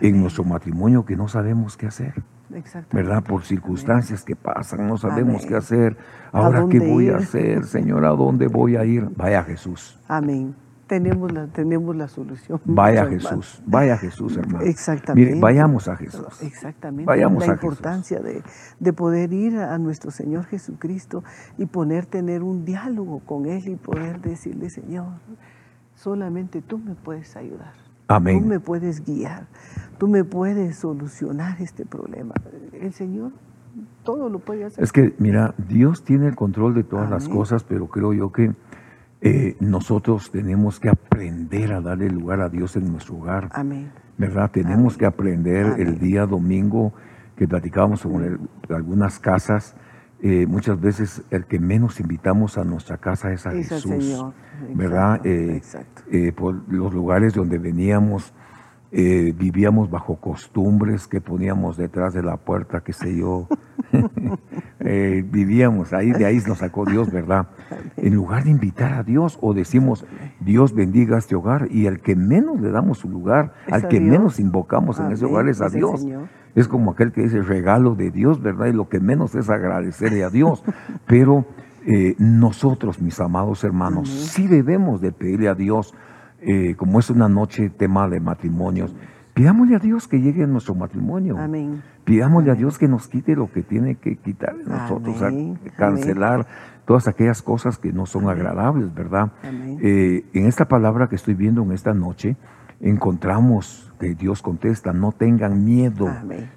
en 0.00 0.20
nuestro 0.20 0.44
matrimonio 0.44 1.04
que 1.04 1.16
no 1.16 1.28
sabemos 1.28 1.76
qué 1.76 1.86
hacer. 1.86 2.14
Exactamente. 2.54 2.96
¿verdad? 2.96 3.24
Por 3.24 3.44
circunstancias 3.44 4.24
que 4.24 4.36
pasan, 4.36 4.86
no 4.86 4.98
sabemos 4.98 5.36
Amén. 5.36 5.48
qué 5.48 5.56
hacer. 5.56 5.96
¿A 6.32 6.38
Ahora, 6.38 6.66
¿qué 6.70 6.80
voy 6.80 7.08
a 7.08 7.16
hacer, 7.16 7.64
Señor? 7.64 8.04
¿A 8.04 8.10
dónde 8.10 8.46
voy 8.46 8.76
a 8.76 8.84
ir? 8.84 9.08
Vaya 9.16 9.42
Jesús, 9.44 9.98
Amén. 10.08 10.54
Tenemos 10.86 11.32
la, 11.32 11.46
tenemos 11.46 11.96
la 11.96 12.06
solución. 12.06 12.60
vaya 12.66 13.04
hermano. 13.04 13.18
Jesús, 13.18 13.62
vaya 13.64 13.96
Jesús, 13.96 14.36
hermano. 14.36 14.66
Exactamente. 14.66 15.30
Mire, 15.30 15.40
vayamos 15.40 15.88
a 15.88 15.96
Jesús. 15.96 16.42
Exactamente. 16.42 17.06
Vayamos 17.06 17.46
la 17.46 17.52
a 17.52 17.56
Jesús. 17.56 17.62
importancia 17.62 18.20
de, 18.20 18.42
de 18.78 18.92
poder 18.92 19.32
ir 19.32 19.56
a 19.58 19.78
nuestro 19.78 20.10
Señor 20.10 20.44
Jesucristo 20.44 21.24
y 21.56 21.64
poder 21.64 22.04
tener 22.04 22.42
un 22.42 22.66
diálogo 22.66 23.20
con 23.20 23.46
Él 23.46 23.66
y 23.68 23.76
poder 23.76 24.20
decirle, 24.20 24.68
Señor, 24.68 25.06
solamente 26.02 26.62
tú 26.62 26.78
me 26.78 26.94
puedes 26.94 27.36
ayudar. 27.36 27.72
Tú 28.08 28.14
Amén. 28.14 28.46
me 28.48 28.58
puedes 28.60 29.04
guiar. 29.04 29.46
Tú 29.98 30.08
me 30.08 30.24
puedes 30.24 30.76
solucionar 30.76 31.60
este 31.62 31.86
problema. 31.86 32.34
El 32.72 32.92
Señor 32.92 33.30
todo 34.02 34.28
lo 34.28 34.40
puede 34.40 34.64
hacer. 34.64 34.82
Es 34.82 34.92
que, 34.92 35.14
mira, 35.18 35.54
Dios 35.68 36.02
tiene 36.04 36.26
el 36.26 36.34
control 36.34 36.74
de 36.74 36.82
todas 36.82 37.08
las 37.08 37.28
cosas, 37.28 37.62
pero 37.64 37.86
creo 37.86 38.12
yo 38.12 38.32
que 38.32 38.52
eh, 39.20 39.56
nosotros 39.60 40.30
tenemos 40.32 40.80
que 40.80 40.88
aprender 40.88 41.72
a 41.72 41.80
darle 41.80 42.10
lugar 42.10 42.40
a 42.40 42.48
Dios 42.48 42.74
en 42.76 42.90
nuestro 42.90 43.16
hogar. 43.16 43.48
Amén. 43.52 43.90
¿verdad? 44.18 44.50
Tenemos 44.50 44.94
Amén. 44.94 44.98
que 44.98 45.06
aprender 45.06 45.80
el 45.80 45.98
día 45.98 46.26
domingo 46.26 46.92
que 47.36 47.46
platicábamos 47.48 48.04
el- 48.04 48.38
algunas 48.68 49.18
casas. 49.20 49.74
Eh, 50.22 50.46
muchas 50.46 50.80
veces 50.80 51.22
el 51.30 51.44
que 51.46 51.58
menos 51.58 51.98
invitamos 52.00 52.56
a 52.56 52.64
nuestra 52.64 52.96
casa 52.98 53.32
es 53.32 53.44
a 53.46 53.52
Es 53.52 53.68
Jesús, 53.68 53.90
Señor. 54.04 54.32
¿verdad? 54.74 55.14
Exacto, 55.16 55.28
Eh, 55.28 55.56
exacto. 55.56 56.02
eh, 56.12 56.32
por 56.32 56.72
los 56.72 56.94
lugares 56.94 57.34
donde 57.34 57.58
veníamos, 57.58 58.32
eh, 58.94 59.32
vivíamos 59.36 59.90
bajo 59.90 60.16
costumbres 60.16 61.08
que 61.08 61.22
poníamos 61.22 61.78
detrás 61.78 62.12
de 62.12 62.22
la 62.22 62.36
puerta, 62.36 62.82
qué 62.82 62.92
sé 62.92 63.16
yo. 63.16 63.48
Eh, 64.84 65.24
vivíamos 65.24 65.92
ahí, 65.92 66.10
de 66.10 66.26
ahí 66.26 66.40
nos 66.44 66.58
sacó 66.58 66.84
Dios, 66.84 67.12
¿verdad? 67.12 67.46
En 67.96 68.16
lugar 68.16 68.42
de 68.42 68.50
invitar 68.50 68.94
a 68.94 69.04
Dios 69.04 69.38
o 69.40 69.54
decimos, 69.54 70.04
Dios 70.40 70.74
bendiga 70.74 71.18
este 71.18 71.36
hogar 71.36 71.68
y 71.70 71.86
al 71.86 72.00
que 72.00 72.16
menos 72.16 72.60
le 72.60 72.72
damos 72.72 72.98
su 72.98 73.08
lugar, 73.08 73.54
al 73.70 73.86
que 73.86 74.00
Dios. 74.00 74.10
menos 74.10 74.40
invocamos 74.40 74.98
en 74.98 75.12
ese 75.12 75.26
hogar 75.26 75.48
es 75.48 75.60
a 75.60 75.68
Dios. 75.68 76.04
Es 76.56 76.66
como 76.66 76.90
aquel 76.90 77.12
que 77.12 77.22
dice 77.22 77.42
regalo 77.42 77.94
de 77.94 78.10
Dios, 78.10 78.42
¿verdad? 78.42 78.66
Y 78.66 78.72
lo 78.72 78.88
que 78.88 78.98
menos 78.98 79.36
es 79.36 79.48
agradecerle 79.50 80.24
a 80.24 80.30
Dios. 80.30 80.64
Pero 81.06 81.46
eh, 81.86 82.16
nosotros, 82.18 83.00
mis 83.00 83.20
amados 83.20 83.62
hermanos, 83.62 84.10
Amén. 84.10 84.24
sí 84.24 84.48
debemos 84.48 85.00
de 85.00 85.12
pedirle 85.12 85.48
a 85.48 85.54
Dios, 85.54 85.94
eh, 86.42 86.74
como 86.76 86.98
es 86.98 87.10
una 87.10 87.28
noche 87.28 87.70
tema 87.70 88.08
de 88.08 88.20
matrimonios, 88.20 88.94
pidámosle 89.34 89.76
a 89.76 89.78
Dios 89.78 90.08
que 90.08 90.20
llegue 90.20 90.44
a 90.44 90.46
nuestro 90.46 90.74
matrimonio. 90.74 91.38
Amén. 91.38 91.82
Pidámosle 92.04 92.50
a. 92.50 92.54
Dios 92.54 92.78
que 92.78 92.88
nos 92.88 93.08
quite 93.08 93.34
lo 93.34 93.50
que 93.50 93.62
tiene 93.62 93.96
que 93.96 94.16
quitar 94.16 94.56
de 94.56 94.64
nosotros, 94.64 95.22
a 95.22 95.30
cancelar 95.76 96.46
todas 96.84 97.08
aquellas 97.08 97.42
cosas 97.42 97.78
que 97.78 97.92
no 97.92 98.06
son 98.06 98.28
agradables, 98.28 98.92
¿verdad? 98.92 99.32
Amén. 99.42 99.78
Eh, 99.82 100.24
en 100.32 100.46
esta 100.46 100.66
palabra 100.66 101.08
que 101.08 101.16
estoy 101.16 101.34
viendo 101.34 101.62
en 101.62 101.72
esta 101.72 101.94
noche, 101.94 102.36
encontramos 102.82 103.92
que 104.00 104.14
Dios 104.16 104.42
contesta, 104.42 104.92
no 104.92 105.12
tengan 105.12 105.64
miedo, 105.64 106.08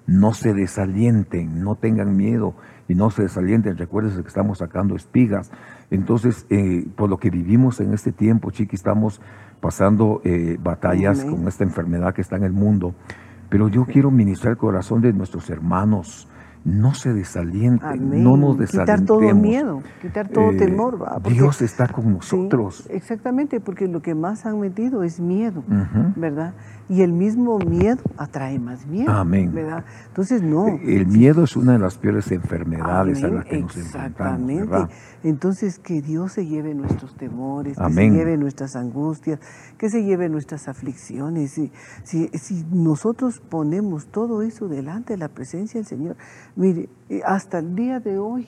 no 0.08 0.34
se 0.34 0.54
desalienten, 0.56 1.64
no 1.64 1.76
tengan 1.76 2.18
miedo 2.18 2.56
y 2.88 2.96
no 2.96 3.12
se 3.12 3.22
desalienten. 3.22 3.78
Recuerden 3.78 4.20
que 4.22 4.28
estamos 4.28 4.58
sacando 4.58 4.96
espigas. 4.96 5.52
Entonces, 5.92 6.48
eh, 6.50 6.88
por 6.96 7.10
lo 7.10 7.18
que 7.18 7.30
vivimos 7.30 7.80
en 7.80 7.94
este 7.94 8.12
tiempo, 8.12 8.50
chiqui, 8.50 8.76
estamos 8.76 9.22
pasando 9.60 10.22
eh, 10.24 10.58
batallas 10.62 11.22
Amén. 11.22 11.36
con 11.36 11.48
esta 11.48 11.64
enfermedad 11.64 12.14
que 12.14 12.22
está 12.22 12.36
en 12.36 12.44
el 12.44 12.54
mundo. 12.54 12.94
Pero 13.50 13.68
yo 13.70 13.86
quiero 13.86 14.12
ministrar 14.12 14.52
el 14.54 14.58
corazón 14.58 15.02
de 15.02 15.14
nuestros 15.14 15.50
hermanos. 15.50 16.28
No 16.64 16.96
se 16.96 17.14
desalienten, 17.14 17.88
Amén. 17.88 18.24
no 18.24 18.38
nos 18.38 18.54
Quitar 18.58 18.88
desalentemos. 18.88 19.06
todo 19.06 19.36
miedo, 19.36 19.84
quitar 20.02 20.28
todo 20.30 20.50
Eh, 20.50 20.56
temor. 20.58 21.00
¿va? 21.00 21.20
Porque- 21.20 21.34
Dios 21.34 21.62
está 21.62 21.88
con 21.88 22.06
Sí, 22.06 22.10
nosotros. 22.10 22.88
exactamente, 22.90 23.60
porque 23.60 23.88
lo 23.88 24.02
que 24.02 24.16
más 24.16 24.48
han 24.48 24.60
metido 24.60 25.04
es 25.04 25.20
miedo. 25.20 25.64
¿verdad? 26.16 26.54
Y 26.88 27.02
el 27.02 27.14
mismo 27.14 27.58
miedo 27.58 28.02
atrae 28.18 28.60
más 28.60 28.86
miedo, 28.86 29.12
Amén. 29.12 29.52
¿verdad? 29.54 29.84
Entonces, 30.08 30.44
no. 30.44 30.68
El 30.68 31.08
miedo 31.08 31.44
es 31.44 31.56
una 31.56 31.74
de 31.74 31.80
las 31.80 31.98
peores 31.98 32.32
enfermedades 32.32 33.24
a 33.24 33.28
las 33.28 33.46
que 33.46 33.60
nos 33.60 33.76
enfrentamos, 33.76 33.86
Exactamente. 33.86 34.96
Entonces, 35.24 35.80
que 35.80 36.04
Dios 36.04 36.34
se 36.34 36.46
lleve 36.46 36.76
nuestros 36.76 37.16
temores, 37.16 37.78
que 37.78 37.92
se 37.92 38.10
lleve 38.12 38.38
nuestras 38.38 38.76
angustias, 38.76 39.40
que 39.80 39.90
se 39.90 40.04
lleve 40.04 40.30
nuestras 40.30 40.68
aflicciones. 40.68 41.52
Si, 41.52 41.72
si, 42.04 42.28
si 42.28 42.66
nosotros 42.72 43.40
ponemos 43.40 44.06
todo 44.08 44.44
eso 44.44 44.68
delante 44.68 45.14
de 45.14 45.18
la 45.18 45.30
presencia 45.30 45.80
del 45.80 45.88
Señor, 45.88 46.16
mire, 46.56 46.90
eh, 47.10 47.22
hasta 47.26 47.60
el 47.60 47.76
día 47.76 48.00
de 48.00 48.20
hoy 48.20 48.48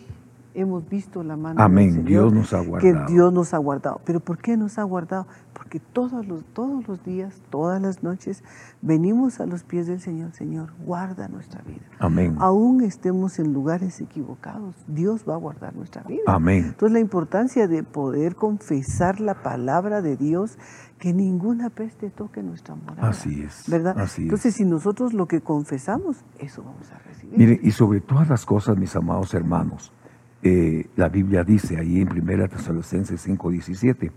hemos 0.59 0.89
visto 0.89 1.23
la 1.23 1.37
mano 1.37 1.61
Amén. 1.61 1.85
del 1.87 2.05
Señor. 2.05 2.07
Dios 2.07 2.33
nos 2.33 2.53
ha 2.53 2.61
Que 2.61 2.67
guardado. 2.67 3.05
Dios 3.07 3.33
nos 3.33 3.53
ha 3.53 3.57
guardado. 3.57 4.01
¿Pero 4.05 4.19
por 4.19 4.37
qué 4.39 4.57
nos 4.57 4.77
ha 4.77 4.83
guardado? 4.83 5.27
Porque 5.53 5.79
todos 5.79 6.25
los, 6.27 6.43
todos 6.53 6.87
los 6.87 7.03
días, 7.03 7.41
todas 7.49 7.81
las 7.81 8.03
noches, 8.03 8.43
venimos 8.81 9.39
a 9.39 9.45
los 9.45 9.63
pies 9.63 9.87
del 9.87 9.99
Señor. 9.99 10.31
Señor, 10.33 10.73
guarda 10.85 11.27
nuestra 11.27 11.61
vida 11.61 11.81
Amén. 11.99 12.35
aún 12.39 12.81
estemos 12.83 13.39
en 13.39 13.53
lugares 13.53 14.01
equivocados, 14.01 14.75
Dios 14.87 15.25
va 15.27 15.33
a 15.35 15.37
guardar 15.37 15.75
nuestra 15.75 16.03
vida. 16.03 16.21
Amén. 16.27 16.65
Entonces 16.67 16.91
la 16.93 16.99
importancia 16.99 17.67
de 17.67 17.83
poder 17.83 18.35
confesar 18.35 19.19
la 19.19 19.41
palabra 19.43 20.01
de 20.01 20.15
Dios, 20.17 20.57
que 20.99 21.13
ninguna 21.13 21.69
peste 21.69 22.09
toque 22.09 22.41
nuestra 22.41 22.75
morada. 22.75 23.09
Así 23.09 23.41
es, 23.43 23.63
¿Verdad? 23.69 23.97
así 23.99 24.21
es. 24.21 24.25
Entonces 24.25 24.55
si 24.55 24.65
nosotros 24.65 25.13
lo 25.13 25.27
que 25.27 25.41
confesamos, 25.41 26.23
eso 26.39 26.63
vamos 26.63 26.91
a 26.91 26.97
recibir. 26.99 27.37
Mire, 27.37 27.59
y 27.61 27.71
sobre 27.71 28.01
todas 28.01 28.27
las 28.29 28.45
cosas, 28.45 28.77
mis 28.77 28.95
amados 28.95 29.33
hermanos, 29.33 29.91
eh, 30.43 30.87
la 30.95 31.09
Biblia 31.09 31.43
dice 31.43 31.77
ahí 31.77 32.01
en 32.01 32.09
1 32.09 32.47
Tesalonicenses 32.49 33.27
5:17, 33.27 34.11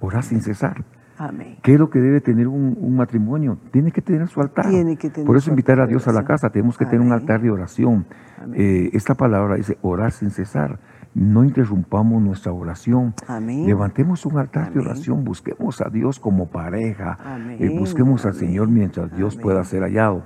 orad 0.00 0.22
sin 0.22 0.40
cesar. 0.40 0.84
Amén. 1.18 1.56
¿Qué 1.62 1.74
es 1.74 1.80
lo 1.80 1.90
que 1.90 1.98
debe 1.98 2.20
tener 2.20 2.46
un, 2.46 2.76
un 2.80 2.96
matrimonio? 2.96 3.58
Tiene 3.72 3.90
que 3.90 4.00
tener 4.00 4.28
su 4.28 4.40
altar. 4.40 4.68
Tiene 4.68 4.96
que 4.96 5.10
tener 5.10 5.26
Por 5.26 5.36
eso 5.36 5.50
invitar 5.50 5.80
a 5.80 5.86
Dios 5.86 6.06
a 6.06 6.12
la 6.12 6.24
casa, 6.24 6.50
tenemos 6.50 6.78
que 6.78 6.84
tener 6.86 7.00
un 7.00 7.12
altar 7.12 7.42
de 7.42 7.50
oración. 7.50 8.06
Eh, 8.54 8.90
esta 8.92 9.14
palabra 9.16 9.56
dice 9.56 9.78
orar 9.82 10.12
sin 10.12 10.30
cesar. 10.30 10.78
No 11.14 11.42
interrumpamos 11.42 12.22
nuestra 12.22 12.52
oración. 12.52 13.14
Amén. 13.26 13.66
Levantemos 13.66 14.24
un 14.26 14.38
altar 14.38 14.72
de 14.72 14.78
oración, 14.78 15.24
busquemos 15.24 15.80
a 15.80 15.88
Dios 15.88 16.20
como 16.20 16.46
pareja, 16.50 17.18
Amén. 17.24 17.56
eh, 17.58 17.76
busquemos 17.76 18.24
al. 18.24 18.34
Señor 18.34 18.68
mientras 18.68 19.16
Dios 19.16 19.36
pueda 19.36 19.64
ser 19.64 19.82
hallado. 19.82 20.24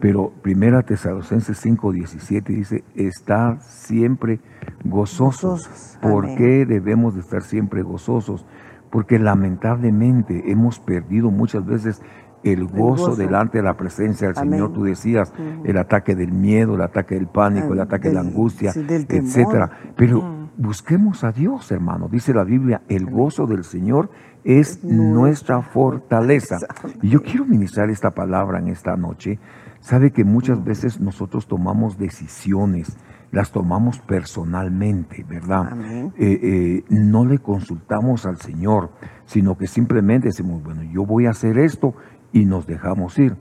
Pero 0.00 0.32
Primera 0.42 0.82
Tesalonicenses 0.82 1.64
5:17 1.64 2.44
dice, 2.44 2.84
está 2.94 3.60
siempre 3.60 4.40
gozosos. 4.84 5.68
Gozosos. 5.68 5.98
¿Por 6.00 6.24
Amén. 6.24 6.36
qué 6.36 6.66
debemos 6.66 7.14
de 7.14 7.20
estar 7.20 7.42
siempre 7.42 7.82
gozosos? 7.82 8.44
porque 8.92 9.18
lamentablemente 9.18 10.52
hemos 10.52 10.78
perdido 10.78 11.30
muchas 11.30 11.64
veces 11.64 12.02
el 12.44 12.66
gozo, 12.66 13.16
delante 13.16 13.58
de 13.58 13.64
la 13.64 13.76
presencia 13.76 14.26
del 14.26 14.36
Señor. 14.36 14.74
Tú 14.74 14.84
decías 14.84 15.32
el 15.64 15.78
ataque 15.78 16.14
del 16.14 16.30
miedo, 16.30 16.74
el 16.74 16.82
ataque 16.82 17.14
del 17.14 17.26
pánico, 17.26 17.72
el 17.72 17.80
ataque 17.80 18.08
de 18.08 18.14
la 18.14 18.20
angustia, 18.20 18.72
etcétera. 18.76 19.70
Pero 19.96 20.22
busquemos 20.58 21.24
a 21.24 21.32
Dios, 21.32 21.72
hermano. 21.72 22.08
Dice 22.10 22.34
la 22.34 22.44
Biblia, 22.44 22.82
el 22.88 23.06
gozo 23.06 23.46
del 23.46 23.64
Señor 23.64 24.10
es 24.44 24.84
nuestra 24.84 25.62
fortaleza. 25.62 26.58
Y 27.00 27.08
yo 27.08 27.22
quiero 27.22 27.46
ministrar 27.46 27.88
esta 27.88 28.10
palabra 28.10 28.58
en 28.58 28.68
esta 28.68 28.94
noche. 28.94 29.38
Sabe 29.82 30.12
que 30.12 30.22
muchas 30.22 30.62
veces 30.62 31.00
nosotros 31.00 31.48
tomamos 31.48 31.98
decisiones, 31.98 32.96
las 33.32 33.50
tomamos 33.50 33.98
personalmente, 33.98 35.24
¿verdad? 35.28 35.76
Eh, 36.16 36.38
eh, 36.40 36.84
no 36.88 37.24
le 37.24 37.40
consultamos 37.40 38.24
al 38.24 38.36
Señor, 38.36 38.92
sino 39.24 39.58
que 39.58 39.66
simplemente 39.66 40.28
decimos, 40.28 40.62
bueno, 40.62 40.84
yo 40.84 41.04
voy 41.04 41.26
a 41.26 41.30
hacer 41.30 41.58
esto 41.58 41.94
y 42.32 42.44
nos 42.44 42.64
dejamos 42.64 43.18
ir. 43.18 43.36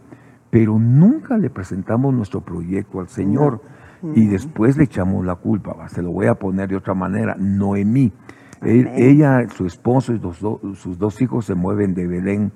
Pero 0.50 0.80
nunca 0.80 1.38
le 1.38 1.52
presentamos 1.52 2.12
nuestro 2.12 2.42
proyecto 2.42 3.00
al 3.00 3.08
Señor 3.08 3.62
y 4.16 4.26
después 4.26 4.78
le 4.78 4.86
echamos 4.86 5.24
la 5.24 5.36
culpa. 5.36 5.88
Se 5.90 6.02
lo 6.02 6.12
voy 6.12 6.26
a 6.26 6.34
poner 6.34 6.70
de 6.70 6.76
otra 6.76 6.96
manera, 6.96 7.36
Ella, 8.64 9.48
su 9.50 9.66
esposo 9.66 10.14
y 10.14 10.22
sus 10.76 11.00
dos 11.00 11.22
hijos 11.22 11.46
se 11.46 11.56
mueven 11.56 11.96
de 11.96 12.08
Belén, 12.08 12.52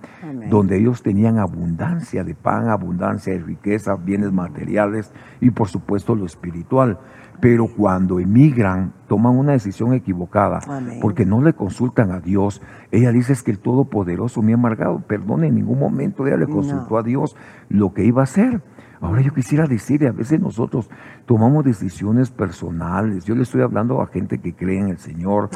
donde 0.50 0.78
ellos 0.78 1.02
tenían 1.02 1.40
abundancia 1.40 2.24
de 2.24 2.36
pan, 2.36 2.70
abundancia 2.70 3.34
de 3.34 3.40
riqueza, 3.40 3.96
bienes 3.96 4.32
materiales 4.32 5.12
y 5.42 5.50
por 5.50 5.68
supuesto 5.68 6.16
lo 6.16 6.26
espiritual. 6.26 7.00
Pero 7.42 7.68
cuando 7.68 8.20
emigran, 8.20 8.94
toman 9.08 9.36
una 9.36 9.54
decisión 9.54 9.94
equivocada 9.94 10.60
porque 11.02 11.26
no 11.26 11.42
le 11.42 11.54
consultan 11.54 12.12
a 12.12 12.20
Dios. 12.20 12.62
Ella 12.92 13.12
dice 13.12 13.34
es 13.34 13.44
que 13.44 13.52
el 13.52 13.60
Todopoderoso 13.60 14.42
me 14.42 14.54
ha 14.54 14.56
amargado. 14.56 15.00
Perdone, 15.00 15.48
en 15.48 15.56
ningún 15.56 15.80
momento 15.80 16.26
ella 16.26 16.38
le 16.38 16.48
consultó 16.48 16.98
a 16.98 17.04
Dios 17.04 17.36
lo 17.68 17.94
que 17.94 18.06
iba 18.06 18.22
a 18.22 18.26
hacer. 18.26 18.62
Ahora 19.06 19.22
yo 19.22 19.34
quisiera 19.34 19.68
decirle, 19.68 20.08
a 20.08 20.12
veces 20.12 20.40
nosotros 20.40 20.90
tomamos 21.28 21.64
decisiones 21.64 22.32
personales. 22.32 23.24
Yo 23.24 23.36
le 23.36 23.44
estoy 23.44 23.62
hablando 23.62 24.02
a 24.02 24.08
gente 24.08 24.40
que 24.40 24.54
cree 24.54 24.80
en 24.80 24.90
el 24.90 24.98
Señor, 24.98 25.50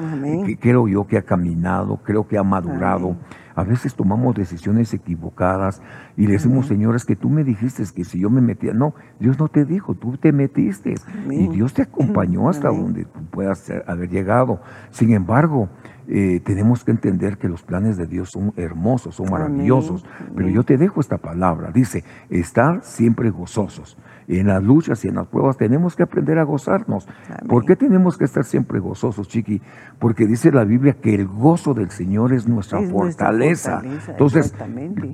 que 0.45 0.58
creo 0.58 0.88
yo 0.88 1.08
que 1.08 1.18
ha 1.18 1.24
caminado, 1.24 1.97
creo 1.97 2.28
que 2.28 2.38
ha 2.38 2.43
madurado. 2.43 3.18
A 3.60 3.64
veces 3.66 3.93
tomamos 3.93 4.36
decisiones 4.36 4.93
equivocadas 4.93 5.82
y 6.16 6.28
le 6.28 6.34
decimos, 6.34 6.68
Señor, 6.68 6.95
es 6.95 7.03
que 7.03 7.18
tú 7.18 7.30
me 7.30 7.43
dijiste 7.43 7.84
que 7.93 8.05
si 8.05 8.18
yo 8.18 8.30
me 8.30 8.39
metía. 8.39 8.72
No, 8.74 8.93
Dios 9.20 9.38
no 9.38 9.49
te 9.49 9.66
dijo, 9.66 9.95
tú 9.95 10.16
te 10.16 10.32
metiste. 10.32 10.95
Y 11.30 11.49
Dios 11.49 11.74
te 11.74 11.82
acompañó 11.82 12.47
hasta 12.47 12.70
donde 12.70 13.03
tú 13.03 13.20
puedas 13.30 13.70
haber 13.86 14.10
llegado. 14.10 14.62
Sin 14.91 15.12
embargo, 15.12 15.68
eh, 16.07 16.39
tenemos 16.39 16.86
que 16.86 16.91
entender 16.91 17.38
que 17.38 17.49
los 17.49 17.62
planes 17.64 17.97
de 17.97 18.07
Dios 18.07 18.30
son 18.32 18.53
hermosos, 18.55 19.16
son 19.16 19.30
maravillosos. 19.30 20.05
Pero 20.34 20.47
yo 20.47 20.64
te 20.64 20.78
dejo 20.78 21.01
esta 21.01 21.18
palabra. 21.18 21.72
Dice, 21.72 22.05
estar 22.30 22.82
siempre 22.84 23.30
gozosos. 23.30 23.97
En 24.30 24.45
las 24.45 24.63
luchas 24.63 25.03
y 25.03 25.07
en 25.07 25.15
las 25.15 25.27
pruebas 25.27 25.57
tenemos 25.57 25.95
que 25.95 26.03
aprender 26.03 26.38
a 26.38 26.43
gozarnos. 26.43 27.07
¿Por 27.47 27.65
qué 27.65 27.75
tenemos 27.75 28.15
que 28.15 28.25
estar 28.25 28.43
siempre 28.45 28.80
gozosos, 28.80 29.27
chiqui? 29.27 29.59
Porque 29.97 30.27
dice 30.27 30.51
la 30.51 30.63
Biblia 30.65 30.93
que 30.93 31.15
el 31.15 31.27
gozo 31.27 31.73
del 31.73 31.89
Señor 31.89 32.34
es 32.34 32.47
nuestra, 32.47 32.80
fortaleza. 32.84 33.82
Entonces, 34.07 34.53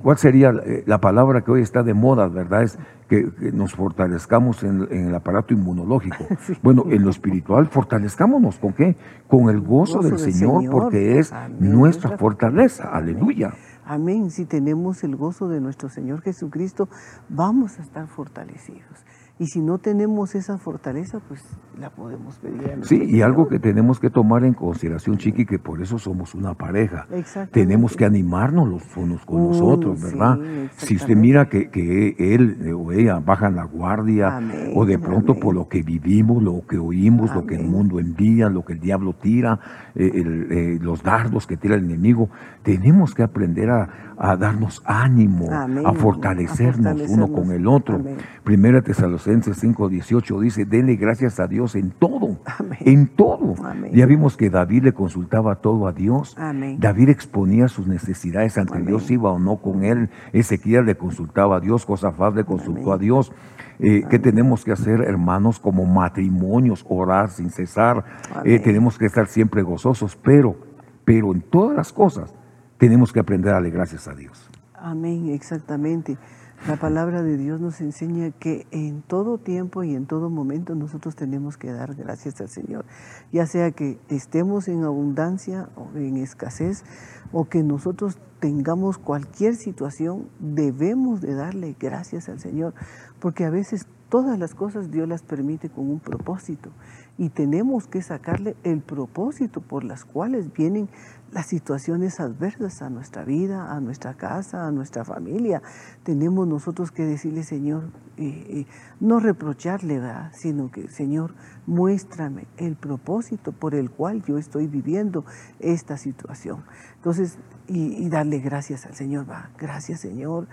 ¿cuál 0.02 0.18
sería 0.18 0.52
eh, 0.64 0.84
la 0.86 1.00
palabra 1.00 1.40
que 1.40 1.50
hoy 1.50 1.62
está 1.62 1.82
de 1.82 1.94
moda, 1.94 2.28
verdad? 2.28 2.62
Es 2.62 2.78
que, 3.08 3.26
nos 3.52 3.72
fortalezcamos 3.72 4.62
en, 4.62 4.86
el 4.90 5.14
aparato 5.14 5.54
inmunológico. 5.54 6.26
Bueno, 6.62 6.84
en 6.90 7.02
lo 7.02 7.10
espiritual, 7.10 7.66
fortalezcámonos. 7.66 8.58
¿Con 8.58 8.72
qué? 8.72 8.96
Con 9.28 9.48
el 9.48 9.60
gozo, 9.60 10.00
del, 10.00 10.18
Señor, 10.18 10.68
porque 10.70 11.18
es 11.18 11.32
nuestra 11.58 12.18
fortaleza. 12.18 12.90
Aleluya. 12.92 13.52
Amén. 13.88 14.32
Si 14.32 14.46
tenemos 14.46 15.04
el 15.04 15.14
gozo 15.14 15.48
de 15.48 15.60
nuestro 15.60 15.88
Señor 15.88 16.20
Jesucristo, 16.20 16.88
vamos 17.28 17.78
a 17.78 17.82
estar 17.82 18.08
fortalecidos. 18.08 19.04
Y 19.38 19.48
si 19.48 19.60
no 19.60 19.76
tenemos 19.76 20.34
esa 20.34 20.56
fortaleza, 20.56 21.20
pues 21.28 21.44
la 21.78 21.90
podemos 21.90 22.38
pedir. 22.38 22.70
A 22.70 22.82
sí, 22.84 23.02
y 23.04 23.20
algo 23.20 23.48
que 23.48 23.58
tenemos 23.58 24.00
que 24.00 24.08
tomar 24.08 24.44
en 24.44 24.54
consideración, 24.54 25.18
Chiqui, 25.18 25.44
que 25.44 25.58
por 25.58 25.82
eso 25.82 25.98
somos 25.98 26.34
una 26.34 26.54
pareja. 26.54 27.06
Tenemos 27.50 27.98
que 27.98 28.06
animarnos 28.06 28.66
los 28.66 28.96
unos 28.96 29.26
con 29.26 29.48
los 29.48 29.60
otros, 29.60 30.00
¿verdad? 30.00 30.38
si 30.76 30.96
usted 30.96 31.14
mira 31.14 31.50
que, 31.50 31.68
que, 31.68 32.14
él 32.18 32.72
o 32.74 32.92
ella 32.92 33.18
bajan 33.18 33.56
la 33.56 33.64
guardia, 33.64 34.40
o 34.74 34.86
de 34.86 34.98
pronto 34.98 35.34
por 35.34 35.54
lo 35.54 35.68
que 35.68 35.82
vivimos, 35.82 36.42
lo 36.42 36.66
que 36.66 36.78
oímos, 36.78 37.34
lo 37.34 37.44
que 37.44 37.56
el 37.56 37.66
mundo 37.66 38.00
envía, 38.00 38.48
lo 38.48 38.64
que 38.64 38.72
el 38.72 38.80
diablo 38.80 39.12
tira, 39.12 39.60
eh, 39.94 40.10
eh, 40.14 40.78
los 40.80 41.02
dardos 41.02 41.46
que 41.46 41.58
tira 41.58 41.74
el 41.74 41.84
enemigo, 41.84 42.30
tenemos 42.62 43.14
que 43.14 43.22
aprender 43.22 43.68
a, 43.68 44.05
a 44.18 44.36
darnos 44.36 44.82
ánimo, 44.84 45.48
a 45.50 45.92
fortalecernos, 45.92 47.02
uno 47.08 47.28
con 47.28 47.50
el 47.52 47.66
otro. 47.66 48.00
Primera 48.44 48.82
Tesalonicenses 48.82 49.62
5:18 49.62 50.40
dice, 50.40 50.64
denle 50.64 50.96
gracias 50.96 51.40
a 51.40 51.46
Dios 51.46 51.74
en 51.74 51.90
todo, 51.90 52.38
en 52.80 53.08
todo. 53.08 53.54
Ya 53.92 54.06
vimos 54.06 54.36
que 54.36 54.50
David 54.50 54.84
le 54.84 54.92
consultaba 54.92 55.56
todo 55.56 55.86
a 55.86 55.92
Dios. 55.92 56.36
David 56.78 57.10
exponía 57.10 57.68
sus 57.68 57.86
necesidades 57.86 58.58
ante 58.58 58.80
Dios, 58.80 59.10
iba 59.10 59.30
o 59.30 59.38
no 59.38 59.56
con 59.56 59.84
él. 59.84 60.10
Ezequiel 60.32 60.86
le 60.86 60.96
consultaba 60.96 61.56
a 61.56 61.60
Dios, 61.60 61.84
Josafat 61.84 62.34
le 62.34 62.44
consultó 62.44 62.92
a 62.92 62.98
Dios. 62.98 63.32
Eh, 63.78 64.04
¿Qué 64.08 64.18
tenemos 64.18 64.64
que 64.64 64.72
hacer, 64.72 65.02
hermanos, 65.02 65.58
como 65.58 65.84
matrimonios? 65.84 66.84
Orar 66.88 67.30
sin 67.30 67.50
cesar. 67.50 68.04
Eh, 68.44 68.58
tenemos 68.58 68.96
que 68.96 69.04
estar 69.04 69.26
siempre 69.26 69.62
gozosos, 69.62 70.16
pero, 70.16 70.56
pero 71.04 71.32
en 71.34 71.42
todas 71.42 71.76
las 71.76 71.92
cosas 71.92 72.34
tenemos 72.78 73.12
que 73.12 73.20
aprender 73.20 73.50
a 73.50 73.54
darle 73.54 73.70
gracias 73.70 74.08
a 74.08 74.14
Dios. 74.14 74.50
Amén, 74.74 75.28
exactamente. 75.30 76.18
La 76.66 76.76
palabra 76.76 77.22
de 77.22 77.36
Dios 77.36 77.60
nos 77.60 77.80
enseña 77.80 78.32
que 78.32 78.66
en 78.72 79.02
todo 79.02 79.38
tiempo 79.38 79.84
y 79.84 79.94
en 79.94 80.06
todo 80.06 80.30
momento 80.30 80.74
nosotros 80.74 81.14
tenemos 81.14 81.56
que 81.56 81.70
dar 81.70 81.94
gracias 81.94 82.40
al 82.40 82.48
Señor, 82.48 82.84
ya 83.30 83.46
sea 83.46 83.70
que 83.70 84.00
estemos 84.08 84.66
en 84.66 84.82
abundancia 84.82 85.68
o 85.76 85.96
en 85.96 86.16
escasez 86.16 86.82
o 87.30 87.44
que 87.44 87.62
nosotros 87.62 88.18
tengamos 88.40 88.98
cualquier 88.98 89.54
situación, 89.54 90.28
debemos 90.40 91.20
de 91.20 91.34
darle 91.34 91.76
gracias 91.78 92.28
al 92.28 92.40
Señor, 92.40 92.74
porque 93.20 93.44
a 93.44 93.50
veces 93.50 93.86
todas 94.08 94.38
las 94.38 94.54
cosas 94.54 94.90
Dios 94.90 95.08
las 95.08 95.22
permite 95.22 95.68
con 95.68 95.90
un 95.90 96.00
propósito 96.00 96.70
y 97.18 97.30
tenemos 97.30 97.86
que 97.86 98.02
sacarle 98.02 98.56
el 98.62 98.80
propósito 98.80 99.60
por 99.60 99.84
las 99.84 100.04
cuales 100.04 100.52
vienen 100.52 100.88
las 101.32 101.46
situaciones 101.46 102.20
adversas 102.20 102.82
a 102.82 102.90
nuestra 102.90 103.24
vida, 103.24 103.72
a 103.72 103.80
nuestra 103.80 104.14
casa, 104.14 104.66
a 104.66 104.70
nuestra 104.70 105.04
familia. 105.04 105.62
Tenemos 106.02 106.46
nosotros 106.46 106.92
que 106.92 107.04
decirle, 107.04 107.42
Señor, 107.42 107.90
eh, 108.16 108.46
eh, 108.48 108.66
no 109.00 109.18
reprocharle, 109.18 109.98
¿verdad? 109.98 110.30
sino 110.34 110.70
que, 110.70 110.88
Señor, 110.88 111.34
muéstrame 111.66 112.46
el 112.58 112.76
propósito 112.76 113.52
por 113.52 113.74
el 113.74 113.90
cual 113.90 114.22
yo 114.24 114.38
estoy 114.38 114.66
viviendo 114.66 115.24
esta 115.58 115.96
situación. 115.96 116.64
Entonces, 116.96 117.38
y, 117.68 118.08
darle 118.08 118.38
gracias 118.38 118.86
al 118.86 118.94
Señor, 118.94 119.28
va, 119.28 119.50
gracias 119.58 120.00
Señor, 120.00 120.46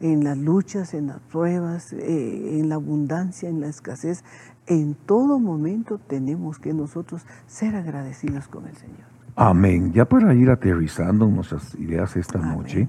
en 0.00 0.24
las 0.24 0.36
luchas, 0.38 0.94
en 0.94 1.08
las 1.08 1.20
pruebas, 1.20 1.92
eh, 1.92 2.58
en 2.58 2.68
la 2.68 2.76
abundancia, 2.76 3.48
en 3.48 3.60
la 3.60 3.68
escasez, 3.68 4.24
en 4.66 4.94
todo 4.94 5.38
momento 5.38 5.98
tenemos 5.98 6.58
que 6.58 6.72
nosotros 6.72 7.26
ser 7.46 7.76
agradecidos 7.76 8.48
con 8.48 8.66
el 8.66 8.76
Señor. 8.76 9.10
Amén. 9.36 9.92
Ya 9.92 10.04
para 10.06 10.34
ir 10.34 10.50
aterrizando 10.50 11.26
nuestras 11.26 11.74
ideas 11.76 12.16
esta 12.16 12.38
noche, 12.38 12.88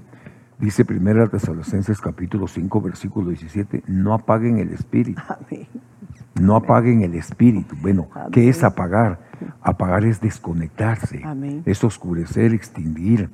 dice 0.58 0.84
1 0.88 1.28
Tesalonicenses 1.28 2.00
capítulo 2.00 2.46
5, 2.48 2.80
versículo 2.80 3.28
17, 3.28 3.84
no 3.86 4.14
apaguen 4.14 4.58
el 4.58 4.70
espíritu. 4.72 5.20
Amén. 5.28 5.66
No 6.40 6.56
apaguen 6.56 7.02
el 7.02 7.14
espíritu. 7.14 7.76
Bueno, 7.80 8.08
¿qué 8.32 8.48
es 8.48 8.64
apagar? 8.64 9.20
Apagar 9.60 10.04
es 10.04 10.20
desconectarse, 10.20 11.22
Amén. 11.24 11.62
es 11.66 11.82
oscurecer, 11.84 12.54
extinguir. 12.54 13.30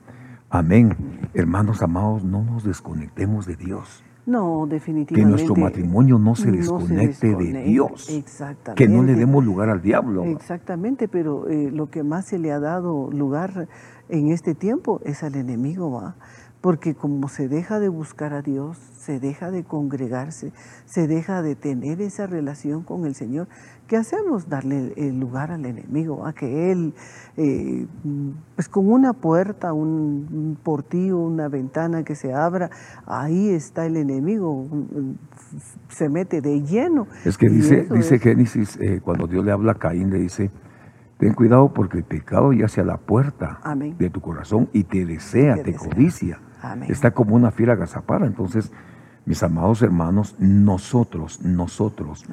Amén. 0.51 0.97
Hermanos 1.35 1.83
amados, 1.83 2.25
no 2.25 2.43
nos 2.43 2.65
desconectemos 2.65 3.45
de 3.45 3.57
Dios. 3.57 4.03
No, 4.25 4.67
definitivamente. 4.67 5.15
Que 5.15 5.25
nuestro 5.25 5.55
matrimonio 5.57 6.19
no 6.19 6.35
se 6.35 6.51
desconecte, 6.51 7.35
de 7.35 7.63
Dios. 7.65 8.09
Exactamente. 8.11 8.83
Que 8.83 8.89
no 8.91 9.03
le 9.03 9.15
demos 9.15 9.45
lugar 9.45 9.69
al 9.69 9.83
diablo. 9.83 10.25
Exactamente, 10.25 11.07
pero 11.07 11.49
eh, 11.49 11.71
lo 11.71 11.91
que 11.91 12.03
más 12.03 12.27
se 12.27 12.39
le 12.39 12.53
ha 12.53 12.61
dado 12.61 13.11
lugar 13.11 13.69
en 14.09 14.31
este 14.31 14.55
tiempo 14.55 15.01
es 15.05 15.23
al 15.23 15.35
enemigo, 15.35 15.91
¿va? 15.91 16.17
Porque 16.61 16.95
como 16.95 17.29
se 17.29 17.49
deja 17.49 17.79
de 17.79 17.89
buscar 17.89 18.33
a 18.33 18.43
Dios, 18.43 18.79
se 18.97 19.21
deja 19.21 19.51
de 19.51 19.65
congregarse, 19.65 20.53
se 20.87 21.07
deja 21.07 21.41
de 21.41 21.57
tener 21.57 22.01
esa 22.01 22.27
relación 22.27 22.83
con 22.83 23.07
el 23.07 23.15
Señor, 23.15 23.49
¿qué 23.89 23.97
hacemos? 23.97 24.49
Darle 24.49 24.93
el 24.97 25.19
lugar 25.19 25.51
al 25.51 25.65
enemigo, 25.67 26.27
a 26.27 26.33
que 26.33 26.71
Él, 26.71 26.95
eh, 27.37 27.87
pues 28.55 28.69
con 28.69 28.89
una 28.89 29.15
puerta, 29.15 29.73
un, 29.73 30.57
portillo, 30.63 31.19
una 31.19 31.49
ventana 31.49 32.05
que 32.05 32.15
se 32.15 32.33
abra, 32.33 32.71
ahí 33.07 33.49
está 33.49 33.87
el 33.87 33.97
enemigo, 33.97 34.67
se 35.89 36.09
mete 36.09 36.41
de 36.41 36.63
lleno. 36.63 37.09
Es 37.25 37.37
que 37.37 37.49
dice, 37.49 37.89
dice 37.91 38.19
Génesis, 38.19 38.79
eh, 38.81 39.01
cuando 39.03 39.27
Dios 39.27 39.45
le 39.45 39.51
habla 39.51 39.73
a 39.73 39.75
Caín, 39.77 40.11
le 40.11 40.19
dice, 40.19 40.51
Ten 41.19 41.35
cuidado 41.35 41.73
porque 41.75 41.99
el 41.99 42.05
pecado 42.05 42.53
ya 42.53 42.67
a 42.67 42.85
la 42.85 42.97
puerta 42.97 43.59
Amén. 43.65 43.97
de 43.99 44.09
tu 44.09 44.21
corazón 44.21 44.69
y 44.73 44.85
te 44.85 45.05
desea, 45.05 45.57
Te 45.57 45.65
te, 45.65 45.73
desea. 45.73 45.91
codicia. 45.91 46.41
Amén. 46.63 46.91
Está 46.93 47.11
como 47.11 47.35
una 47.35 47.51
fiera 47.51 47.73
agazapada. 47.73 48.25
Entonces, 48.25 48.73
mis 49.29 49.43
amados 49.43 49.83
hermanos, 49.83 50.35
nosotros, 50.39 51.41
nosotros 51.45 52.25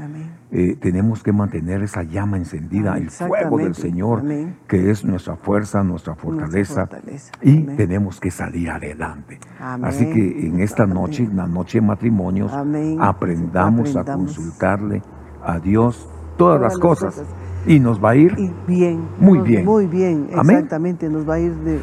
eh, 0.52 0.78
tenemos 0.80 1.22
que 1.24 1.34
mantener 1.34 1.84
esa 1.84 2.04
llama 2.04 2.38
encendida, 2.38 2.92
Amén. 2.94 3.04
el 3.04 3.10
fuego 3.12 3.58
del. 3.58 3.76
Señor, 3.76 4.20
Amén. 4.22 4.56
que 4.68 4.90
es 4.90 5.04
nuestra 5.04 5.36
fuerza, 5.36 5.84
nuestra 5.84 6.16
fortaleza. 6.16 6.88
fortaleza. 6.88 7.34
Y 7.42 7.64
Amén. 7.64 7.76
tenemos 7.76 8.22
que 8.22 8.32
salir 8.32 8.70
adelante. 8.70 9.40
Amén. 9.60 9.86
Así 9.86 10.06
que 10.06 10.48
en 10.48 10.62
esta 10.62 10.86
noche, 10.86 11.24
en 11.24 11.36
la 11.36 11.48
noche 11.48 11.82
de 11.82 11.86
matrimonios, 11.86 12.54
aprendamos, 13.02 13.96
a 13.98 14.06
consultarle 14.06 15.02
a 15.44 15.60
Dios 15.60 16.08
todas, 16.38 16.60
Todas 16.60 16.62
las 16.62 16.78
cosas. 16.78 17.16
cosas. 17.16 17.28
Y 17.68 17.80
nos 17.80 18.02
va 18.04 18.12
a 18.12 18.16
ir 18.16 18.34
Y 18.38 18.52
bien. 18.68 19.02
Muy 19.20 19.40
nos- 19.40 19.48
bien. 19.48 19.66
Muy 19.66 19.86
bien, 19.88 20.28
exactamente. 20.32 21.10
Nos 21.10 21.28
va 21.28 21.34
a 21.36 21.40
ir 21.40 21.54
de, 21.56 21.80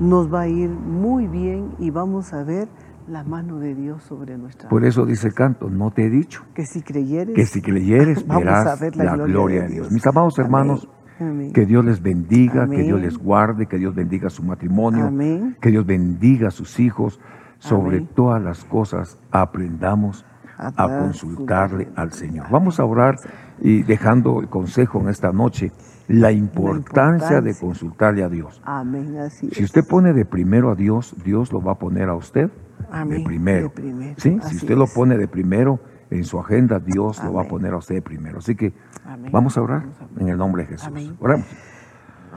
nos 0.00 0.32
va 0.32 0.42
a 0.42 0.48
ir 0.48 0.70
muy 0.70 1.26
bien 1.26 1.72
y 1.78 1.90
vamos 1.90 2.32
a 2.32 2.42
ver 2.42 2.68
la 3.08 3.22
mano 3.24 3.58
de 3.58 3.74
Dios 3.74 4.02
sobre 4.02 4.36
nuestra 4.36 4.68
Por 4.68 4.84
eso 4.84 5.06
dice 5.06 5.28
el 5.28 5.34
canto, 5.34 5.70
no 5.70 5.90
te 5.92 6.06
he 6.06 6.10
dicho 6.10 6.42
Que 6.54 6.66
si 6.66 6.82
creyeres, 6.82 7.34
que 7.34 7.46
si 7.46 7.60
creyeres 7.62 8.26
verás 8.28 8.66
a 8.66 8.76
ver 8.76 8.96
la, 8.96 9.04
la 9.04 9.12
gloria, 9.14 9.32
gloria 9.34 9.62
de 9.62 9.68
de 9.68 9.74
Dios. 9.74 9.92
Mis 9.92 10.06
amados 10.06 10.38
Amén. 10.38 10.46
hermanos, 10.46 10.88
Amén. 11.20 11.52
que 11.52 11.66
Dios 11.66 11.84
les 11.84 12.02
bendiga, 12.02 12.66
que 12.68 12.82
Dios 12.82 13.00
les 13.00 13.16
guarde, 13.16 13.66
que 13.66 13.78
Dios 13.78 13.94
bendiga 13.94 14.28
su 14.28 14.42
matrimonio, 14.42 15.06
Amén. 15.06 15.56
que 15.60 15.70
Dios 15.70 15.86
bendiga 15.86 16.48
a 16.48 16.50
sus 16.50 16.78
hijos. 16.80 17.20
Sobre 17.58 18.02
todas 18.02 18.42
las 18.42 18.64
cosas, 18.66 19.18
aprendamos 19.30 20.26
A 20.58 20.72
consultarle 21.00 21.86
su- 21.86 21.90
al 22.00 22.12
Señor. 22.12 22.46
Vamos 22.50 22.78
a 22.80 22.84
orar 22.84 23.16
y 23.60 23.82
dejando 23.82 24.40
el 24.40 24.48
consejo 24.48 25.00
en 25.00 25.08
esta 25.08 25.32
noche, 25.32 25.72
la 26.08 26.32
importancia 26.32 27.40
de 27.40 27.50
importancia. 27.50 27.60
consultarle 27.66 28.24
a 28.24 28.28
Dios. 28.28 28.60
Amén, 28.64 29.16
así 29.18 29.48
Si 29.52 29.62
es. 29.62 29.70
usted 29.70 29.84
pone 29.88 30.12
de 30.12 30.24
primero 30.26 30.70
a 30.70 30.74
Dios, 30.74 31.16
Dios 31.24 31.50
lo 31.52 31.62
va 31.62 31.72
a 31.72 31.78
poner 31.78 32.08
a 32.10 32.14
usted 32.14 32.50
Amén, 32.90 33.18
de 33.18 33.24
primero. 33.24 33.62
de 33.64 33.70
primero, 33.70 34.14
¿Sí? 34.18 34.38
Si 34.48 34.56
usted 34.56 34.76
lo 34.76 34.86
pone 34.86 35.16
de 35.16 35.28
primero 35.28 35.80
en 36.10 36.24
su 36.24 36.38
agenda, 36.38 36.78
Dios 36.78 37.22
lo 37.24 37.32
va 37.34 37.42
a 37.42 37.48
poner 37.48 37.72
a 37.72 37.78
usted 37.78 37.96
de 37.96 38.02
primero. 38.02 38.38
Así 38.38 38.54
que 38.54 38.72
Amén. 39.04 39.30
vamos 39.32 39.56
a 39.58 39.62
orar 39.62 39.84
en 40.18 40.28
el 40.28 40.36
nombre 40.38 40.62
de 40.62 40.68
Jesús. 40.68 40.88
Oramos. 41.18 41.46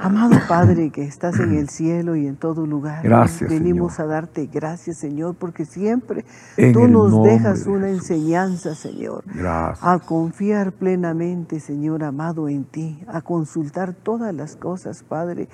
Amado 0.02 0.38
Padre 0.48 0.92
que 0.92 1.04
estás 1.04 1.38
en 1.42 1.56
el 1.58 1.68
cielo 1.70 2.16
y 2.16 2.26
en 2.26 2.38
todo 2.38 2.66
lugar, 2.66 3.04
Gracias, 3.04 3.50
venimos 3.50 3.96
Señor. 3.96 4.12
a 4.12 4.14
darte 4.14 4.46
gracias, 4.48 4.96
Señor, 4.98 5.36
porque 5.36 5.66
siempre 5.66 6.24
En 6.56 6.72
tú 6.72 6.88
nos 6.88 7.22
dejas 7.24 7.66
de 7.66 7.72
una 7.72 7.88
Jesús. 7.88 8.12
enseñanza, 8.12 8.76
Señor. 8.76 9.26
Gracias. 9.26 9.86
A 9.86 10.00
confiar 10.00 10.72
plenamente, 10.72 11.60
Señor 11.60 12.06
amado, 12.06 12.48
en 12.48 12.64
ti, 12.64 13.04
a 13.10 13.22
consultar 13.22 13.94
todas 13.94 14.34
las 14.34 14.56
cosas, 14.56 15.04
Padre. 15.04 15.50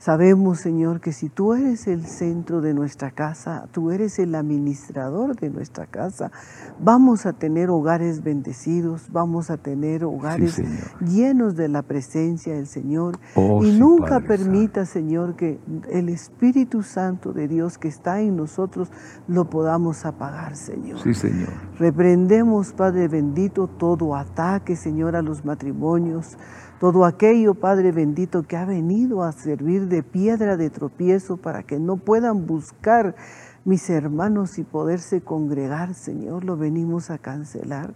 Sabemos, 0.00 0.60
Señor, 0.60 1.02
que 1.02 1.12
si 1.12 1.28
tú 1.28 1.52
eres 1.52 1.86
el 1.86 2.06
centro 2.06 2.62
de 2.62 2.72
nuestra 2.72 3.10
casa, 3.10 3.68
tú 3.70 3.90
eres 3.90 4.18
el 4.18 4.34
administrador 4.34 5.36
de 5.36 5.50
nuestra 5.50 5.84
casa, 5.84 6.32
vamos 6.80 7.26
a 7.26 7.34
tener 7.34 7.68
hogares 7.68 8.22
bendecidos, 8.22 9.12
vamos 9.12 9.50
a 9.50 9.58
tener 9.58 10.06
hogares 10.06 10.58
llenos 11.06 11.54
de 11.54 11.68
la 11.68 11.82
presencia 11.82 12.54
del 12.54 12.66
Señor. 12.66 13.18
Oh, 13.34 13.62
y 13.62 13.72
sí, 13.72 13.78
nunca 13.78 14.20
Padre 14.20 14.28
permita, 14.28 14.86
Señor, 14.86 15.36
que 15.36 15.60
el 15.90 16.08
Espíritu 16.08 16.82
Santo 16.82 17.34
de 17.34 17.46
Dios 17.46 17.76
que 17.76 17.88
está 17.88 18.22
en 18.22 18.36
nosotros 18.36 18.90
lo 19.28 19.50
podamos 19.50 20.06
apagar, 20.06 20.56
Señor. 20.56 20.98
Sí, 21.02 21.12
Señor. 21.12 21.50
Reprendemos, 21.78 22.72
Padre 22.72 23.06
bendito, 23.06 23.66
todo 23.66 24.16
ataque, 24.16 24.76
Señor, 24.76 25.14
a 25.14 25.20
los 25.20 25.44
matrimonios, 25.44 26.38
todo 26.80 27.04
aquello, 27.04 27.52
Padre 27.54 27.92
bendito, 27.92 28.42
que 28.42 28.56
ha 28.56 28.64
venido 28.64 29.22
a 29.22 29.32
servir 29.32 29.86
de 29.86 30.02
piedra 30.02 30.56
de 30.56 30.70
tropiezo 30.70 31.36
para 31.36 31.62
que 31.62 31.78
no 31.78 31.98
puedan 31.98 32.46
buscar 32.46 33.14
mis 33.66 33.90
hermanos 33.90 34.58
y 34.58 34.64
poderse 34.64 35.20
congregar, 35.20 35.92
Señor, 35.92 36.44
lo 36.44 36.56
venimos 36.56 37.10
a 37.10 37.18
cancelar, 37.18 37.92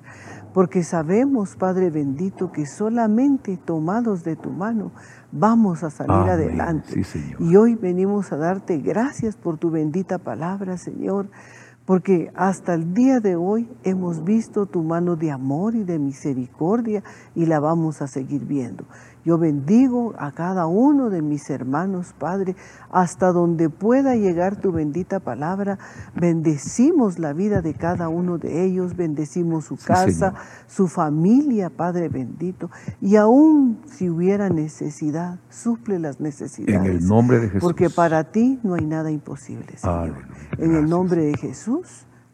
porque 0.53 0.85
sabemos, 0.85 1.57
Padre 1.57 1.89
bendito, 1.89 2.53
que 2.53 2.66
solamente 2.66 3.57
tomados 3.57 4.22
de 4.22 4.37
tu 4.37 4.51
mano 4.51 4.93
vamos 5.32 5.82
a 5.82 5.89
salir 5.89 6.12
Amén. 6.12 6.30
adelante. 6.30 6.93
Sí, 6.93 7.05
Señor. 7.05 7.41
Y 7.41 7.57
hoy 7.57 7.76
venimos 7.76 8.32
a 8.32 8.37
darte 8.37 8.76
gracias 8.76 9.37
por 9.37 9.57
tu 9.57 9.70
bendita 9.70 10.18
palabra, 10.18 10.76
Señor, 10.76 11.28
porque 11.87 12.30
hasta 12.35 12.74
el 12.74 12.95
día 12.95 13.20
de 13.20 13.37
hoy 13.37 13.68
hemos 13.82 14.24
visto 14.24 14.66
tu 14.66 14.82
mano 14.82 15.16
de 15.16 15.30
amor 15.30 15.74
y 15.74 15.85
de 15.85 15.99
misericordia 15.99 17.03
y 17.35 17.47
la 17.47 17.61
vamos 17.61 18.01
a 18.01 18.07
seguir 18.07 18.47
viendo. 18.47 18.85
Yo 19.24 19.39
bendigo 19.39 20.14
a 20.18 20.32
cada 20.32 20.66
uno 20.66 21.09
de 21.09 21.22
mis 21.22 21.49
hermanos, 21.49 22.14
Padre, 22.18 22.57
hasta 22.91 23.32
donde 23.32 23.70
pueda 23.70 24.16
llegar 24.16 24.57
tu 24.57 24.70
bendita 24.70 25.18
palabra. 25.18 25.78
Bendecimos 26.14 27.18
la 27.18 27.32
vida 27.32 27.62
de 27.62 27.72
cada 27.72 28.11
uno 28.11 28.37
de 28.37 28.64
ellos, 28.64 28.97
bendecimos 28.97 29.64
su 29.64 29.76
casa, 29.76 30.35
su 30.66 30.89
familia, 30.89 31.70
Padre 31.70 32.11
bendito. 32.11 32.70
Y 33.01 33.16
aún 33.16 33.80
si 33.87 34.11
hubiera 34.11 34.51
necesidad, 34.51 35.39
suple 35.49 35.99
las 35.99 36.20
necesidades. 36.20 36.74
En 36.74 36.85
el 36.85 37.07
nombre 37.07 37.39
de 37.41 37.47
Jesús. 37.49 37.62
Porque 37.62 37.89
para 37.89 38.24
ti 38.24 38.61
no 38.62 38.74
hay 38.74 38.85
nada 38.85 39.11
imposible, 39.11 39.78
Señor. 39.78 40.01
Aleluya. 40.01 40.28
En 40.59 40.74
el 40.74 40.89
nombre 40.89 41.24
de 41.24 41.35
Jesús, 41.39 41.74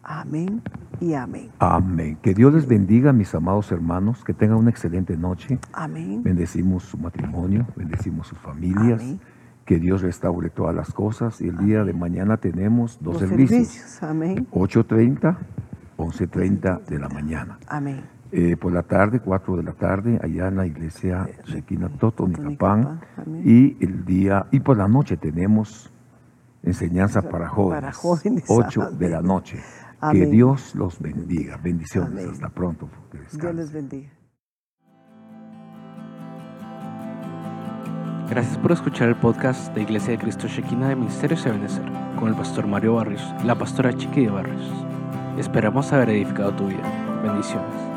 amén 0.03 0.63
y 1.01 1.15
amén. 1.15 1.51
Amén. 1.59 2.19
Que 2.23 2.35
Dios 2.35 2.53
les 2.55 2.67
bendiga, 2.67 3.13
mis 3.13 3.35
amados 3.35 3.71
hermanos. 3.73 4.25
Que 4.25 4.35
tengan 4.35 4.59
una 4.59 4.71
excelente 4.71 5.17
noche. 5.17 5.59
Amén. 5.73 6.23
Bendecimos 6.23 6.85
su 6.85 6.99
matrimonio, 6.99 7.67
bendecimos 7.77 8.27
sus 8.29 8.39
familias. 8.39 9.01
Amén. 9.01 9.21
Que 9.65 9.79
Dios 9.79 10.03
restaure 10.03 10.51
todas 10.51 10.75
las 10.75 10.93
cosas. 10.93 11.41
Y 11.41 11.49
el 11.49 11.59
día 11.59 11.85
de 11.85 11.93
mañana 11.93 12.37
tenemos 12.39 12.99
dos 13.01 13.21
Los 13.21 13.29
servicios. 13.29 13.69
servicios, 13.69 14.03
amén. 14.03 14.47
8.30, 14.53 15.37
11.30 15.97 16.85
de 16.87 16.99
la 16.99 17.09
mañana. 17.09 17.59
Amén. 17.69 18.01
Eh, 18.33 18.57
por 18.57 18.73
la 18.73 18.83
tarde, 18.85 19.19
4 19.21 19.57
de 19.57 19.63
la 19.65 19.73
tarde, 19.73 20.21
allá 20.23 20.49
en 20.49 20.57
la 20.57 20.67
iglesia 20.67 21.29
Shekina 21.47 21.89
Toto, 21.89 22.29
Nicapán. 22.29 23.01
Y 23.45 23.77
el 23.85 24.05
día, 24.05 24.47
y 24.53 24.61
por 24.61 24.77
la 24.77 24.87
noche 24.87 25.17
tenemos 25.17 25.93
enseñanza 26.63 27.23
para 27.23 27.49
jóvenes. 27.49 27.81
Para 27.81 27.93
jóvenes, 27.93 28.45
8 28.49 28.91
de 28.93 29.09
la 29.09 29.23
noche. 29.23 29.61
Que. 30.13 30.27
Dios 30.27 30.75
los 30.75 30.99
bendiga. 30.99 31.59
Bendiciones. 31.59 32.11
Amén. 32.11 32.31
Hasta 32.31 32.49
pronto. 32.49 32.89
Que 33.13 33.19
Dios 33.19 33.55
les 33.55 33.73
bendiga. 33.73 34.11
Gracias 38.31 38.57
por 38.59 38.71
escuchar 38.71 39.09
el 39.09 39.17
podcast 39.17 39.75
de 39.75 39.83
Iglesia 39.83 40.13
de 40.13 40.19
Cristo 40.19 40.47
Shekinah 40.47 40.89
de 40.91 40.97
Ministerios 40.97 41.43
de 41.45 41.51
Benecer 41.51 41.85
con 42.17 42.29
el 42.29 42.37
pastor 42.37 42.67
Mario 42.67 42.95
Barrios 42.95 43.23
y 43.43 43.47
la 43.47 43.59
pastora 43.59 43.93
Chiqui 43.93 44.27
de 44.27 44.31
Barrios. 44.31 44.63
Esperamos 45.37 45.93
haber 45.93 46.11
edificado 46.11 46.55
tu 46.55 46.69
vida. 46.69 47.21
Bendiciones. 47.25 47.90